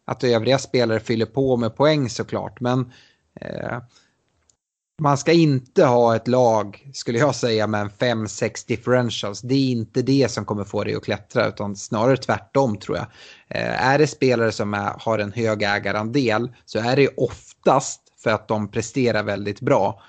att 0.05 0.23
övriga 0.23 0.57
spelare 0.57 0.99
fyller 0.99 1.25
på 1.25 1.57
med 1.57 1.75
poäng 1.75 2.09
såklart. 2.09 2.59
Men 2.59 2.91
eh, 3.35 3.77
man 5.01 5.17
ska 5.17 5.31
inte 5.31 5.85
ha 5.85 6.15
ett 6.15 6.27
lag, 6.27 6.89
skulle 6.93 7.19
jag 7.19 7.35
säga, 7.35 7.67
med 7.67 7.81
en 7.81 7.89
5-6 7.89 8.67
differentials. 8.67 9.41
Det 9.41 9.55
är 9.55 9.71
inte 9.71 10.01
det 10.01 10.31
som 10.31 10.45
kommer 10.45 10.63
få 10.63 10.83
dig 10.83 10.95
att 10.95 11.03
klättra, 11.03 11.47
utan 11.47 11.75
snarare 11.75 12.17
tvärtom 12.17 12.77
tror 12.77 12.97
jag. 12.97 13.07
Är 13.77 13.97
det 13.97 14.07
spelare 14.07 14.51
som 14.51 14.73
är, 14.73 14.93
har 14.99 15.19
en 15.19 15.31
hög 15.31 15.63
ägarandel 15.63 16.51
så 16.65 16.79
är 16.79 16.95
det 16.95 17.07
oftast 17.17 18.01
för 18.23 18.29
att 18.29 18.47
de 18.47 18.71
presterar 18.71 19.23
väldigt 19.23 19.61
bra. 19.61 20.01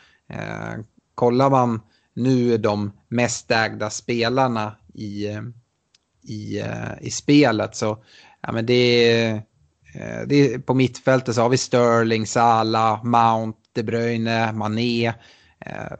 Kollar 1.15 1.51
man 1.51 1.81
nu 2.15 2.55
är 2.55 2.59
de 2.59 2.93
mest 3.09 3.51
ägda 3.51 3.91
spelarna 3.91 4.77
i, 4.95 5.39
i, 6.23 6.61
eh, 6.61 6.93
i 7.01 7.11
spelet. 7.11 7.77
Så 7.77 8.05
ja, 8.41 8.53
men 8.53 8.67
det 8.67 8.75
är, 8.75 9.35
eh, 9.95 10.27
det 10.27 10.35
är, 10.35 10.59
på 10.59 10.75
mittfältet 10.75 11.35
så 11.35 11.43
har 11.43 11.49
vi 11.49 11.59
Sterling, 11.59 12.27
Salah, 12.27 13.05
Mount, 13.05 13.59
De 13.73 13.83
Bruyne, 13.83 14.53
Mané. 14.53 15.07
Eh, 15.59 15.93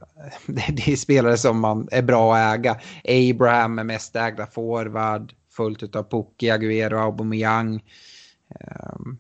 det 0.47 0.89
är 0.89 0.97
spelare 0.97 1.37
som 1.37 1.61
man 1.61 1.89
är 1.93 2.03
bra 2.03 2.37
att 2.37 2.55
äga. 2.55 2.81
Abraham 3.05 3.79
är 3.79 3.85
mest 3.85 4.17
ägda 4.17 4.47
forward, 4.47 5.33
fullt 5.57 5.97
av 5.97 6.11
Pukki, 6.11 6.51
Aguero, 6.51 6.99
Aubameyang. 6.99 7.85
Ehm, 8.61 9.19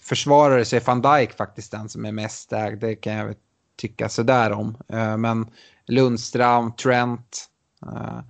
försvarare 0.00 0.64
så 0.64 0.76
är 0.76 0.80
van 0.80 1.02
Dijk 1.02 1.32
faktiskt 1.32 1.72
den 1.72 1.88
som 1.88 2.04
är 2.04 2.12
mest 2.12 2.52
ägd, 2.52 2.80
det 2.80 2.94
kan 2.94 3.12
jag 3.12 3.34
tycka 3.76 4.08
sådär 4.08 4.52
om. 4.52 4.76
Men 5.18 5.46
Lundström, 5.90 6.72
Trent. 6.72 7.46
Uh, 7.86 8.20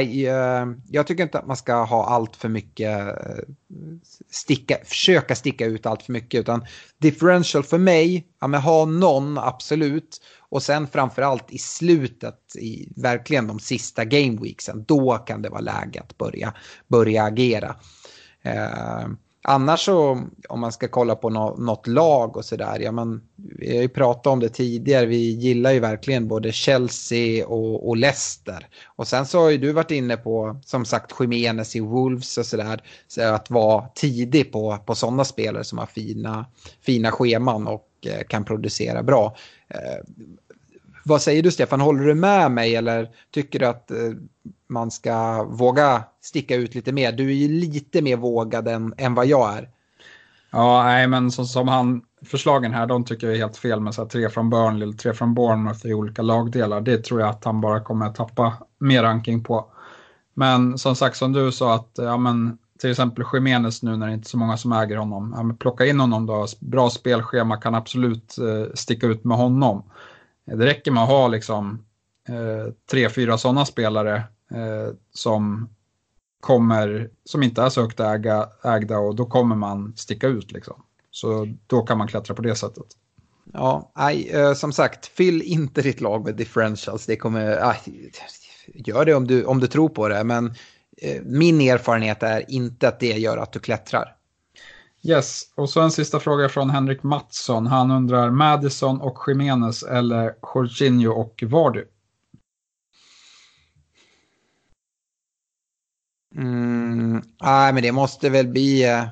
I, 0.00 0.28
uh, 0.28 0.76
jag 0.90 1.06
tycker 1.06 1.22
inte 1.22 1.38
att 1.38 1.46
man 1.46 1.56
ska 1.56 1.84
ha 1.84 2.06
allt 2.06 2.36
för 2.36 2.48
mycket, 2.48 3.06
uh, 3.06 3.42
sticka, 4.30 4.78
försöka 4.84 5.34
sticka 5.34 5.66
ut 5.66 5.86
allt 5.86 6.02
för 6.02 6.12
mycket. 6.12 6.40
Utan 6.40 6.66
differential 6.98 7.64
för 7.64 7.78
mig, 7.78 8.26
ja 8.40 8.46
men 8.46 8.60
ha 8.60 8.84
någon 8.84 9.38
absolut. 9.38 10.20
Och 10.38 10.62
sen 10.62 10.86
framförallt 10.86 11.50
i 11.50 11.58
slutet, 11.58 12.56
i 12.56 12.92
verkligen 12.96 13.46
de 13.46 13.58
sista 13.58 14.04
gameweeksen, 14.04 14.84
då 14.84 15.18
kan 15.18 15.42
det 15.42 15.48
vara 15.48 15.60
läge 15.60 16.00
att 16.00 16.18
börja, 16.18 16.54
börja 16.88 17.24
agera. 17.24 17.76
Uh, 18.46 19.08
Annars 19.46 19.80
så, 19.80 20.22
om 20.48 20.60
man 20.60 20.72
ska 20.72 20.88
kolla 20.88 21.16
på 21.16 21.30
no 21.30 21.56
något 21.58 21.86
lag 21.86 22.36
och 22.36 22.44
sådär, 22.44 22.80
ja 22.80 22.92
men 22.92 23.22
vi 23.36 23.76
har 23.76 23.82
ju 23.82 23.88
pratat 23.88 24.26
om 24.26 24.40
det 24.40 24.48
tidigare, 24.48 25.06
vi 25.06 25.30
gillar 25.30 25.72
ju 25.72 25.80
verkligen 25.80 26.28
både 26.28 26.52
Chelsea 26.52 27.46
och, 27.46 27.88
och 27.88 27.96
Leicester. 27.96 28.66
Och 28.96 29.08
sen 29.08 29.26
så 29.26 29.40
har 29.40 29.50
ju 29.50 29.58
du 29.58 29.72
varit 29.72 29.90
inne 29.90 30.16
på, 30.16 30.60
som 30.64 30.84
sagt, 30.84 31.12
Jimenez 31.20 31.76
i 31.76 31.80
Wolves 31.80 32.38
och 32.38 32.46
sådär, 32.46 32.82
så 33.08 33.22
att 33.22 33.50
vara 33.50 33.88
tidig 33.94 34.52
på, 34.52 34.78
på 34.86 34.94
sådana 34.94 35.24
spelare 35.24 35.64
som 35.64 35.78
har 35.78 35.86
fina, 35.86 36.46
fina 36.80 37.10
scheman 37.10 37.66
och 37.66 37.88
eh, 38.06 38.22
kan 38.28 38.44
producera 38.44 39.02
bra. 39.02 39.36
Eh, 39.68 40.04
vad 41.04 41.22
säger 41.22 41.42
du 41.42 41.50
Stefan, 41.50 41.80
håller 41.80 42.04
du 42.04 42.14
med 42.14 42.50
mig 42.50 42.76
eller 42.76 43.10
tycker 43.30 43.58
du 43.58 43.66
att 43.66 43.90
eh, 43.90 43.96
man 44.68 44.90
ska 44.90 45.44
våga 45.44 46.04
sticka 46.22 46.56
ut 46.56 46.74
lite 46.74 46.92
mer? 46.92 47.12
Du 47.12 47.28
är 47.30 47.34
ju 47.34 47.48
lite 47.48 48.02
mer 48.02 48.16
vågad 48.16 48.68
än, 48.68 48.94
än 48.96 49.14
vad 49.14 49.26
jag 49.26 49.56
är. 49.56 49.68
Ja, 50.50 50.82
nej 50.84 51.06
men 51.06 51.30
som, 51.30 51.46
som 51.46 51.68
han, 51.68 52.02
förslagen 52.26 52.72
här, 52.72 52.86
de 52.86 53.04
tycker 53.04 53.26
jag 53.26 53.36
är 53.36 53.40
helt 53.40 53.56
fel 53.56 53.80
med 53.80 53.94
så 53.94 54.02
här, 54.02 54.08
tre 54.08 54.30
från 54.30 54.50
Burnley, 54.50 54.82
eller 54.82 54.96
tre 54.96 55.14
från 55.14 55.34
Bournemouth 55.34 55.86
i 55.86 55.94
olika 55.94 56.22
lagdelar. 56.22 56.80
Det 56.80 57.04
tror 57.04 57.20
jag 57.20 57.30
att 57.30 57.44
han 57.44 57.60
bara 57.60 57.80
kommer 57.80 58.06
att 58.06 58.14
tappa 58.14 58.52
mer 58.78 59.02
ranking 59.02 59.44
på. 59.44 59.66
Men 60.34 60.78
som 60.78 60.96
sagt, 60.96 61.16
som 61.16 61.32
du 61.32 61.52
sa, 61.52 61.74
att 61.74 61.90
ja, 61.94 62.16
men, 62.16 62.58
till 62.78 62.90
exempel 62.90 63.24
Jiménez 63.32 63.82
nu 63.82 63.96
när 63.96 64.06
det 64.06 64.14
inte 64.14 64.26
är 64.26 64.28
så 64.28 64.38
många 64.38 64.56
som 64.56 64.72
äger 64.72 64.96
honom. 64.96 65.34
Ja, 65.36 65.56
plocka 65.58 65.86
in 65.86 66.00
honom 66.00 66.26
då, 66.26 66.46
bra 66.60 66.90
spelschema 66.90 67.56
kan 67.56 67.74
absolut 67.74 68.38
eh, 68.38 68.74
sticka 68.74 69.06
ut 69.06 69.24
med 69.24 69.36
honom. 69.36 69.82
Det 70.46 70.66
räcker 70.66 70.90
med 70.90 71.02
att 71.02 71.08
ha 71.08 71.28
liksom 71.28 71.84
eh, 72.28 72.72
tre, 72.90 73.10
fyra 73.10 73.38
sådana 73.38 73.64
spelare 73.64 74.16
eh, 74.50 74.94
som 75.12 75.68
kommer, 76.40 77.10
som 77.24 77.42
inte 77.42 77.62
är 77.62 77.68
så 77.68 77.82
högt 77.82 78.00
äga, 78.00 78.48
ägda 78.64 78.98
och 78.98 79.14
då 79.14 79.26
kommer 79.26 79.56
man 79.56 79.96
sticka 79.96 80.26
ut 80.26 80.52
liksom. 80.52 80.82
Så 81.10 81.54
då 81.66 81.82
kan 81.82 81.98
man 81.98 82.08
klättra 82.08 82.34
på 82.34 82.42
det 82.42 82.54
sättet. 82.54 82.86
Ja, 83.52 83.92
nej, 83.96 84.30
eh, 84.30 84.54
som 84.54 84.72
sagt, 84.72 85.06
fyll 85.06 85.42
inte 85.42 85.82
ditt 85.82 86.00
lag 86.00 86.24
med 86.24 86.36
differentials. 86.36 87.06
Det 87.06 87.16
kommer, 87.16 87.68
aj, 87.70 88.10
gör 88.74 89.04
det 89.04 89.14
om 89.14 89.26
du, 89.26 89.44
om 89.44 89.60
du 89.60 89.66
tror 89.66 89.88
på 89.88 90.08
det, 90.08 90.24
men 90.24 90.54
eh, 91.02 91.22
min 91.22 91.60
erfarenhet 91.60 92.22
är 92.22 92.50
inte 92.50 92.88
att 92.88 93.00
det 93.00 93.18
gör 93.18 93.36
att 93.36 93.52
du 93.52 93.58
klättrar. 93.58 94.16
Yes, 95.06 95.42
och 95.54 95.70
så 95.70 95.80
en 95.80 95.90
sista 95.90 96.20
fråga 96.20 96.48
från 96.48 96.70
Henrik 96.70 97.02
Mattsson. 97.02 97.66
Han 97.66 97.90
undrar 97.90 98.30
Madison 98.30 99.00
och 99.00 99.18
Jiménez 99.26 99.82
eller 99.82 100.34
Jorginho 100.54 101.12
och 101.12 101.42
Vardy? 101.46 101.84
Mm, 106.36 107.22
nej, 107.42 107.72
men 107.72 107.82
det 107.82 107.92
måste 107.92 108.30
väl 108.30 108.48
bli 108.48 108.84
eh, 108.84 109.06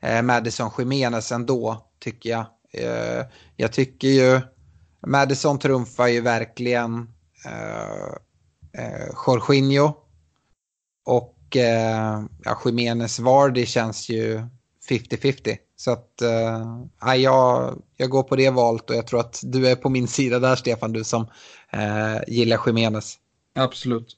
eh 0.00 0.22
Madison 0.22 0.70
Jiménez 0.78 1.32
ändå, 1.32 1.86
tycker 1.98 2.30
jag. 2.30 2.46
Eh, 2.72 3.26
jag 3.56 3.72
tycker 3.72 4.08
ju 4.08 4.40
Madison 5.06 5.58
trumfar 5.58 6.06
ju 6.06 6.20
verkligen 6.20 7.14
eh, 7.46 8.14
eh, 8.84 9.08
Jorginho. 9.26 9.92
Och 11.04 11.56
eh, 11.56 12.22
ja, 12.44 12.60
Jiménez 12.64 13.18
Vardy 13.18 13.66
känns 13.66 14.08
ju 14.08 14.48
50-50. 14.90 15.56
Så 15.76 15.90
att 15.90 16.22
äh, 16.22 17.14
jag, 17.14 17.82
jag 17.96 18.10
går 18.10 18.22
på 18.22 18.36
det 18.36 18.50
valet 18.50 18.90
och 18.90 18.96
jag 18.96 19.06
tror 19.06 19.20
att 19.20 19.40
du 19.42 19.68
är 19.68 19.76
på 19.76 19.88
min 19.88 20.08
sida 20.08 20.38
där 20.38 20.56
Stefan, 20.56 20.92
du 20.92 21.04
som 21.04 21.26
äh, 21.70 22.16
gillar 22.26 22.60
Jiménez. 22.66 23.18
Absolut. 23.54 24.16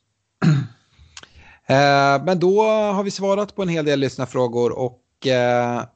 äh, 1.66 2.24
men 2.24 2.38
då 2.38 2.62
har 2.66 3.02
vi 3.02 3.10
svarat 3.10 3.56
på 3.56 3.62
en 3.62 3.68
hel 3.68 3.84
del 3.84 4.00
lyssnarfrågor 4.00 4.78
och 4.78 4.98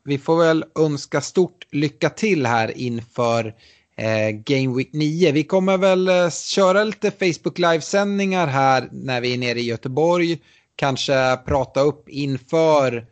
vi 0.04 0.18
får 0.18 0.36
väl 0.36 0.64
önska 0.78 1.20
stort 1.20 1.66
lycka 1.70 2.10
till 2.10 2.46
här 2.46 2.78
inför 2.78 3.54
Game 4.44 4.76
Week 4.76 4.92
9. 4.92 5.32
Vi 5.32 5.44
kommer 5.44 5.78
väl 5.78 6.30
köra 6.32 6.84
lite 6.84 7.10
Facebook 7.10 7.58
Live-sändningar 7.58 8.46
här 8.46 8.88
när 8.92 9.20
vi 9.20 9.34
är 9.34 9.38
nere 9.38 9.60
i 9.60 9.64
Göteborg. 9.64 10.38
Kanske 10.76 11.36
prata 11.36 11.80
upp 11.80 12.08
inför 12.08 12.96
eh, 12.96 13.02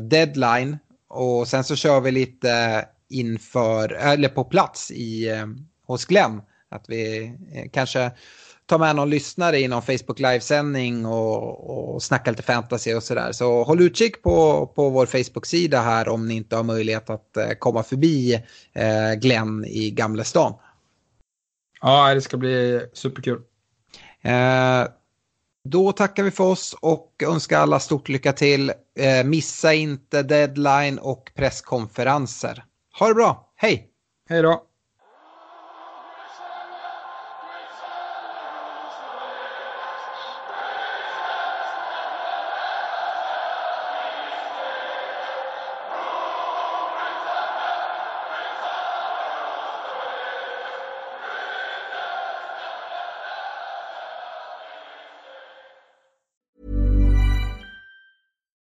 deadline 0.00 0.78
och 1.08 1.48
sen 1.48 1.64
så 1.64 1.76
kör 1.76 2.00
vi 2.00 2.10
lite 2.10 2.84
inför, 3.08 3.92
eller 3.92 4.28
på 4.28 4.44
plats 4.44 4.90
i, 4.90 5.28
eh, 5.28 5.46
hos 5.86 6.04
Glenn. 6.04 6.42
Att 6.68 6.84
vi 6.88 7.24
eh, 7.52 7.70
kanske 7.72 8.10
tar 8.66 8.78
med 8.78 8.96
någon 8.96 9.10
lyssnare 9.10 9.58
i 9.58 9.68
någon 9.68 9.82
Facebook 9.82 10.18
livesändning 10.18 11.06
och, 11.06 11.94
och 11.94 12.02
snackar 12.02 12.32
lite 12.32 12.42
fantasy 12.42 12.94
och 12.94 13.02
sådär. 13.02 13.32
Så 13.32 13.64
håll 13.64 13.82
utkik 13.82 14.22
på, 14.22 14.66
på 14.66 14.90
vår 14.90 15.06
Facebook-sida 15.06 15.80
här 15.80 16.08
om 16.08 16.28
ni 16.28 16.34
inte 16.34 16.56
har 16.56 16.62
möjlighet 16.62 17.10
att 17.10 17.36
eh, 17.36 17.50
komma 17.58 17.82
förbi 17.82 18.34
eh, 18.72 19.14
Glenn 19.16 19.64
i 19.64 19.90
Gamla 19.90 20.24
stan. 20.24 20.54
Ja, 21.80 22.14
det 22.14 22.20
ska 22.20 22.36
bli 22.36 22.86
superkul. 22.92 23.40
Eh, 24.22 24.84
då 25.70 25.92
tackar 25.92 26.22
vi 26.22 26.30
för 26.30 26.44
oss 26.44 26.76
och 26.80 27.22
önskar 27.22 27.60
alla 27.60 27.80
stort 27.80 28.08
lycka 28.08 28.32
till. 28.32 28.72
Eh, 28.98 29.24
missa 29.24 29.74
inte 29.74 30.22
deadline 30.22 30.98
och 30.98 31.30
presskonferenser. 31.34 32.64
Ha 32.98 33.08
det 33.08 33.14
bra, 33.14 33.52
hej! 33.56 33.88
Hej 34.28 34.42
då! 34.42 34.65